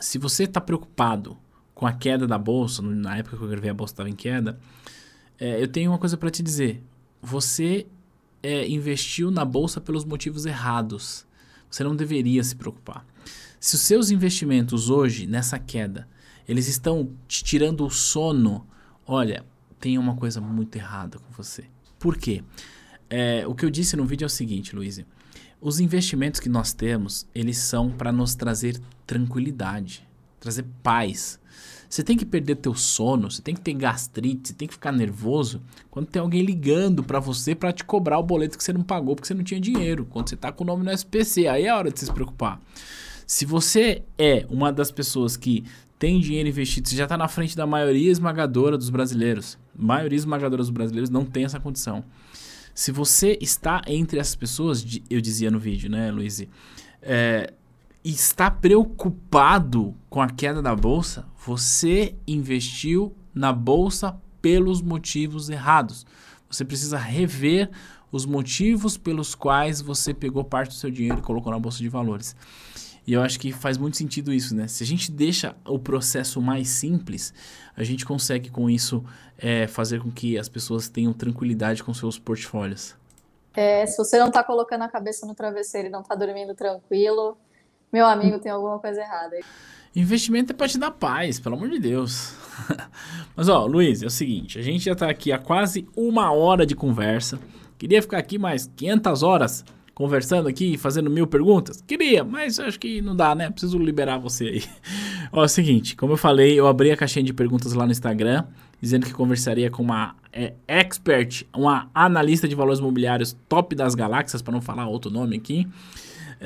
se 0.00 0.18
você 0.18 0.44
está 0.44 0.60
preocupado 0.60 1.36
com 1.74 1.86
a 1.86 1.92
queda 1.92 2.26
da 2.26 2.38
bolsa, 2.38 2.82
na 2.82 3.16
época 3.16 3.36
que 3.36 3.42
eu 3.42 3.48
gravei 3.48 3.70
a 3.70 3.74
bolsa 3.74 3.92
estava 3.92 4.08
em 4.08 4.14
queda, 4.14 4.58
é, 5.38 5.62
eu 5.62 5.68
tenho 5.68 5.90
uma 5.90 5.98
coisa 5.98 6.16
para 6.16 6.30
te 6.30 6.42
dizer. 6.42 6.82
Você 7.22 7.86
é, 8.42 8.68
investiu 8.68 9.30
na 9.30 9.44
bolsa 9.44 9.80
pelos 9.80 10.04
motivos 10.04 10.46
errados. 10.46 11.26
Você 11.70 11.82
não 11.82 11.96
deveria 11.96 12.42
se 12.44 12.54
preocupar. 12.54 13.04
Se 13.58 13.74
os 13.74 13.80
seus 13.80 14.10
investimentos 14.10 14.90
hoje, 14.90 15.26
nessa 15.26 15.58
queda, 15.58 16.06
eles 16.46 16.68
estão 16.68 17.10
te 17.26 17.42
tirando 17.42 17.86
o 17.86 17.90
sono, 17.90 18.66
olha, 19.06 19.44
tem 19.80 19.96
uma 19.96 20.14
coisa 20.14 20.40
muito 20.40 20.76
errada 20.76 21.18
com 21.18 21.32
você. 21.32 21.64
Por 21.98 22.16
quê? 22.16 22.44
É, 23.08 23.46
o 23.46 23.54
que 23.54 23.64
eu 23.64 23.70
disse 23.70 23.96
no 23.96 24.04
vídeo 24.04 24.24
é 24.24 24.26
o 24.26 24.30
seguinte, 24.30 24.76
Luiz. 24.76 25.02
Os 25.60 25.80
investimentos 25.80 26.40
que 26.40 26.48
nós 26.48 26.74
temos, 26.74 27.26
eles 27.34 27.56
são 27.56 27.90
para 27.90 28.12
nos 28.12 28.34
trazer 28.34 28.78
tranquilidade, 29.06 30.06
trazer 30.38 30.66
paz. 30.82 31.40
Você 31.94 32.02
tem 32.02 32.16
que 32.16 32.26
perder 32.26 32.56
teu 32.56 32.74
sono, 32.74 33.30
você 33.30 33.40
tem 33.40 33.54
que 33.54 33.60
ter 33.60 33.72
gastrite, 33.72 34.48
você 34.48 34.54
tem 34.54 34.66
que 34.66 34.74
ficar 34.74 34.90
nervoso 34.90 35.62
quando 35.92 36.06
tem 36.06 36.20
alguém 36.20 36.42
ligando 36.42 37.04
para 37.04 37.20
você 37.20 37.54
para 37.54 37.72
te 37.72 37.84
cobrar 37.84 38.18
o 38.18 38.22
boleto 38.24 38.58
que 38.58 38.64
você 38.64 38.72
não 38.72 38.82
pagou 38.82 39.14
porque 39.14 39.28
você 39.28 39.32
não 39.32 39.44
tinha 39.44 39.60
dinheiro. 39.60 40.04
Quando 40.10 40.28
você 40.28 40.36
tá 40.36 40.50
com 40.50 40.64
o 40.64 40.66
nome 40.66 40.82
no 40.82 40.90
SPC, 40.90 41.46
aí 41.46 41.66
é 41.66 41.68
a 41.68 41.76
hora 41.76 41.92
de 41.92 42.00
se 42.00 42.12
preocupar. 42.12 42.60
Se 43.24 43.46
você 43.46 44.02
é 44.18 44.44
uma 44.50 44.72
das 44.72 44.90
pessoas 44.90 45.36
que 45.36 45.62
tem 45.96 46.18
dinheiro 46.18 46.48
investido, 46.48 46.88
você 46.88 46.96
já 46.96 47.04
está 47.04 47.16
na 47.16 47.28
frente 47.28 47.56
da 47.56 47.64
maioria 47.64 48.10
esmagadora 48.10 48.76
dos 48.76 48.90
brasileiros. 48.90 49.56
A 49.78 49.80
maioria 49.80 50.16
esmagadora 50.16 50.62
dos 50.62 50.70
brasileiros 50.70 51.10
não 51.10 51.24
tem 51.24 51.44
essa 51.44 51.60
condição. 51.60 52.04
Se 52.74 52.90
você 52.90 53.38
está 53.40 53.82
entre 53.86 54.18
essas 54.18 54.34
pessoas, 54.34 54.84
eu 55.08 55.20
dizia 55.20 55.48
no 55.48 55.60
vídeo, 55.60 55.88
né, 55.88 56.10
Luiz? 56.10 56.44
É, 57.00 57.52
está 58.04 58.50
preocupado 58.50 59.94
com 60.10 60.20
a 60.20 60.28
queda 60.28 60.60
da 60.60 60.76
bolsa, 60.76 61.24
você 61.44 62.14
investiu 62.26 63.14
na 63.34 63.52
bolsa 63.52 64.16
pelos 64.40 64.80
motivos 64.80 65.50
errados. 65.50 66.06
Você 66.48 66.64
precisa 66.64 66.96
rever 66.96 67.70
os 68.10 68.24
motivos 68.24 68.96
pelos 68.96 69.34
quais 69.34 69.80
você 69.80 70.14
pegou 70.14 70.44
parte 70.44 70.68
do 70.68 70.74
seu 70.74 70.90
dinheiro 70.90 71.18
e 71.18 71.22
colocou 71.22 71.52
na 71.52 71.58
bolsa 71.58 71.78
de 71.78 71.88
valores. 71.88 72.34
E 73.06 73.12
eu 73.12 73.20
acho 73.20 73.38
que 73.38 73.52
faz 73.52 73.76
muito 73.76 73.96
sentido 73.98 74.32
isso, 74.32 74.54
né? 74.54 74.66
Se 74.66 74.82
a 74.82 74.86
gente 74.86 75.10
deixa 75.10 75.54
o 75.66 75.78
processo 75.78 76.40
mais 76.40 76.68
simples, 76.68 77.34
a 77.76 77.84
gente 77.84 78.06
consegue 78.06 78.48
com 78.48 78.70
isso 78.70 79.04
é, 79.36 79.66
fazer 79.66 80.00
com 80.00 80.10
que 80.10 80.38
as 80.38 80.48
pessoas 80.48 80.88
tenham 80.88 81.12
tranquilidade 81.12 81.84
com 81.84 81.92
seus 81.92 82.18
portfólios. 82.18 82.94
É, 83.52 83.84
se 83.84 83.98
você 83.98 84.18
não 84.18 84.28
está 84.28 84.42
colocando 84.42 84.82
a 84.82 84.88
cabeça 84.88 85.26
no 85.26 85.34
travesseiro 85.34 85.88
e 85.88 85.90
não 85.90 86.00
está 86.00 86.14
dormindo 86.14 86.54
tranquilo, 86.54 87.36
meu 87.92 88.06
amigo, 88.06 88.38
tem 88.38 88.50
alguma 88.50 88.78
coisa 88.78 89.00
errada. 89.00 89.36
Investimento 89.96 90.52
é 90.52 90.54
para 90.56 90.66
te 90.66 90.76
dar 90.76 90.90
paz, 90.90 91.38
pelo 91.38 91.54
amor 91.54 91.70
de 91.70 91.78
Deus. 91.78 92.34
Mas 93.36 93.48
ó, 93.48 93.64
Luiz, 93.64 94.02
é 94.02 94.06
o 94.06 94.10
seguinte, 94.10 94.58
a 94.58 94.62
gente 94.62 94.84
já 94.84 94.92
está 94.92 95.08
aqui 95.08 95.30
há 95.30 95.38
quase 95.38 95.86
uma 95.96 96.32
hora 96.32 96.66
de 96.66 96.74
conversa. 96.74 97.38
Queria 97.78 98.02
ficar 98.02 98.18
aqui 98.18 98.36
mais 98.36 98.68
500 98.74 99.22
horas 99.22 99.64
conversando 99.94 100.48
aqui, 100.48 100.76
fazendo 100.76 101.08
mil 101.08 101.28
perguntas? 101.28 101.80
Queria, 101.86 102.24
mas 102.24 102.58
acho 102.58 102.78
que 102.80 103.00
não 103.00 103.14
dá, 103.14 103.36
né? 103.36 103.48
Preciso 103.50 103.78
liberar 103.78 104.18
você 104.18 104.44
aí. 104.44 104.64
ó, 105.32 105.42
é 105.42 105.44
o 105.44 105.48
seguinte, 105.48 105.94
como 105.94 106.14
eu 106.14 106.16
falei, 106.16 106.58
eu 106.58 106.66
abri 106.66 106.90
a 106.90 106.96
caixinha 106.96 107.24
de 107.24 107.32
perguntas 107.32 107.72
lá 107.72 107.86
no 107.86 107.92
Instagram, 107.92 108.44
dizendo 108.80 109.06
que 109.06 109.12
conversaria 109.12 109.70
com 109.70 109.82
uma 109.82 110.16
é, 110.32 110.54
expert, 110.66 111.46
uma 111.54 111.88
analista 111.94 112.48
de 112.48 112.54
valores 112.56 112.80
imobiliários 112.80 113.36
top 113.48 113.76
das 113.76 113.94
galáxias, 113.94 114.42
para 114.42 114.52
não 114.52 114.60
falar 114.60 114.88
outro 114.88 115.08
nome 115.10 115.36
aqui. 115.36 115.68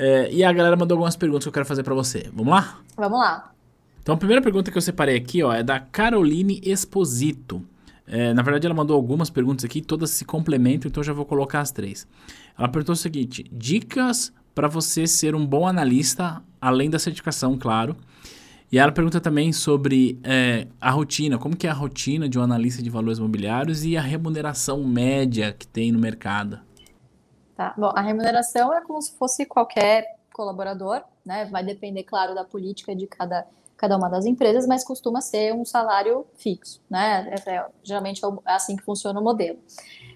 É, 0.01 0.31
e 0.31 0.45
a 0.45 0.53
galera 0.53 0.77
mandou 0.77 0.95
algumas 0.95 1.17
perguntas 1.17 1.43
que 1.43 1.49
eu 1.49 1.53
quero 1.53 1.65
fazer 1.65 1.83
para 1.83 1.93
você. 1.93 2.29
Vamos 2.33 2.53
lá? 2.53 2.79
Vamos 2.95 3.19
lá. 3.19 3.51
Então, 4.01 4.15
a 4.15 4.17
primeira 4.17 4.41
pergunta 4.41 4.71
que 4.71 4.77
eu 4.77 4.81
separei 4.81 5.17
aqui 5.17 5.43
ó, 5.43 5.51
é 5.51 5.61
da 5.61 5.77
Caroline 5.77 6.61
Exposito. 6.63 7.61
É, 8.07 8.33
na 8.33 8.41
verdade, 8.41 8.65
ela 8.65 8.73
mandou 8.73 8.95
algumas 8.95 9.29
perguntas 9.29 9.65
aqui, 9.65 9.81
todas 9.81 10.11
se 10.11 10.23
complementam, 10.23 10.87
então 10.87 11.01
eu 11.01 11.05
já 11.05 11.11
vou 11.11 11.25
colocar 11.25 11.59
as 11.59 11.71
três. 11.71 12.07
Ela 12.57 12.69
perguntou 12.69 12.93
o 12.93 12.95
seguinte: 12.95 13.43
dicas 13.51 14.31
para 14.55 14.69
você 14.69 15.05
ser 15.05 15.35
um 15.35 15.45
bom 15.45 15.67
analista, 15.67 16.41
além 16.61 16.89
da 16.89 16.97
certificação, 16.97 17.57
claro. 17.57 17.93
E 18.71 18.79
ela 18.79 18.93
pergunta 18.93 19.19
também 19.19 19.51
sobre 19.51 20.17
é, 20.23 20.67
a 20.79 20.91
rotina, 20.91 21.37
como 21.37 21.57
que 21.57 21.67
é 21.67 21.69
a 21.69 21.73
rotina 21.73 22.29
de 22.29 22.39
um 22.39 22.41
analista 22.41 22.81
de 22.81 22.89
valores 22.89 23.17
imobiliários 23.17 23.83
e 23.83 23.97
a 23.97 24.01
remuneração 24.01 24.81
média 24.83 25.51
que 25.51 25.67
tem 25.67 25.91
no 25.91 25.99
mercado. 25.99 26.59
Tá. 27.59 27.73
Bom, 27.77 27.91
a 27.93 27.99
remuneração 27.99 28.73
é 28.73 28.79
como 28.79 29.01
se 29.01 29.11
fosse 29.17 29.45
qualquer 29.45 30.17
colaborador, 30.31 31.03
né? 31.25 31.43
Vai 31.51 31.61
depender, 31.61 32.03
claro, 32.03 32.33
da 32.33 32.45
política 32.45 32.95
de 32.95 33.05
cada, 33.05 33.45
cada 33.75 33.97
uma 33.97 34.07
das 34.07 34.25
empresas, 34.25 34.65
mas 34.65 34.81
costuma 34.81 35.19
ser 35.19 35.53
um 35.53 35.65
salário 35.65 36.25
fixo, 36.37 36.81
né? 36.89 37.29
É, 37.45 37.55
é, 37.55 37.65
geralmente 37.83 38.23
é, 38.23 38.29
é 38.29 38.53
assim 38.53 38.77
que 38.77 38.83
funciona 38.83 39.19
o 39.19 39.23
modelo. 39.25 39.59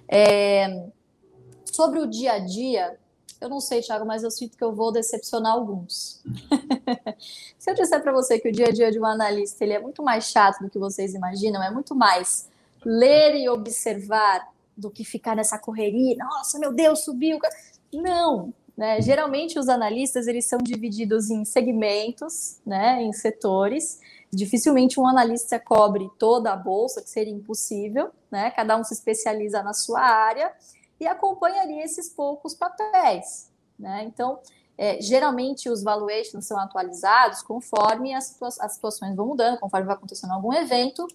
É, 0.08 0.88
sobre 1.66 2.00
o 2.00 2.08
dia 2.08 2.32
a 2.32 2.40
dia, 2.40 2.98
eu 3.42 3.50
não 3.50 3.60
sei, 3.60 3.82
Thiago, 3.82 4.06
mas 4.06 4.24
eu 4.24 4.32
sinto 4.32 4.58
que 4.58 4.64
eu 4.64 4.74
vou 4.74 4.94
decepcionar 4.94 5.52
alguns. 5.52 6.24
Se 7.60 7.72
eu 7.72 7.76
disser 7.76 8.02
para 8.02 8.14
você 8.14 8.40
que 8.40 8.48
o 8.48 8.54
dia 8.54 8.68
a 8.68 8.72
dia 8.72 8.90
de 8.90 9.02
um 9.02 9.06
analista 9.06 9.66
ele 9.66 9.74
é 9.74 9.80
muito 9.82 10.02
mais 10.02 10.30
chato 10.30 10.62
do 10.62 10.70
que 10.70 10.80
vocês 10.80 11.14
imaginam, 11.14 11.62
é 11.62 11.70
muito 11.70 11.94
mais 11.94 12.50
ler 12.86 13.36
e 13.36 13.50
observar 13.50 14.53
do 14.76 14.90
que 14.90 15.04
ficar 15.04 15.36
nessa 15.36 15.58
correria. 15.58 16.16
Nossa, 16.18 16.60
meu 16.60 16.74
Deus, 16.74 17.04
subiu. 17.04 17.40
Não, 17.94 18.54
né? 18.76 19.02
Geralmente 19.02 19.60
os 19.60 19.70
analistas 19.70 20.28
eles 20.28 20.46
são 20.46 20.60
divididos 20.60 21.30
em 21.30 21.46
segmentos, 21.46 22.60
né, 22.66 23.02
em 23.02 23.14
setores. 23.14 24.00
Dificilmente 24.32 25.00
um 25.00 25.08
analista 25.08 25.60
cobre 25.60 26.10
toda 26.18 26.52
a 26.52 26.56
bolsa, 26.56 27.02
que 27.02 27.10
seria 27.10 27.34
impossível, 27.34 28.10
né? 28.32 28.50
Cada 28.50 28.76
um 28.76 28.84
se 28.84 28.94
especializa 28.94 29.62
na 29.62 29.74
sua 29.74 30.02
área 30.02 30.52
e 31.00 31.06
acompanharia 31.06 31.84
esses 31.84 32.10
poucos 32.10 32.56
papéis, 32.56 33.52
né? 33.78 34.04
Então, 34.06 34.40
é, 34.76 35.00
geralmente 35.00 35.70
os 35.70 35.84
valuations 35.84 36.48
são 36.48 36.60
atualizados 36.60 37.44
conforme 37.44 38.16
as, 38.16 38.26
situa 38.26 38.48
as 38.48 38.74
situações 38.74 39.16
vão 39.16 39.28
mudando, 39.28 39.60
conforme 39.60 39.86
vai 39.86 39.96
acontecendo 39.96 40.32
algum 40.32 40.52
evento, 40.52 41.06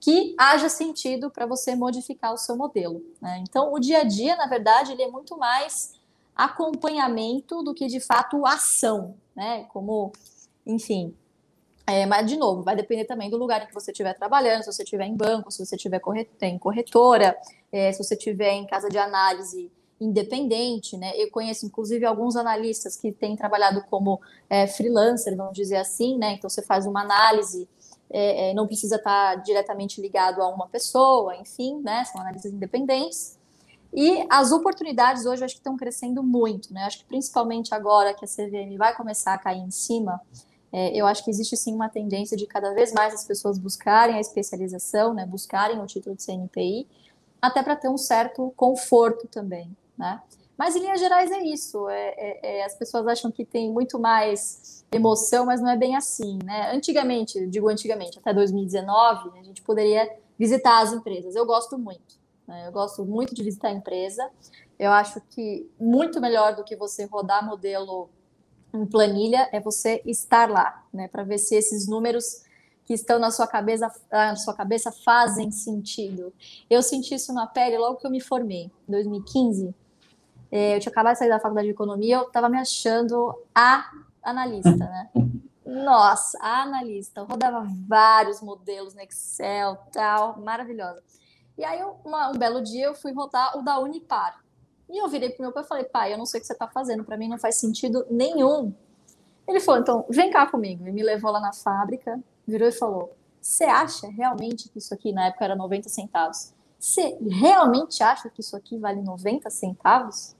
que 0.00 0.34
haja 0.38 0.68
sentido 0.68 1.30
para 1.30 1.46
você 1.46 1.74
modificar 1.74 2.32
o 2.32 2.36
seu 2.36 2.56
modelo. 2.56 3.02
Né? 3.20 3.42
Então, 3.48 3.72
o 3.72 3.78
dia 3.78 4.00
a 4.00 4.04
dia, 4.04 4.36
na 4.36 4.46
verdade, 4.46 4.92
ele 4.92 5.02
é 5.02 5.10
muito 5.10 5.36
mais 5.38 5.94
acompanhamento 6.34 7.62
do 7.62 7.72
que 7.72 7.86
de 7.86 7.98
fato 7.98 8.44
ação, 8.46 9.16
né? 9.34 9.64
Como, 9.72 10.12
enfim. 10.66 11.14
É, 11.86 12.04
mas, 12.04 12.26
de 12.26 12.36
novo, 12.36 12.62
vai 12.62 12.76
depender 12.76 13.04
também 13.04 13.30
do 13.30 13.38
lugar 13.38 13.62
em 13.62 13.66
que 13.66 13.74
você 13.74 13.90
estiver 13.90 14.12
trabalhando, 14.12 14.62
se 14.62 14.72
você 14.72 14.82
estiver 14.82 15.06
em 15.06 15.16
banco, 15.16 15.50
se 15.50 15.64
você 15.64 15.76
estiver 15.76 16.02
em 16.42 16.58
corretora, 16.58 17.38
é, 17.72 17.90
se 17.92 18.02
você 18.02 18.14
estiver 18.14 18.52
em 18.52 18.66
casa 18.66 18.88
de 18.88 18.98
análise 18.98 19.70
independente, 19.98 20.96
né? 20.96 21.12
Eu 21.16 21.30
conheço, 21.30 21.64
inclusive, 21.64 22.04
alguns 22.04 22.36
analistas 22.36 22.96
que 22.96 23.12
têm 23.12 23.34
trabalhado 23.34 23.82
como 23.88 24.20
é, 24.50 24.66
freelancer, 24.66 25.34
vamos 25.34 25.54
dizer 25.54 25.76
assim, 25.76 26.18
né? 26.18 26.32
Então, 26.32 26.50
você 26.50 26.60
faz 26.60 26.86
uma 26.86 27.00
análise 27.00 27.66
é, 28.10 28.50
é, 28.50 28.54
não 28.54 28.66
precisa 28.66 28.96
estar 28.96 29.36
diretamente 29.36 30.00
ligado 30.00 30.42
a 30.42 30.48
uma 30.48 30.68
pessoa, 30.68 31.36
enfim, 31.36 31.80
né? 31.82 32.04
São 32.04 32.20
análises 32.20 32.52
independentes. 32.52 33.38
E 33.92 34.26
as 34.28 34.52
oportunidades 34.52 35.24
hoje 35.26 35.42
eu 35.42 35.46
acho 35.46 35.54
que 35.54 35.60
estão 35.60 35.76
crescendo 35.76 36.22
muito, 36.22 36.72
né? 36.72 36.84
Acho 36.84 36.98
que 36.98 37.04
principalmente 37.04 37.74
agora 37.74 38.14
que 38.14 38.24
a 38.24 38.28
CVM 38.28 38.76
vai 38.76 38.94
começar 38.94 39.34
a 39.34 39.38
cair 39.38 39.60
em 39.60 39.70
cima, 39.70 40.20
é, 40.72 40.94
eu 40.94 41.06
acho 41.06 41.24
que 41.24 41.30
existe 41.30 41.56
sim 41.56 41.74
uma 41.74 41.88
tendência 41.88 42.36
de 42.36 42.46
cada 42.46 42.74
vez 42.74 42.92
mais 42.92 43.14
as 43.14 43.24
pessoas 43.24 43.58
buscarem 43.58 44.16
a 44.16 44.20
especialização, 44.20 45.14
né? 45.14 45.24
Buscarem 45.24 45.80
o 45.80 45.86
título 45.86 46.14
de 46.14 46.22
CNPI, 46.22 46.86
até 47.40 47.62
para 47.62 47.76
ter 47.76 47.88
um 47.88 47.98
certo 47.98 48.52
conforto 48.56 49.26
também, 49.28 49.74
né? 49.96 50.20
Mas 50.56 50.74
em 50.74 50.80
linhas 50.80 51.00
gerais 51.00 51.30
é 51.30 51.40
isso. 51.42 51.88
É, 51.88 52.14
é, 52.16 52.58
é, 52.58 52.64
as 52.64 52.74
pessoas 52.74 53.06
acham 53.06 53.30
que 53.30 53.44
tem 53.44 53.70
muito 53.70 53.98
mais 53.98 54.84
emoção, 54.90 55.44
mas 55.46 55.60
não 55.60 55.68
é 55.68 55.76
bem 55.76 55.96
assim, 55.96 56.38
né? 56.44 56.72
Antigamente, 56.74 57.46
digo 57.46 57.68
antigamente, 57.68 58.18
até 58.18 58.32
2019, 58.32 59.38
a 59.38 59.42
gente 59.42 59.60
poderia 59.62 60.10
visitar 60.38 60.80
as 60.80 60.92
empresas. 60.92 61.34
Eu 61.34 61.44
gosto 61.44 61.78
muito. 61.78 62.18
Né? 62.46 62.66
Eu 62.66 62.72
gosto 62.72 63.04
muito 63.04 63.34
de 63.34 63.42
visitar 63.42 63.68
a 63.68 63.72
empresa. 63.72 64.28
Eu 64.78 64.90
acho 64.92 65.20
que 65.30 65.68
muito 65.78 66.20
melhor 66.20 66.54
do 66.54 66.64
que 66.64 66.76
você 66.76 67.04
rodar 67.04 67.44
modelo 67.44 68.08
em 68.72 68.86
planilha 68.86 69.48
é 69.52 69.60
você 69.60 70.02
estar 70.04 70.50
lá, 70.50 70.84
né? 70.92 71.08
Para 71.08 71.22
ver 71.22 71.38
se 71.38 71.54
esses 71.54 71.86
números 71.86 72.44
que 72.84 72.94
estão 72.94 73.18
na 73.18 73.30
sua 73.30 73.46
cabeça, 73.46 73.92
na 74.10 74.36
sua 74.36 74.54
cabeça 74.54 74.92
fazem 74.92 75.50
sentido. 75.50 76.32
Eu 76.70 76.82
senti 76.82 77.14
isso 77.14 77.32
na 77.32 77.46
pele 77.46 77.76
logo 77.76 77.96
que 77.96 78.06
eu 78.06 78.10
me 78.10 78.20
formei, 78.20 78.70
em 78.88 78.92
2015. 78.92 79.74
É, 80.50 80.76
eu 80.76 80.80
tinha 80.80 80.90
acabado 80.90 81.14
de 81.14 81.18
sair 81.18 81.28
da 81.28 81.40
faculdade 81.40 81.66
de 81.66 81.72
economia, 81.72 82.16
eu 82.16 82.22
estava 82.22 82.48
me 82.48 82.58
achando 82.58 83.34
a 83.54 83.90
analista, 84.22 84.70
né? 84.70 85.10
Nossa, 85.66 86.38
a 86.40 86.62
analista. 86.62 87.20
Eu 87.20 87.24
rodava 87.24 87.66
vários 87.86 88.40
modelos 88.40 88.94
no 88.94 89.00
Excel, 89.00 89.76
tal, 89.92 90.38
maravilhosa. 90.38 91.02
E 91.58 91.64
aí, 91.64 91.82
uma, 92.04 92.30
um 92.30 92.38
belo 92.38 92.62
dia, 92.62 92.86
eu 92.86 92.94
fui 92.94 93.12
rodar 93.12 93.58
o 93.58 93.62
da 93.62 93.78
Unipar. 93.80 94.40
E 94.88 95.02
eu 95.02 95.08
virei 95.08 95.30
pro 95.30 95.42
meu 95.42 95.52
pai 95.52 95.64
e 95.64 95.66
falei, 95.66 95.84
pai, 95.84 96.12
eu 96.12 96.18
não 96.18 96.26
sei 96.26 96.38
o 96.38 96.40
que 96.40 96.46
você 96.46 96.52
está 96.52 96.68
fazendo, 96.68 97.02
para 97.02 97.16
mim 97.16 97.28
não 97.28 97.38
faz 97.38 97.56
sentido 97.56 98.06
nenhum. 98.08 98.72
Ele 99.48 99.58
falou, 99.58 99.80
então, 99.80 100.04
vem 100.08 100.30
cá 100.30 100.46
comigo. 100.46 100.86
E 100.86 100.92
me 100.92 101.02
levou 101.02 101.32
lá 101.32 101.40
na 101.40 101.52
fábrica, 101.52 102.20
virou 102.46 102.68
e 102.68 102.72
falou, 102.72 103.16
você 103.40 103.64
acha 103.64 104.08
realmente 104.08 104.68
que 104.68 104.78
isso 104.78 104.94
aqui, 104.94 105.12
na 105.12 105.26
época 105.26 105.44
era 105.44 105.56
90 105.56 105.88
centavos, 105.88 106.52
você 106.78 107.16
realmente 107.28 108.02
acha 108.02 108.28
que 108.28 108.40
isso 108.40 108.56
aqui 108.56 108.78
vale 108.78 109.00
90 109.00 109.48
centavos? 109.50 110.36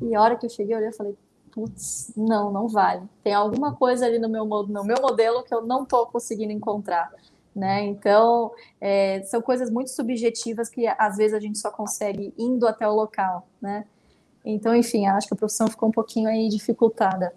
E 0.00 0.14
a 0.14 0.20
hora 0.20 0.36
que 0.36 0.46
eu 0.46 0.50
cheguei, 0.50 0.74
eu 0.74 0.78
olhei 0.78 0.90
e 0.90 0.96
falei, 0.96 1.16
putz, 1.50 2.12
não, 2.16 2.52
não 2.52 2.68
vale. 2.68 3.02
Tem 3.22 3.34
alguma 3.34 3.74
coisa 3.74 4.06
ali 4.06 4.18
no 4.18 4.28
meu, 4.28 4.44
no 4.44 4.84
meu 4.84 5.00
modelo 5.00 5.42
que 5.42 5.54
eu 5.54 5.62
não 5.62 5.82
estou 5.82 6.06
conseguindo 6.06 6.52
encontrar. 6.52 7.10
Né? 7.54 7.84
Então, 7.86 8.52
é, 8.80 9.22
são 9.24 9.42
coisas 9.42 9.70
muito 9.70 9.90
subjetivas 9.90 10.68
que 10.68 10.86
às 10.86 11.16
vezes 11.16 11.34
a 11.34 11.40
gente 11.40 11.58
só 11.58 11.70
consegue 11.70 12.32
indo 12.38 12.66
até 12.66 12.88
o 12.88 12.94
local, 12.94 13.48
né? 13.60 13.84
Então, 14.44 14.74
enfim, 14.74 15.06
acho 15.06 15.26
que 15.26 15.34
a 15.34 15.36
profissão 15.36 15.66
ficou 15.66 15.88
um 15.88 15.92
pouquinho 15.92 16.28
aí 16.28 16.48
dificultada. 16.48 17.34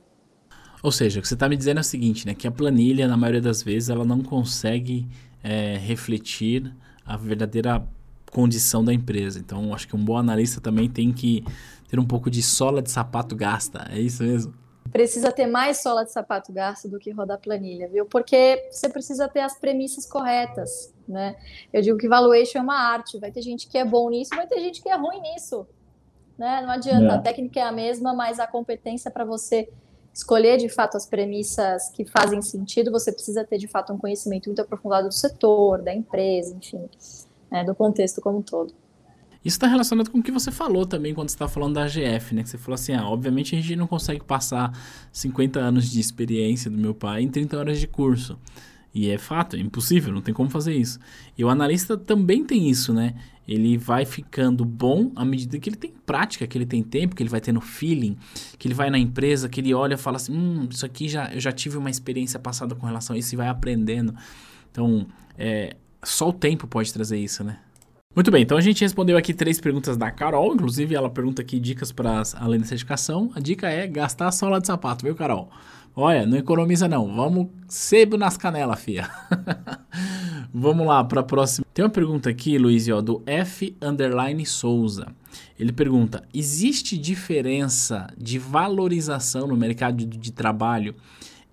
Ou 0.83 0.91
seja, 0.91 1.19
o 1.19 1.21
que 1.21 1.27
você 1.27 1.33
está 1.33 1.49
me 1.49 1.57
dizendo 1.57 1.79
é 1.79 1.81
o 1.81 1.83
seguinte, 1.83 2.27
né? 2.27 2.35
Que 2.35 2.47
a 2.47 2.51
planilha, 2.51 3.07
na 3.07 3.17
maioria 3.17 3.41
das 3.41 3.63
vezes, 3.63 3.89
ela 3.89 4.05
não 4.05 4.21
consegue 4.21 5.07
é, 5.43 5.77
refletir 5.77 6.73
a 7.05 7.17
verdadeira 7.17 7.85
condição 8.31 8.83
da 8.83 8.93
empresa. 8.93 9.39
Então, 9.39 9.73
acho 9.73 9.87
que 9.87 9.95
um 9.95 10.03
bom 10.03 10.17
analista 10.17 10.59
também 10.59 10.89
tem 10.89 11.11
que 11.11 11.43
ter 11.89 11.99
um 11.99 12.05
pouco 12.05 12.29
de 12.31 12.41
sola 12.41 12.81
de 12.81 12.89
sapato 12.89 13.35
gasta. 13.35 13.87
É 13.91 13.99
isso 13.99 14.23
mesmo? 14.23 14.53
precisa 14.93 15.31
ter 15.31 15.47
mais 15.47 15.81
sola 15.81 16.05
de 16.05 16.11
sapato 16.11 16.53
gasto 16.53 16.87
do 16.87 16.99
que 16.99 17.09
rodar 17.09 17.39
planilha, 17.39 17.87
viu? 17.87 18.05
Porque 18.05 18.69
você 18.69 18.87
precisa 18.87 19.27
ter 19.27 19.39
as 19.39 19.57
premissas 19.57 20.05
corretas, 20.05 20.93
né? 21.07 21.35
Eu 21.73 21.81
digo 21.81 21.97
que 21.97 22.07
valuation 22.07 22.59
é 22.59 22.61
uma 22.61 22.77
arte, 22.77 23.17
vai 23.17 23.31
ter 23.31 23.41
gente 23.41 23.67
que 23.67 23.77
é 23.77 23.83
bom 23.83 24.09
nisso, 24.11 24.29
vai 24.35 24.45
ter 24.45 24.59
gente 24.59 24.83
que 24.83 24.89
é 24.89 24.95
ruim 24.95 25.19
nisso, 25.19 25.67
né? 26.37 26.61
Não 26.61 26.69
adianta, 26.69 27.13
é. 27.13 27.15
a 27.15 27.17
técnica 27.17 27.59
é 27.59 27.63
a 27.63 27.71
mesma, 27.71 28.13
mas 28.13 28.39
a 28.39 28.45
competência 28.45 29.09
para 29.09 29.25
você 29.25 29.67
escolher 30.13 30.57
de 30.57 30.69
fato 30.69 30.95
as 30.95 31.05
premissas 31.05 31.89
que 31.89 32.05
fazem 32.05 32.41
sentido, 32.41 32.91
você 32.91 33.11
precisa 33.11 33.43
ter 33.43 33.57
de 33.57 33.67
fato 33.67 33.91
um 33.91 33.97
conhecimento 33.97 34.47
muito 34.47 34.61
aprofundado 34.61 35.07
do 35.07 35.13
setor, 35.13 35.81
da 35.81 35.93
empresa, 35.93 36.55
enfim, 36.55 36.87
né? 37.51 37.63
do 37.63 37.73
contexto 37.73 38.21
como 38.21 38.37
um 38.37 38.41
todo. 38.41 38.73
Isso 39.43 39.57
está 39.57 39.67
relacionado 39.67 40.09
com 40.09 40.19
o 40.19 40.23
que 40.23 40.31
você 40.31 40.51
falou 40.51 40.85
também 40.85 41.13
quando 41.13 41.27
você 41.27 41.35
está 41.35 41.49
falando 41.49 41.73
da 41.73 41.83
AGF, 41.83 42.33
né? 42.33 42.43
Que 42.43 42.49
você 42.49 42.57
falou 42.57 42.75
assim, 42.75 42.93
ah, 42.93 43.09
obviamente 43.09 43.53
a 43.53 43.59
gente 43.59 43.75
não 43.75 43.87
consegue 43.87 44.23
passar 44.23 44.71
50 45.11 45.59
anos 45.59 45.89
de 45.89 45.99
experiência 45.99 46.71
do 46.71 46.77
meu 46.77 46.95
pai 46.95 47.23
em 47.23 47.27
30 47.27 47.57
horas 47.57 47.77
de 47.77 47.85
curso. 47.85 48.39
E 48.93 49.09
é 49.09 49.17
fato, 49.17 49.55
é 49.55 49.59
impossível, 49.59 50.13
não 50.13 50.21
tem 50.21 50.33
como 50.33 50.49
fazer 50.49 50.75
isso. 50.75 50.99
E 51.35 51.43
o 51.43 51.49
analista 51.49 51.97
também 51.97 52.45
tem 52.45 52.69
isso, 52.69 52.93
né? 52.93 53.15
Ele 53.47 53.75
vai 53.75 54.05
ficando 54.05 54.63
bom 54.63 55.11
à 55.15 55.25
medida 55.25 55.57
que 55.57 55.67
ele 55.67 55.75
tem 55.75 55.91
prática, 56.05 56.45
que 56.45 56.57
ele 56.57 56.65
tem 56.65 56.83
tempo, 56.83 57.15
que 57.15 57.23
ele 57.23 57.29
vai 57.29 57.41
tendo 57.41 57.59
feeling, 57.59 58.15
que 58.57 58.67
ele 58.67 58.75
vai 58.75 58.89
na 58.91 58.99
empresa, 58.99 59.49
que 59.49 59.59
ele 59.59 59.73
olha 59.73 59.95
e 59.95 59.97
fala 59.97 60.17
assim, 60.17 60.33
hum, 60.33 60.67
isso 60.69 60.85
aqui 60.85 61.09
já, 61.09 61.33
eu 61.33 61.39
já 61.39 61.51
tive 61.51 61.77
uma 61.77 61.89
experiência 61.89 62.39
passada 62.39 62.75
com 62.75 62.85
relação 62.85 63.15
a 63.15 63.19
isso 63.19 63.33
e 63.33 63.37
vai 63.37 63.47
aprendendo. 63.47 64.13
Então, 64.71 65.07
é, 65.37 65.75
só 66.03 66.29
o 66.29 66.33
tempo 66.33 66.67
pode 66.67 66.93
trazer 66.93 67.17
isso, 67.17 67.43
né? 67.43 67.57
Muito 68.15 68.29
bem, 68.29 68.43
então 68.43 68.55
a 68.55 68.61
gente 68.61 68.81
respondeu 68.81 69.17
aqui 69.17 69.33
três 69.33 69.59
perguntas 69.59 69.97
da 69.97 70.11
Carol, 70.11 70.53
inclusive 70.53 70.93
ela 70.93 71.09
pergunta 71.09 71.41
aqui 71.41 71.59
dicas 71.59 71.91
para 71.91 72.21
além 72.35 72.59
da 72.59 72.65
certificação. 72.65 73.31
A 73.33 73.39
dica 73.39 73.67
é 73.67 73.87
gastar 73.87 74.27
a 74.27 74.31
sola 74.31 74.61
de 74.61 74.67
sapato, 74.67 75.03
viu, 75.03 75.15
Carol? 75.15 75.49
Olha, 75.95 76.25
não 76.25 76.37
economiza 76.37 76.87
não, 76.87 77.13
vamos 77.15 77.49
sebo 77.67 78.17
nas 78.17 78.35
canelas, 78.35 78.79
fia. 78.79 79.09
vamos 80.51 80.87
lá 80.87 81.03
para 81.03 81.21
a 81.21 81.23
próxima. 81.23 81.65
Tem 81.71 81.85
uma 81.85 81.91
pergunta 81.91 82.29
aqui, 82.29 82.57
Luiz, 82.57 82.89
ó, 82.89 82.99
do 82.99 83.21
F 83.27 83.75
underline 83.79 84.43
Souza. 84.45 85.07
Ele 85.59 85.71
pergunta: 85.71 86.23
existe 86.33 86.97
diferença 86.97 88.07
de 88.17 88.39
valorização 88.39 89.45
no 89.45 89.55
mercado 89.55 90.05
de, 90.05 90.31
trabalho 90.31 90.95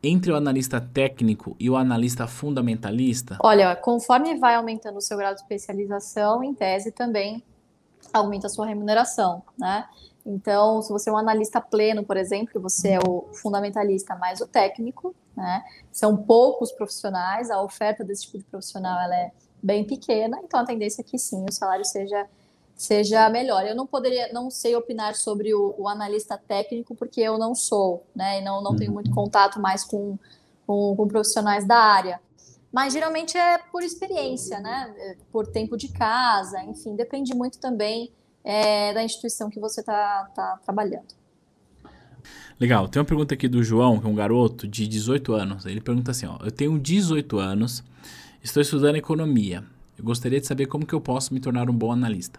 entre 0.03 0.33
o 0.33 0.37
analista 0.37 0.81
técnico 0.81 1.55
e 1.61 1.69
o 1.69 1.77
analista 1.77 2.27
fundamentalista? 2.27 3.37
Olha, 3.43 3.77
conforme 3.77 4.39
vai 4.39 4.55
aumentando 4.55 4.97
o 4.97 5.03
seu 5.03 5.19
grau 5.19 5.35
de 5.35 5.41
especialização, 5.41 6.43
em 6.43 6.55
tese 6.55 6.91
também 6.91 7.43
aumenta 8.13 8.47
a 8.47 8.51
sua 8.51 8.67
remuneração, 8.67 9.43
né? 9.59 9.85
Então, 10.31 10.81
se 10.81 10.93
você 10.93 11.11
é 11.11 11.13
um 11.13 11.17
analista 11.17 11.61
pleno, 11.61 12.05
por 12.05 12.17
exemplo, 12.17 12.61
você 12.61 12.91
é 12.91 12.99
o 13.01 13.29
fundamentalista 13.35 14.15
mais 14.15 14.41
o 14.41 14.47
técnico, 14.47 15.15
né? 15.37 15.63
São 15.91 16.17
poucos 16.17 16.71
profissionais, 16.71 17.51
a 17.51 17.61
oferta 17.61 18.05
desse 18.05 18.23
tipo 18.23 18.39
de 18.39 18.45
profissional 18.45 19.01
ela 19.01 19.17
é 19.17 19.33
bem 19.63 19.85
pequena, 19.85 20.41
então 20.45 20.61
a 20.61 20.65
tendência 20.65 21.03
é 21.03 21.05
que 21.05 21.19
sim, 21.19 21.45
o 21.49 21.53
salário 21.53 21.85
seja 21.85 22.27
seja 22.75 23.29
melhor. 23.29 23.67
Eu 23.67 23.75
não 23.75 23.87
poderia, 23.87 24.33
não 24.33 24.51
sei 24.51 24.75
opinar 24.75 25.15
sobre 25.15 25.53
o, 25.53 25.75
o 25.77 25.87
analista 25.87 26.39
técnico, 26.39 26.95
porque 26.95 27.21
eu 27.21 27.37
não 27.37 27.55
sou, 27.55 28.07
né? 28.15 28.41
E 28.41 28.43
não, 28.43 28.63
não 28.63 28.75
tenho 28.75 28.91
muito 28.91 29.09
uhum. 29.09 29.17
contato 29.17 29.61
mais 29.61 29.85
com, 29.85 30.19
com, 30.67 30.97
com, 30.97 31.07
profissionais 31.07 31.67
da 31.67 31.77
área. 31.77 32.19
Mas 32.73 32.95
geralmente 32.95 33.37
é 33.37 33.59
por 33.59 33.83
experiência, 33.83 34.61
né? 34.61 35.17
Por 35.31 35.47
tempo 35.47 35.77
de 35.77 35.89
casa, 35.89 36.63
enfim, 36.63 36.97
depende 36.97 37.35
muito 37.35 37.59
também 37.59 38.11
é, 38.45 38.93
da 38.93 39.03
instituição 39.03 39.51
que 39.51 39.61
você 39.61 39.81
está 39.81 40.31
tá 40.35 40.59
trabalhando. 40.65 41.21
Legal, 42.59 42.89
tem 42.89 43.01
uma 43.01 43.07
pergunta 43.07 43.35
aqui 43.35 43.49
do 43.49 43.63
João, 43.63 43.99
que 43.99 44.07
é 44.07 44.11
um 44.11 44.15
garoto 44.15 44.69
de 44.69 44.87
18 44.87 45.33
anos. 45.33 45.67
Ele 45.67 45.81
pergunta 45.81 46.11
assim: 46.11 46.27
ó, 46.27 46.39
eu 46.45 46.51
tenho 46.51 46.79
18 46.79 47.39
anos, 47.39 47.83
estou 48.43 48.61
estudando 48.61 48.97
economia. 48.97 49.65
Eu 49.97 50.05
gostaria 50.05 50.41
de 50.41 50.47
saber 50.47 50.67
como 50.67 50.87
que 50.87 50.95
eu 50.95 51.01
posso 51.01 51.33
me 51.33 51.41
tornar 51.41 51.69
um 51.69 51.75
bom 51.75 51.93
analista. 51.93 52.39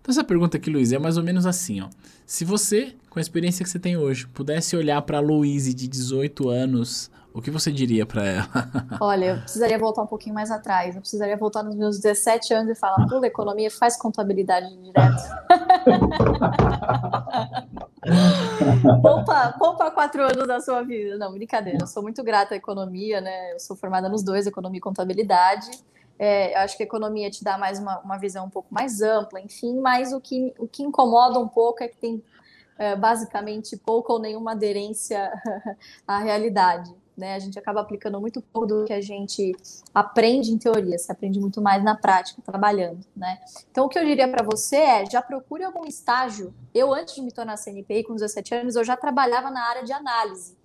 Então 0.00 0.12
essa 0.12 0.24
pergunta 0.24 0.56
aqui, 0.56 0.70
Luiz, 0.70 0.92
é 0.92 0.98
mais 0.98 1.16
ou 1.16 1.22
menos 1.22 1.44
assim, 1.46 1.80
ó. 1.80 1.88
Se 2.24 2.44
você, 2.44 2.94
com 3.08 3.18
a 3.18 3.22
experiência 3.22 3.64
que 3.64 3.70
você 3.70 3.78
tem 3.78 3.96
hoje, 3.96 4.26
pudesse 4.28 4.76
olhar 4.76 5.00
para 5.02 5.18
a 5.18 5.20
Luiz 5.20 5.72
de 5.74 5.86
18 5.86 6.48
anos, 6.48 7.10
o 7.32 7.40
que 7.40 7.50
você 7.50 7.70
diria 7.70 8.04
para 8.04 8.26
ela? 8.26 8.48
Olha, 9.00 9.24
eu 9.26 9.36
precisaria 9.38 9.78
voltar 9.78 10.02
um 10.02 10.06
pouquinho 10.06 10.34
mais 10.34 10.50
atrás. 10.50 10.94
Eu 10.94 11.00
precisaria 11.00 11.36
voltar 11.36 11.62
nos 11.62 11.76
meus 11.76 11.98
17 11.98 12.52
anos 12.54 12.70
e 12.70 12.74
falar, 12.74 13.06
pula 13.06 13.26
economia, 13.26 13.70
faz 13.70 13.96
contabilidade 13.96 14.68
direto. 14.76 15.22
poupa, 19.02 19.54
poupa 19.58 19.90
quatro 19.90 20.22
anos 20.22 20.46
da 20.46 20.60
sua 20.60 20.82
vida. 20.82 21.16
Não, 21.18 21.32
brincadeira. 21.32 21.78
Eu 21.82 21.86
sou 21.86 22.02
muito 22.02 22.22
grata 22.22 22.54
à 22.54 22.56
economia, 22.56 23.20
né? 23.20 23.52
Eu 23.54 23.60
sou 23.60 23.76
formada 23.76 24.08
nos 24.08 24.22
dois, 24.22 24.46
economia 24.46 24.78
e 24.78 24.80
contabilidade. 24.80 25.70
É, 26.18 26.54
eu 26.54 26.58
acho 26.58 26.76
que 26.76 26.82
a 26.82 26.86
economia 26.86 27.30
te 27.30 27.42
dá 27.42 27.56
mais 27.56 27.78
uma, 27.78 27.98
uma 28.00 28.18
visão 28.18 28.44
um 28.44 28.50
pouco 28.50 28.68
mais 28.70 29.00
ampla, 29.00 29.40
enfim, 29.40 29.80
mas 29.80 30.12
o 30.12 30.20
que, 30.20 30.52
o 30.58 30.68
que 30.68 30.82
incomoda 30.82 31.38
um 31.38 31.48
pouco 31.48 31.82
é 31.82 31.88
que 31.88 31.96
tem 31.96 32.22
é, 32.80 32.96
basicamente 32.96 33.76
pouca 33.76 34.12
ou 34.12 34.18
nenhuma 34.18 34.52
aderência 34.52 35.30
à 36.08 36.18
realidade. 36.18 36.90
Né? 37.20 37.34
A 37.34 37.38
gente 37.38 37.58
acaba 37.58 37.82
aplicando 37.82 38.18
muito 38.18 38.40
pouco 38.40 38.66
do 38.66 38.84
que 38.86 38.92
a 38.94 39.00
gente 39.00 39.54
aprende 39.94 40.50
em 40.50 40.56
teoria, 40.56 40.98
se 40.98 41.12
aprende 41.12 41.38
muito 41.38 41.60
mais 41.60 41.84
na 41.84 41.94
prática, 41.94 42.40
trabalhando. 42.40 43.04
Né? 43.14 43.38
Então, 43.70 43.84
o 43.84 43.88
que 43.90 43.98
eu 43.98 44.04
diria 44.04 44.26
para 44.26 44.42
você 44.42 44.76
é: 44.76 45.04
já 45.04 45.20
procure 45.20 45.62
algum 45.62 45.86
estágio. 45.86 46.54
Eu, 46.74 46.94
antes 46.94 47.14
de 47.14 47.20
me 47.20 47.30
tornar 47.30 47.58
CNPI, 47.58 48.04
com 48.04 48.14
17 48.14 48.54
anos, 48.54 48.74
eu 48.74 48.82
já 48.82 48.96
trabalhava 48.96 49.50
na 49.50 49.62
área 49.68 49.84
de 49.84 49.92
análise. 49.92 50.56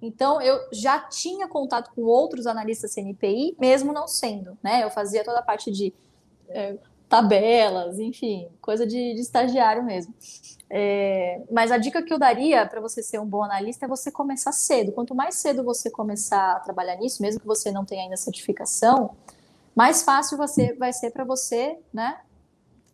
Então, 0.00 0.40
eu 0.40 0.60
já 0.70 1.00
tinha 1.00 1.48
contato 1.48 1.90
com 1.94 2.02
outros 2.02 2.46
analistas 2.46 2.92
CNPI, 2.92 3.56
mesmo 3.58 3.92
não 3.92 4.06
sendo, 4.06 4.56
né? 4.62 4.84
Eu 4.84 4.90
fazia 4.90 5.24
toda 5.24 5.40
a 5.40 5.42
parte 5.42 5.72
de 5.72 5.92
é, 6.48 6.76
tabelas, 7.14 8.00
enfim, 8.00 8.48
coisa 8.60 8.84
de, 8.84 9.14
de 9.14 9.20
estagiário 9.20 9.84
mesmo. 9.84 10.12
É, 10.68 11.40
mas 11.48 11.70
a 11.70 11.78
dica 11.78 12.02
que 12.02 12.12
eu 12.12 12.18
daria 12.18 12.66
para 12.66 12.80
você 12.80 13.04
ser 13.04 13.20
um 13.20 13.26
bom 13.26 13.44
analista 13.44 13.86
é 13.86 13.88
você 13.88 14.10
começar 14.10 14.50
cedo. 14.50 14.90
Quanto 14.90 15.14
mais 15.14 15.36
cedo 15.36 15.62
você 15.62 15.88
começar 15.88 16.56
a 16.56 16.58
trabalhar 16.58 16.96
nisso, 16.96 17.22
mesmo 17.22 17.40
que 17.40 17.46
você 17.46 17.70
não 17.70 17.84
tenha 17.84 18.02
ainda 18.02 18.16
certificação, 18.16 19.14
mais 19.76 20.02
fácil 20.02 20.36
você 20.36 20.74
vai 20.74 20.92
ser 20.92 21.12
para 21.12 21.24
você, 21.24 21.78
né? 21.92 22.16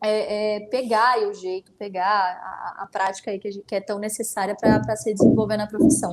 É, 0.02 0.56
é, 0.56 0.60
pegar 0.66 1.18
o 1.26 1.32
jeito, 1.32 1.72
pegar 1.72 2.04
a, 2.06 2.82
a 2.82 2.86
prática 2.86 3.30
aí 3.30 3.38
que, 3.38 3.50
que 3.62 3.74
é 3.74 3.80
tão 3.80 3.98
necessária 3.98 4.54
para 4.54 4.96
se 4.96 5.14
desenvolver 5.14 5.56
na 5.56 5.66
profissão. 5.66 6.10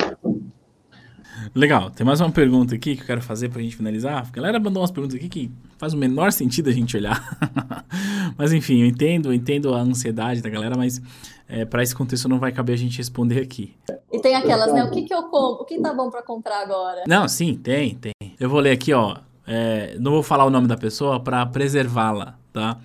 Legal, 1.54 1.92
tem 1.92 2.06
mais 2.06 2.22
uma 2.22 2.32
pergunta 2.32 2.74
aqui 2.74 2.96
que 2.96 3.02
eu 3.02 3.06
quero 3.06 3.22
fazer 3.22 3.50
pra 3.50 3.62
gente 3.62 3.76
finalizar. 3.76 4.26
A 4.26 4.32
galera 4.32 4.60
mandou 4.60 4.82
umas 4.82 4.92
perguntas 4.92 5.18
aqui 5.18 5.28
que 5.28 5.52
faz 5.78 5.94
o 5.94 5.98
menor 5.98 6.32
sentido 6.32 6.70
a 6.70 6.74
gente 6.74 6.96
olhar. 6.98 7.38
mas 8.38 8.52
enfim, 8.54 8.82
eu 8.82 8.88
entendo, 8.88 9.30
eu 9.30 9.34
entendo 9.34 9.74
a 9.74 9.80
ansiedade 9.80 10.42
da 10.42 10.50
galera, 10.50 10.76
mas 10.76 11.02
é, 11.48 11.66
para 11.66 11.82
esse 11.82 11.96
contexto 11.96 12.28
não 12.28 12.40
vai 12.40 12.52
caber 12.52 12.74
a 12.74 12.78
gente 12.78 12.98
responder 12.98 13.42
aqui. 13.42 13.74
E 14.12 14.20
tem 14.20 14.36
aquelas, 14.36 14.74
né? 14.74 14.84
O 14.84 14.92
que, 14.92 15.04
que 15.04 15.14
eu 15.14 15.24
compro? 15.24 15.64
O 15.64 15.66
que 15.66 15.80
tá 15.80 15.94
bom 15.94 16.10
para 16.10 16.22
comprar 16.22 16.62
agora? 16.62 17.04
Não, 17.08 17.28
sim, 17.28 17.56
tem, 17.56 17.96
tem. 17.96 18.14
Eu 18.40 18.50
vou 18.50 18.60
ler 18.60 18.72
aqui, 18.72 18.94
ó. 18.94 19.18
É, 19.46 19.96
não 20.00 20.12
vou 20.12 20.24
falar 20.24 20.46
o 20.46 20.50
nome 20.50 20.68
da 20.68 20.76
pessoa 20.76 21.22
para 21.22 21.46
preservá-la, 21.46 22.38
tá? 22.52 22.78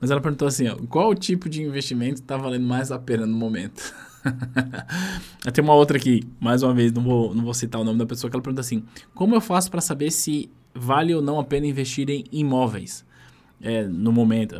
Mas 0.00 0.10
ela 0.10 0.20
perguntou 0.20 0.48
assim: 0.48 0.66
ó, 0.68 0.76
qual 0.88 1.14
tipo 1.14 1.48
de 1.48 1.62
investimento 1.62 2.22
está 2.22 2.36
valendo 2.36 2.66
mais 2.66 2.90
a 2.90 2.98
pena 2.98 3.26
no 3.26 3.36
momento? 3.36 3.94
Tem 5.52 5.62
uma 5.62 5.74
outra 5.74 5.96
aqui, 5.98 6.26
mais 6.40 6.62
uma 6.62 6.72
vez, 6.74 6.92
não 6.92 7.02
vou, 7.02 7.34
não 7.34 7.44
vou 7.44 7.54
citar 7.54 7.80
o 7.80 7.84
nome 7.84 7.98
da 7.98 8.06
pessoa, 8.06 8.30
que 8.30 8.36
ela 8.36 8.42
pergunta 8.42 8.60
assim: 8.60 8.82
como 9.14 9.34
eu 9.34 9.40
faço 9.40 9.70
para 9.70 9.80
saber 9.80 10.10
se 10.10 10.50
vale 10.76 11.14
ou 11.14 11.22
não 11.22 11.38
a 11.38 11.44
pena 11.44 11.66
investir 11.66 12.08
em 12.10 12.24
imóveis? 12.30 13.04
É, 13.60 13.84
no 13.84 14.12
momento, 14.12 14.54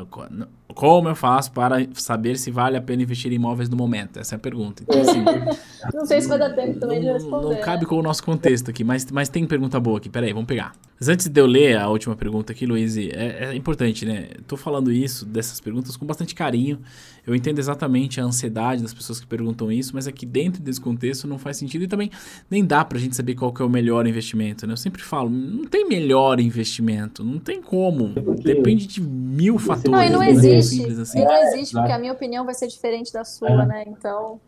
como 0.74 1.08
eu 1.08 1.14
faço 1.14 1.52
para 1.52 1.86
saber 1.94 2.36
se 2.36 2.50
vale 2.50 2.76
a 2.76 2.80
pena 2.82 3.02
investir 3.02 3.32
em 3.32 3.36
imóveis 3.36 3.68
no 3.68 3.76
momento? 3.76 4.18
Essa 4.18 4.34
é 4.34 4.36
a 4.36 4.38
pergunta. 4.38 4.82
Então, 4.82 5.00
assim, 5.00 5.24
não 5.94 6.04
sei 6.04 6.20
se 6.20 6.28
vai 6.28 6.38
dar 6.38 6.50
tempo 6.50 6.78
também 6.78 7.00
de 7.00 7.06
responder. 7.06 7.54
Não 7.54 7.60
cabe 7.60 7.86
com 7.86 7.96
o 7.96 8.02
nosso 8.02 8.22
contexto 8.22 8.70
aqui, 8.70 8.84
mas, 8.84 9.10
mas 9.10 9.28
tem 9.28 9.46
pergunta 9.46 9.78
boa 9.78 9.98
aqui. 9.98 10.08
Peraí, 10.08 10.32
vamos 10.32 10.46
pegar. 10.46 10.72
Mas 10.98 11.08
antes 11.08 11.28
de 11.28 11.40
eu 11.40 11.46
ler 11.46 11.76
a 11.76 11.88
última 11.88 12.16
pergunta 12.16 12.52
aqui, 12.52 12.64
Luiz, 12.64 12.96
é, 12.96 13.50
é 13.50 13.54
importante, 13.54 14.06
né? 14.06 14.28
Tô 14.46 14.56
falando 14.56 14.90
isso, 14.90 15.26
dessas 15.26 15.60
perguntas, 15.60 15.96
com 15.96 16.06
bastante 16.06 16.34
carinho. 16.34 16.78
Eu 17.26 17.34
entendo 17.34 17.58
exatamente 17.58 18.20
a 18.20 18.24
ansiedade 18.24 18.82
das 18.82 18.94
pessoas 18.94 19.20
que 19.20 19.26
perguntam 19.26 19.70
isso, 19.70 19.90
mas 19.94 20.06
aqui 20.06 20.24
dentro 20.24 20.62
desse 20.62 20.80
contexto 20.80 21.26
não 21.26 21.38
faz 21.38 21.56
sentido 21.56 21.82
e 21.84 21.88
também 21.88 22.10
nem 22.48 22.64
dá 22.64 22.84
pra 22.84 22.98
gente 22.98 23.16
saber 23.16 23.34
qual 23.34 23.52
que 23.52 23.60
é 23.60 23.64
o 23.64 23.68
melhor 23.68 24.06
investimento, 24.06 24.66
né? 24.66 24.72
Eu 24.72 24.76
sempre 24.76 25.02
falo, 25.02 25.28
não 25.28 25.64
tem 25.64 25.86
melhor 25.88 26.40
investimento, 26.40 27.24
não 27.24 27.38
tem 27.38 27.60
como. 27.60 28.14
Depende 28.42 28.86
de 28.86 29.00
mil 29.00 29.58
fatores. 29.58 29.90
Não, 29.90 30.02
e 30.02 30.08
não 30.08 30.22
existe. 30.22 30.55
Assim. 30.58 31.18
E 31.18 31.24
não 31.24 31.36
existe, 31.48 31.74
porque 31.74 31.92
a 31.92 31.98
minha 31.98 32.12
opinião 32.12 32.44
vai 32.44 32.54
ser 32.54 32.66
diferente 32.68 33.12
da 33.12 33.24
sua, 33.24 33.50
é. 33.50 33.66
né? 33.66 33.84
Então... 33.86 34.40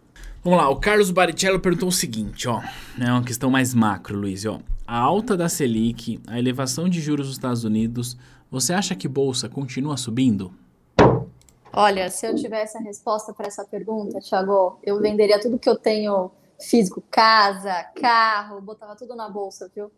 Vamos 0.42 0.58
lá, 0.58 0.68
o 0.70 0.76
Carlos 0.76 1.10
Baricello 1.10 1.58
perguntou 1.60 1.88
o 1.88 1.92
seguinte, 1.92 2.48
ó. 2.48 2.62
É 3.00 3.10
uma 3.10 3.22
questão 3.22 3.50
mais 3.50 3.74
macro, 3.74 4.16
Luiz, 4.16 4.44
ó. 4.46 4.60
A 4.86 4.98
alta 4.98 5.36
da 5.36 5.48
Selic, 5.48 6.20
a 6.26 6.38
elevação 6.38 6.88
de 6.88 7.00
juros 7.00 7.26
nos 7.26 7.36
Estados 7.36 7.64
Unidos, 7.64 8.16
você 8.50 8.72
acha 8.72 8.94
que 8.94 9.06
bolsa 9.06 9.48
continua 9.48 9.96
subindo? 9.96 10.52
Olha, 11.72 12.08
se 12.08 12.26
eu 12.26 12.34
tivesse 12.34 12.78
a 12.78 12.80
resposta 12.80 13.32
para 13.32 13.46
essa 13.46 13.64
pergunta, 13.64 14.20
Thiago, 14.20 14.78
eu 14.82 14.98
venderia 15.00 15.38
tudo 15.40 15.58
que 15.58 15.68
eu 15.68 15.76
tenho 15.76 16.30
físico, 16.60 17.02
casa, 17.10 17.84
carro, 18.00 18.60
botava 18.60 18.96
tudo 18.96 19.14
na 19.14 19.28
bolsa, 19.28 19.70
viu? 19.74 19.90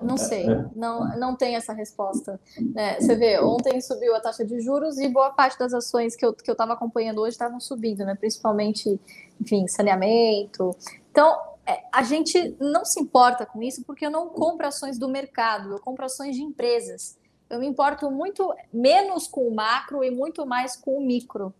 Não 0.00 0.16
sei, 0.16 0.46
não, 0.74 1.16
não 1.16 1.36
tem 1.36 1.54
essa 1.54 1.72
resposta. 1.72 2.38
É, 2.76 3.00
você 3.00 3.14
vê, 3.14 3.40
ontem 3.40 3.80
subiu 3.80 4.14
a 4.14 4.20
taxa 4.20 4.44
de 4.44 4.60
juros 4.60 4.98
e 4.98 5.08
boa 5.08 5.30
parte 5.30 5.58
das 5.58 5.72
ações 5.72 6.16
que 6.16 6.26
eu 6.26 6.30
estava 6.30 6.54
que 6.54 6.72
eu 6.72 6.74
acompanhando 6.74 7.20
hoje 7.20 7.30
estavam 7.30 7.60
subindo, 7.60 8.04
né? 8.04 8.14
principalmente, 8.14 9.00
enfim, 9.40 9.66
saneamento. 9.66 10.76
Então, 11.10 11.40
é, 11.66 11.84
a 11.92 12.02
gente 12.02 12.56
não 12.60 12.84
se 12.84 13.00
importa 13.00 13.46
com 13.46 13.62
isso 13.62 13.82
porque 13.84 14.04
eu 14.04 14.10
não 14.10 14.28
compro 14.28 14.66
ações 14.66 14.98
do 14.98 15.08
mercado, 15.08 15.72
eu 15.72 15.80
compro 15.80 16.04
ações 16.04 16.36
de 16.36 16.42
empresas. 16.42 17.16
Eu 17.48 17.60
me 17.60 17.66
importo 17.66 18.10
muito 18.10 18.52
menos 18.72 19.26
com 19.28 19.46
o 19.46 19.54
macro 19.54 20.02
e 20.02 20.10
muito 20.10 20.44
mais 20.44 20.76
com 20.76 20.98
o 20.98 21.06
micro. 21.06 21.54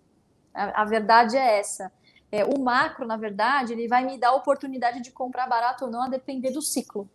A, 0.53 0.83
a 0.83 0.85
verdade 0.85 1.37
é 1.37 1.59
essa. 1.59 1.91
É, 2.33 2.45
o 2.45 2.59
macro, 2.59 3.07
na 3.07 3.17
verdade, 3.17 3.73
ele 3.73 3.87
vai 3.87 4.05
me 4.05 4.19
dar 4.19 4.31
a 4.31 4.35
oportunidade 4.35 5.01
de 5.01 5.13
comprar 5.13 5.47
barato 5.47 5.85
ou 5.85 5.91
não 5.91 6.03
a 6.03 6.09
depender 6.09 6.51
do 6.51 6.61
ciclo. 6.61 7.09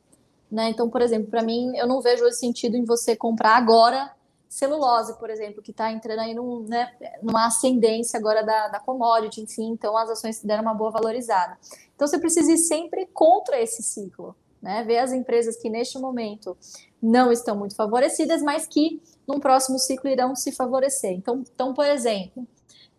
Né? 0.52 0.70
Então, 0.70 0.90
por 0.90 1.02
exemplo, 1.02 1.30
para 1.30 1.44
mim, 1.44 1.76
eu 1.78 1.88
não 1.88 2.02
vejo 2.02 2.26
esse 2.26 2.40
sentido 2.40 2.76
em 2.76 2.84
você 2.84 3.16
comprar 3.16 3.56
agora 3.56 4.12
celulose, 4.48 5.14
por 5.20 5.30
exemplo, 5.30 5.62
que 5.62 5.70
está 5.70 5.92
entrando 5.92 6.20
aí 6.20 6.34
num, 6.34 6.62
né, 6.62 6.92
numa 7.22 7.46
ascendência 7.46 8.18
agora 8.20 8.44
da, 8.44 8.68
da 8.70 8.80
commodity, 8.80 9.42
enfim, 9.42 9.70
então 9.70 9.96
as 9.96 10.10
ações 10.10 10.42
deram 10.44 10.64
uma 10.64 10.74
boa 10.74 10.90
valorizada. 10.90 11.56
Então, 11.96 12.08
você 12.08 12.18
precisa 12.18 12.52
ir 12.52 12.58
sempre 12.58 13.06
contra 13.14 13.62
esse 13.62 13.84
ciclo, 13.84 14.36
né? 14.62 14.84
Ver 14.84 14.98
as 14.98 15.14
empresas 15.14 15.56
que 15.58 15.70
neste 15.70 16.00
momento 16.00 16.58
não 17.02 17.32
estão 17.32 17.56
muito 17.56 17.76
favorecidas, 17.76 18.42
mas 18.42 18.68
que 18.68 19.02
num 19.28 19.40
próximo 19.40 19.78
ciclo 19.78 20.10
irão 20.10 20.36
se 20.36 20.52
favorecer. 20.52 21.12
Então, 21.12 21.44
então 21.54 21.74
por 21.74 21.86
exemplo, 21.86 22.46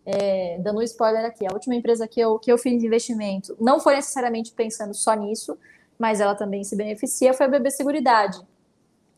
é, 0.06 0.58
dando 0.60 0.78
um 0.78 0.82
spoiler 0.82 1.24
aqui, 1.24 1.46
a 1.46 1.52
última 1.52 1.74
empresa 1.74 2.08
que 2.08 2.20
eu, 2.20 2.38
que 2.38 2.50
eu 2.50 2.56
fiz 2.56 2.80
de 2.80 2.86
investimento 2.86 3.56
não 3.60 3.80
foi 3.80 3.96
necessariamente 3.96 4.52
pensando 4.52 4.94
só 4.94 5.14
nisso, 5.14 5.58
mas 6.00 6.18
ela 6.18 6.34
também 6.34 6.64
se 6.64 6.74
beneficia, 6.74 7.34
foi 7.34 7.44
a 7.44 7.48
BB 7.50 7.70
Seguridade. 7.70 8.40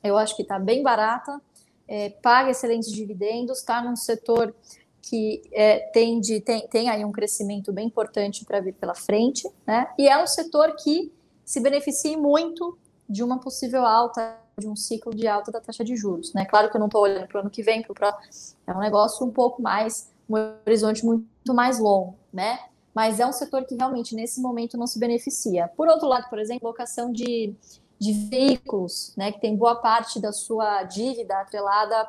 Eu 0.03 0.18
acho 0.18 0.35
que 0.35 0.43
está 0.43 0.59
bem 0.59 0.83
barata, 0.83 1.41
é, 1.87 2.11
paga 2.11 2.51
excelentes 2.51 2.91
dividendos, 2.91 3.59
está 3.59 3.80
num 3.80 3.95
setor 3.95 4.53
que 5.01 5.43
é, 5.53 5.78
tem, 5.93 6.20
tem 6.68 6.91
aí 6.91 7.05
um 7.05 7.12
crescimento 7.12 7.72
bem 7.72 7.87
importante 7.87 8.45
para 8.45 8.61
vir 8.61 8.74
pela 8.74 8.97
frente, 8.97 9.49
né? 9.64 9.89
E 9.97 10.09
é 10.09 10.20
um 10.20 10.26
setor 10.26 10.74
que 10.74 11.12
se 11.45 11.61
beneficia 11.61 12.18
muito 12.18 12.76
de 13.09 13.22
uma 13.22 13.39
possível 13.39 13.87
alta, 13.87 14.37
de 14.59 14.66
um 14.66 14.74
ciclo 14.74 15.14
de 15.14 15.28
alta 15.28 15.53
da 15.53 15.61
taxa 15.61 15.85
de 15.85 15.95
juros, 15.95 16.35
né? 16.35 16.45
Claro 16.47 16.68
que 16.68 16.76
eu 16.76 16.80
não 16.80 16.87
estou 16.87 17.03
olhando 17.03 17.28
para 17.28 17.39
o 17.39 17.41
ano 17.43 17.51
que 17.51 17.62
vem, 17.62 17.83
para 17.83 18.18
é 18.66 18.72
um 18.72 18.80
negócio 18.80 19.24
um 19.24 19.30
pouco 19.30 19.62
mais, 19.62 20.11
um 20.28 20.35
horizonte 20.66 21.07
muito 21.07 21.55
mais 21.55 21.78
longo, 21.78 22.16
né? 22.33 22.59
Mas 22.95 23.20
é 23.20 23.26
um 23.26 23.32
setor 23.32 23.64
que 23.64 23.74
realmente 23.74 24.14
nesse 24.14 24.40
momento 24.40 24.76
não 24.76 24.86
se 24.86 24.99
beneficia. 24.99 25.68
Por 25.76 25.88
outro 25.88 26.07
lado, 26.09 26.28
por 26.28 26.38
exemplo, 26.38 26.68
locação 26.68 27.12
de, 27.12 27.55
de 27.99 28.12
veículos, 28.12 29.14
né, 29.16 29.32
que 29.32 29.40
tem 29.40 29.57
boa 29.57 29.76
parte 29.76 30.20
da 30.20 30.32
sua 30.32 30.82
dívida 30.82 31.40
atrelada, 31.40 32.09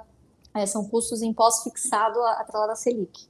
é, 0.54 0.66
são 0.66 0.88
custos 0.88 1.22
em 1.22 1.34
pós-fixado 1.34 2.22
atrelada 2.22 2.74
à 2.74 2.76
Selic. 2.76 3.28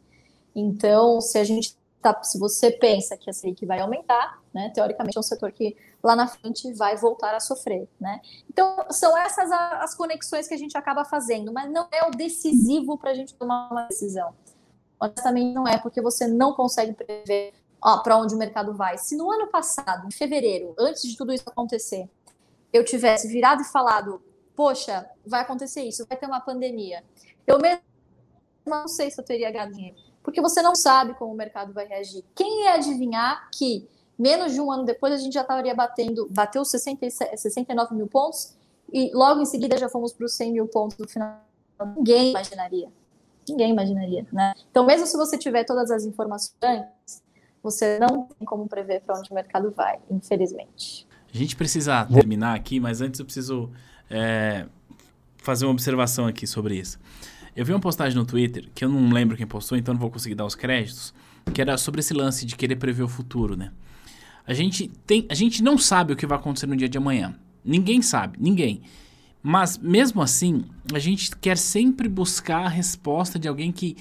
Então, 0.55 1.21
se 1.21 1.37
a 1.37 1.43
gente 1.43 1.77
tá, 2.01 2.21
se 2.21 2.37
você 2.37 2.69
pensa 2.69 3.15
que 3.15 3.29
a 3.29 3.33
Selic 3.33 3.65
vai 3.65 3.79
aumentar, 3.79 4.41
né, 4.53 4.69
teoricamente 4.73 5.17
é 5.17 5.19
um 5.19 5.23
setor 5.23 5.51
que 5.51 5.75
lá 6.03 6.15
na 6.15 6.27
frente 6.27 6.71
vai 6.73 6.97
voltar 6.97 7.33
a 7.33 7.39
sofrer, 7.39 7.87
né? 7.99 8.19
Então, 8.49 8.85
são 8.91 9.17
essas 9.17 9.49
as 9.51 9.95
conexões 9.95 10.47
que 10.47 10.53
a 10.53 10.57
gente 10.57 10.77
acaba 10.77 11.05
fazendo, 11.05 11.53
mas 11.53 11.71
não 11.71 11.87
é 11.91 12.05
o 12.05 12.11
decisivo 12.11 12.97
para 12.97 13.11
a 13.11 13.13
gente 13.13 13.33
tomar 13.35 13.71
uma 13.71 13.83
decisão. 13.83 14.33
Honestamente, 15.03 15.53
não 15.53 15.67
é, 15.67 15.77
porque 15.77 16.01
você 16.01 16.27
não 16.27 16.53
consegue 16.53 16.93
prever 16.93 17.53
para 18.03 18.17
onde 18.17 18.33
o 18.33 18.37
mercado 18.37 18.73
vai. 18.73 18.97
Se 18.97 19.17
no 19.17 19.29
ano 19.29 19.47
passado, 19.47 20.07
em 20.07 20.11
fevereiro, 20.11 20.73
antes 20.79 21.03
de 21.03 21.17
tudo 21.17 21.33
isso 21.33 21.43
acontecer, 21.45 22.09
eu 22.71 22.85
tivesse 22.85 23.27
virado 23.27 23.61
e 23.61 23.65
falado, 23.65 24.21
poxa, 24.55 25.05
vai 25.25 25.41
acontecer 25.41 25.81
isso, 25.81 26.05
vai 26.07 26.17
ter 26.17 26.25
uma 26.25 26.39
pandemia, 26.39 27.03
eu 27.45 27.59
mesmo 27.59 27.81
não 28.65 28.87
sei 28.87 29.11
se 29.11 29.19
eu 29.19 29.25
teria 29.25 29.51
ganho 29.51 29.93
porque 30.23 30.39
você 30.39 30.61
não 30.61 30.73
sabe 30.73 31.13
como 31.15 31.33
o 31.33 31.35
mercado 31.35 31.73
vai 31.73 31.85
reagir. 31.85 32.23
Quem 32.33 32.63
ia 32.63 32.75
adivinhar 32.75 33.49
que 33.51 33.85
menos 34.17 34.53
de 34.53 34.61
um 34.61 34.71
ano 34.71 34.85
depois 34.85 35.11
a 35.11 35.17
gente 35.17 35.33
já 35.33 35.41
estaria 35.41 35.75
batendo, 35.75 36.29
bateu 36.31 36.63
60, 36.63 37.09
69 37.35 37.93
mil 37.93 38.07
pontos 38.07 38.55
e 38.91 39.11
logo 39.13 39.41
em 39.41 39.45
seguida 39.45 39.77
já 39.77 39.89
fomos 39.89 40.13
para 40.13 40.25
os 40.25 40.33
100 40.33 40.53
mil 40.53 40.67
pontos 40.69 40.97
no 40.97 41.09
final. 41.09 41.41
Ninguém 41.97 42.29
imaginaria 42.29 42.89
ninguém 43.47 43.71
imaginaria, 43.71 44.25
né? 44.31 44.53
Então, 44.69 44.85
mesmo 44.85 45.05
se 45.05 45.17
você 45.17 45.37
tiver 45.37 45.63
todas 45.63 45.91
as 45.91 46.05
informações, 46.05 46.85
você 47.61 47.97
não 47.99 48.27
tem 48.27 48.45
como 48.45 48.67
prever 48.67 49.01
para 49.01 49.17
onde 49.17 49.31
o 49.31 49.33
mercado 49.33 49.71
vai, 49.71 49.99
infelizmente. 50.09 51.07
A 51.33 51.37
gente 51.37 51.55
precisa 51.55 52.05
terminar 52.05 52.55
aqui, 52.55 52.79
mas 52.79 53.01
antes 53.01 53.19
eu 53.19 53.25
preciso 53.25 53.71
é, 54.09 54.65
fazer 55.37 55.65
uma 55.65 55.71
observação 55.71 56.27
aqui 56.27 56.45
sobre 56.45 56.75
isso. 56.75 56.99
Eu 57.55 57.65
vi 57.65 57.71
uma 57.71 57.79
postagem 57.79 58.17
no 58.17 58.25
Twitter, 58.25 58.69
que 58.73 58.83
eu 58.83 58.89
não 58.89 59.11
lembro 59.11 59.37
quem 59.37 59.47
postou, 59.47 59.77
então 59.77 59.93
não 59.93 60.01
vou 60.01 60.11
conseguir 60.11 60.35
dar 60.35 60.45
os 60.45 60.55
créditos, 60.55 61.13
que 61.53 61.61
era 61.61 61.77
sobre 61.77 61.99
esse 62.01 62.13
lance 62.13 62.45
de 62.45 62.55
querer 62.55 62.75
prever 62.75 63.03
o 63.03 63.07
futuro, 63.07 63.55
né? 63.55 63.71
A 64.45 64.53
gente, 64.53 64.89
tem, 65.07 65.25
a 65.29 65.33
gente 65.33 65.63
não 65.63 65.77
sabe 65.77 66.13
o 66.13 66.15
que 66.15 66.27
vai 66.27 66.37
acontecer 66.37 66.67
no 66.67 66.75
dia 66.75 66.89
de 66.89 66.97
amanhã. 66.97 67.35
Ninguém 67.63 68.01
sabe, 68.01 68.37
ninguém. 68.39 68.81
Mas 69.43 69.77
mesmo 69.77 70.21
assim, 70.21 70.63
a 70.93 70.99
gente 70.99 71.35
quer 71.35 71.57
sempre 71.57 72.07
buscar 72.07 72.65
a 72.65 72.69
resposta 72.69 73.37
de 73.37 73.49
alguém 73.49 73.73
que 73.73 73.97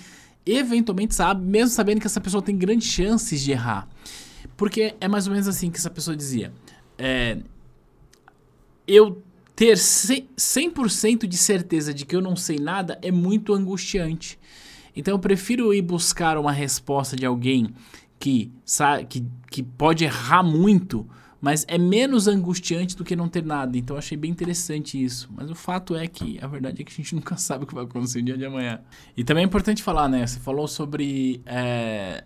eventualmente 0.47 1.17
sabe, 1.17 1.45
mesmo 1.45 1.71
sabendo 1.71 2.01
que 2.01 2.07
essa 2.07 2.21
pessoa 2.21 2.41
tem 2.41 2.57
grandes 2.57 2.87
chances 2.87 3.41
de 3.43 3.51
errar. 3.51 3.89
Porque 4.57 4.95
é 5.01 5.09
mais 5.09 5.27
ou 5.27 5.33
menos 5.33 5.49
assim 5.49 5.69
que 5.69 5.79
essa 5.79 5.91
pessoa 5.91 6.17
dizia. 6.17 6.53
É, 6.97 7.39
eu 8.87 9.21
ter 9.57 9.77
100% 9.77 11.27
de 11.27 11.37
certeza 11.37 11.93
de 11.93 12.07
que 12.07 12.15
eu 12.15 12.21
não 12.21 12.37
sei 12.37 12.59
nada 12.59 12.99
é 13.03 13.11
muito 13.11 13.53
angustiante. 13.53 14.39
Então 14.95 15.15
eu 15.15 15.19
prefiro 15.19 15.75
ir 15.75 15.83
buscar 15.83 16.39
uma 16.39 16.53
resposta 16.53 17.17
de 17.17 17.27
alguém 17.27 17.75
que, 18.19 18.53
sabe, 18.65 19.07
que, 19.07 19.25
que 19.51 19.63
pode 19.63 20.05
errar 20.05 20.45
muito 20.45 21.09
mas 21.43 21.65
é 21.67 21.77
menos 21.77 22.29
angustiante 22.29 22.97
do 22.97 23.03
que 23.03 23.17
não 23.17 23.29
ter 23.29 23.45
nada. 23.45 23.77
Então 23.77 23.97
achei 23.97 24.17
bem 24.17 24.31
interessante 24.31 25.03
isso. 25.03 25.29
Mas 25.35 25.51
o 25.51 25.57
fato 25.57 25.97
é 25.97 26.07
que 26.07 26.39
a 26.41 26.47
verdade 26.47 26.81
é 26.81 26.85
que 26.85 26.93
a 26.93 26.95
gente 26.95 27.13
nunca 27.17 27.37
sabe 27.37 27.65
o 27.65 27.67
que 27.67 27.75
vai 27.75 27.83
acontecer 27.83 28.21
no 28.21 28.27
dia 28.27 28.39
de 28.39 28.45
amanhã. 28.45 28.81
E 29.17 29.25
também 29.25 29.43
é 29.43 29.47
importante 29.47 29.83
falar, 29.83 30.09
né? 30.09 30.25
Você 30.25 30.39
falou 30.39 30.69
sobre. 30.69 31.43
É, 31.45 32.23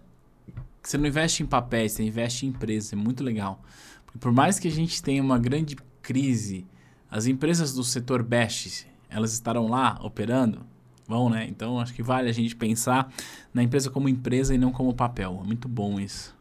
que 0.82 0.90
você 0.90 0.98
não 0.98 1.06
investe 1.06 1.42
em 1.42 1.46
papéis, 1.46 1.92
você 1.92 2.02
investe 2.02 2.44
em 2.44 2.50
empresas. 2.50 2.92
É 2.92 2.96
muito 2.96 3.24
legal. 3.24 3.64
Porque 4.04 4.18
por 4.18 4.32
mais 4.32 4.58
que 4.58 4.68
a 4.68 4.70
gente 4.70 5.02
tenha 5.02 5.22
uma 5.22 5.38
grande 5.38 5.76
crise, 6.02 6.66
as 7.10 7.26
empresas 7.26 7.72
do 7.72 7.82
setor 7.82 8.22
best, 8.22 8.86
elas 9.08 9.32
estarão 9.32 9.66
lá 9.66 9.98
operando? 10.02 10.60
Vão, 11.08 11.30
né? 11.30 11.46
Então 11.48 11.80
acho 11.80 11.94
que 11.94 12.02
vale 12.02 12.28
a 12.28 12.32
gente 12.32 12.54
pensar 12.54 13.10
na 13.54 13.62
empresa 13.62 13.88
como 13.88 14.10
empresa 14.10 14.54
e 14.54 14.58
não 14.58 14.70
como 14.70 14.92
papel. 14.92 15.40
É 15.42 15.46
muito 15.46 15.68
bom 15.68 15.98
isso. 15.98 16.36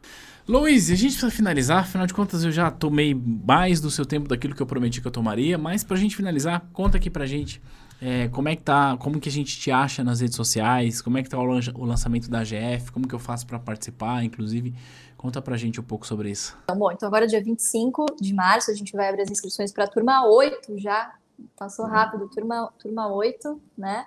Luiz, 0.48 0.92
a 0.92 0.96
gente 0.96 1.14
precisa 1.14 1.32
finalizar, 1.32 1.80
afinal 1.80 2.06
de 2.06 2.14
contas 2.14 2.44
eu 2.44 2.52
já 2.52 2.70
tomei 2.70 3.16
mais 3.16 3.82
do 3.82 3.90
seu 3.90 4.06
tempo 4.06 4.28
daquilo 4.28 4.54
que 4.54 4.62
eu 4.62 4.68
prometi 4.68 5.02
que 5.02 5.08
eu 5.08 5.12
tomaria, 5.12 5.58
mas 5.58 5.84
pra 5.84 5.98
gente 5.98 6.16
finalizar, 6.16 6.64
conta 6.72 6.98
aqui 6.98 7.10
pra 7.10 7.26
gente 7.26 7.60
é, 8.02 8.28
como 8.30 8.50
é 8.50 8.56
que 8.56 8.62
tá, 8.62 8.98
como 8.98 9.20
que 9.20 9.30
a 9.30 9.32
gente 9.32 9.58
te 9.58 9.72
acha 9.72 10.04
nas 10.04 10.20
redes 10.20 10.36
sociais, 10.36 11.02
como 11.02 11.18
é 11.18 11.24
que 11.24 11.30
tá 11.30 11.40
o, 11.40 11.42
o 11.42 11.86
lançamento 11.86 12.30
da 12.30 12.40
AGF, 12.40 12.92
como 12.92 13.08
que 13.08 13.16
eu 13.16 13.20
faço 13.20 13.48
para 13.48 13.58
participar, 13.58 14.24
inclusive, 14.24 14.76
conta 15.18 15.42
pra 15.42 15.58
gente 15.58 15.80
um 15.80 15.84
pouco 15.84 16.06
sobre 16.06 16.30
isso. 16.30 16.58
Então, 16.66 16.78
bom, 16.78 16.92
então 16.92 17.08
agora 17.08 17.26
dia 17.26 17.42
25 17.42 18.18
de 18.22 18.34
março 18.34 18.70
a 18.70 18.74
gente 18.74 18.94
vai 18.94 19.10
abrir 19.10 19.24
as 19.24 19.32
inscrições 19.32 19.72
para 19.72 19.86
a 19.86 19.88
turma 19.88 20.28
8 20.28 20.78
já, 20.78 21.16
passou 21.58 21.86
rápido, 21.86 22.30
turma, 22.30 22.72
turma 22.78 23.08
8, 23.08 23.62
né, 23.78 24.06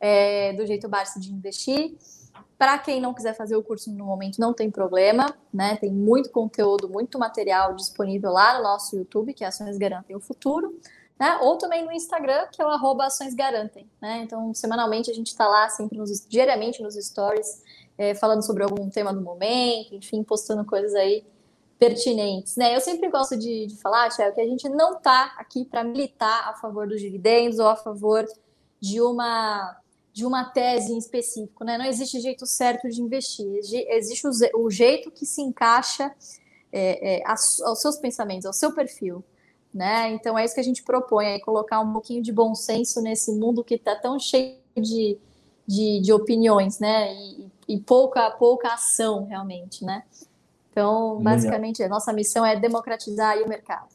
é, 0.00 0.52
do 0.54 0.66
jeito 0.66 0.88
Barça 0.88 1.20
de 1.20 1.32
investir. 1.32 1.94
Para 2.58 2.78
quem 2.78 3.00
não 3.00 3.12
quiser 3.12 3.34
fazer 3.34 3.54
o 3.54 3.62
curso 3.62 3.92
no 3.92 4.06
momento, 4.06 4.38
não 4.38 4.54
tem 4.54 4.70
problema, 4.70 5.34
né? 5.52 5.76
Tem 5.76 5.92
muito 5.92 6.30
conteúdo, 6.30 6.88
muito 6.88 7.18
material 7.18 7.74
disponível 7.74 8.32
lá 8.32 8.56
no 8.56 8.62
nosso 8.62 8.96
YouTube, 8.96 9.34
que 9.34 9.44
é 9.44 9.48
Ações 9.48 9.76
Garantem 9.76 10.16
o 10.16 10.20
Futuro, 10.20 10.78
né? 11.18 11.38
Ou 11.42 11.58
também 11.58 11.84
no 11.84 11.92
Instagram, 11.92 12.46
que 12.50 12.62
é 12.62 12.64
o 12.64 12.68
arroba 12.68 13.06
Ações 13.06 13.34
Garantem, 13.34 13.90
né? 14.00 14.22
Então, 14.22 14.54
semanalmente 14.54 15.10
a 15.10 15.14
gente 15.14 15.28
está 15.28 15.46
lá, 15.46 15.68
sempre 15.68 15.98
nos, 15.98 16.26
diariamente 16.26 16.82
nos 16.82 16.94
stories, 16.94 17.62
é, 17.98 18.14
falando 18.14 18.42
sobre 18.42 18.62
algum 18.62 18.88
tema 18.88 19.12
do 19.12 19.20
momento, 19.20 19.94
enfim, 19.94 20.22
postando 20.22 20.64
coisas 20.64 20.94
aí 20.94 21.26
pertinentes, 21.78 22.56
né? 22.56 22.74
Eu 22.74 22.80
sempre 22.80 23.10
gosto 23.10 23.36
de, 23.36 23.66
de 23.66 23.76
falar, 23.76 24.08
Tiago, 24.08 24.34
que 24.34 24.40
a 24.40 24.46
gente 24.46 24.66
não 24.68 24.96
está 24.96 25.34
aqui 25.36 25.64
para 25.64 25.84
militar 25.84 26.48
a 26.48 26.54
favor 26.54 26.88
dos 26.88 27.00
dividendos 27.00 27.58
ou 27.58 27.66
a 27.66 27.76
favor 27.76 28.26
de 28.80 29.00
uma 29.00 29.76
de 30.16 30.24
uma 30.24 30.44
tese 30.44 30.94
em 30.94 30.96
específico, 30.96 31.62
né? 31.62 31.76
Não 31.76 31.84
existe 31.84 32.18
jeito 32.20 32.46
certo 32.46 32.88
de 32.88 33.02
investir, 33.02 33.46
existe 33.90 34.26
o, 34.26 34.30
o 34.64 34.70
jeito 34.70 35.10
que 35.10 35.26
se 35.26 35.42
encaixa 35.42 36.10
é, 36.72 37.18
é, 37.18 37.22
aos 37.26 37.82
seus 37.82 37.98
pensamentos, 37.98 38.46
ao 38.46 38.52
seu 38.54 38.72
perfil, 38.72 39.22
né? 39.74 40.10
Então 40.12 40.38
é 40.38 40.42
isso 40.42 40.54
que 40.54 40.60
a 40.60 40.64
gente 40.64 40.82
propõe, 40.82 41.26
é 41.26 41.38
colocar 41.38 41.80
um 41.80 41.92
pouquinho 41.92 42.22
de 42.22 42.32
bom 42.32 42.54
senso 42.54 43.02
nesse 43.02 43.30
mundo 43.30 43.62
que 43.62 43.74
está 43.74 43.94
tão 43.94 44.18
cheio 44.18 44.56
de, 44.74 45.18
de, 45.66 46.00
de, 46.00 46.12
opiniões, 46.14 46.78
né? 46.78 47.12
E, 47.12 47.50
e, 47.68 47.78
pouca, 47.78 48.30
pouca 48.30 48.72
ação 48.72 49.26
realmente, 49.26 49.84
né? 49.84 50.02
Então, 50.70 51.20
basicamente, 51.20 51.82
a 51.82 51.90
nossa 51.90 52.10
missão 52.10 52.44
é 52.44 52.56
democratizar 52.56 53.36
o 53.42 53.46
mercado. 53.46 53.88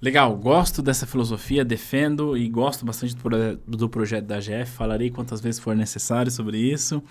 Legal, 0.00 0.36
gosto 0.36 0.80
dessa 0.80 1.06
filosofia, 1.06 1.64
defendo 1.64 2.36
e 2.36 2.48
gosto 2.48 2.86
bastante 2.86 3.16
do, 3.16 3.56
do 3.66 3.88
projeto 3.88 4.26
da 4.26 4.38
GF. 4.38 4.70
Falarei 4.70 5.10
quantas 5.10 5.40
vezes 5.40 5.60
for 5.60 5.74
necessário 5.74 6.30
sobre 6.30 6.58
isso. 6.58 7.02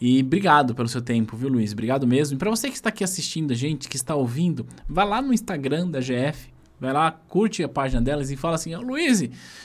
E 0.00 0.20
obrigado 0.20 0.74
pelo 0.74 0.88
seu 0.88 1.02
tempo, 1.02 1.36
viu, 1.36 1.50
Luiz? 1.50 1.72
Obrigado 1.72 2.06
mesmo. 2.06 2.36
E 2.36 2.38
para 2.38 2.50
você 2.50 2.68
que 2.68 2.76
está 2.76 2.88
aqui 2.88 3.04
assistindo 3.04 3.52
a 3.52 3.54
gente, 3.54 3.88
que 3.88 3.96
está 3.96 4.14
ouvindo, 4.14 4.66
vá 4.88 5.04
lá 5.04 5.20
no 5.20 5.34
Instagram 5.34 5.88
da 5.88 6.00
GF, 6.00 6.53
Vai 6.80 6.92
lá, 6.92 7.12
curte 7.28 7.62
a 7.62 7.68
página 7.68 8.02
delas 8.02 8.30
e 8.30 8.36
fala 8.36 8.56
assim: 8.56 8.74
oh, 8.74 8.80
Luiz, 8.80 9.22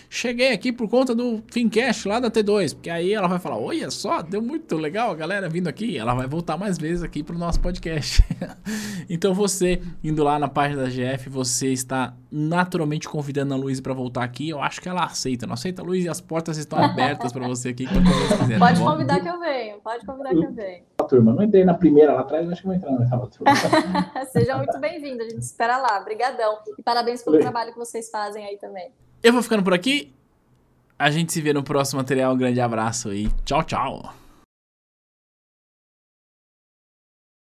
cheguei 0.10 0.54
aqui 0.54 0.72
por 0.72 0.88
conta 0.88 1.16
do 1.16 1.44
Fincast 1.52 2.08
lá 2.08 2.20
da 2.20 2.30
T2. 2.30 2.76
Porque 2.76 2.90
aí 2.90 3.14
ela 3.14 3.28
vai 3.28 3.40
falar: 3.40 3.58
Olha 3.58 3.90
só, 3.90 4.22
deu 4.22 4.42
muito 4.42 4.78
legal 4.78 5.12
a 5.12 5.16
galera 5.16 5.50
vindo 5.50 5.68
aqui. 5.68 5.98
Ela 5.98 6.14
vai 6.14 6.28
voltar 6.28 6.56
mais 6.56 6.78
vezes 6.78 7.04
aqui 7.04 7.24
pro 7.24 7.38
nosso 7.38 7.60
podcast. 7.60 8.24
então 9.10 9.34
você, 9.34 9.82
indo 10.04 10.24
lá 10.24 10.38
na 10.38 10.48
página 10.48 10.84
da 10.84 10.90
GF, 10.90 11.30
você 11.30 11.74
está 11.74 12.14
naturalmente 12.32 13.10
convidando 13.10 13.56
a 13.56 13.58
Luiz 13.58 13.82
para 13.82 13.94
voltar 13.94 14.24
aqui. 14.24 14.50
Eu 14.50 14.62
acho 14.62 14.80
que 14.80 14.88
ela 14.88 15.04
aceita. 15.04 15.48
Não 15.48 15.56
aceita, 15.56 15.82
Luiz? 15.82 16.06
E 16.06 16.10
as 16.10 16.22
portas 16.22 16.58
estão 16.58 16.78
abertas 16.78 17.34
para 17.34 17.48
você 17.48 17.70
aqui 17.70 17.88
quando 17.88 18.06
você 18.06 18.38
quiser. 18.38 18.60
Tá 18.60 18.66
pode 18.66 18.80
tá 18.80 18.86
convidar 18.86 19.20
que 19.20 19.28
eu 19.28 19.40
venho. 19.40 19.78
Pode 19.82 20.06
convidar 20.06 20.30
que 20.30 20.46
eu 20.46 20.54
venho. 20.54 20.89
Turma, 21.10 21.34
não 21.34 21.44
entrei 21.44 21.66
na 21.66 21.74
primeira 21.74 22.14
lá 22.14 22.22
atrás, 22.22 22.48
acho 22.50 22.62
que 22.62 22.68
vou 22.68 22.76
entrar 22.76 22.92
na 22.92 23.18
turma. 23.28 23.52
Seja 24.32 24.56
muito 24.56 24.78
bem-vindo. 24.80 25.24
A 25.24 25.28
gente 25.28 25.42
espera 25.42 25.78
lá. 25.78 26.00
Obrigadão. 26.00 26.60
E 26.78 26.84
para 26.84 27.00
parabéns 27.00 27.24
pelo 27.24 27.40
trabalho 27.40 27.72
que 27.72 27.80
vocês 27.80 28.10
fazem 28.12 28.46
aí 28.46 28.58
também. 28.58 28.92
Eu 29.24 29.34
vou 29.34 29.42
ficando 29.42 29.64
por 29.64 29.74
aqui. 29.74 30.14
A 30.98 31.10
gente 31.10 31.34
se 31.34 31.42
vê 31.42 31.52
no 31.52 31.64
próximo 31.64 32.00
material. 32.00 32.34
Um 32.34 32.38
grande 32.38 32.62
abraço 32.62 33.12
e 33.12 33.28
tchau, 33.44 33.64
tchau. 33.64 34.14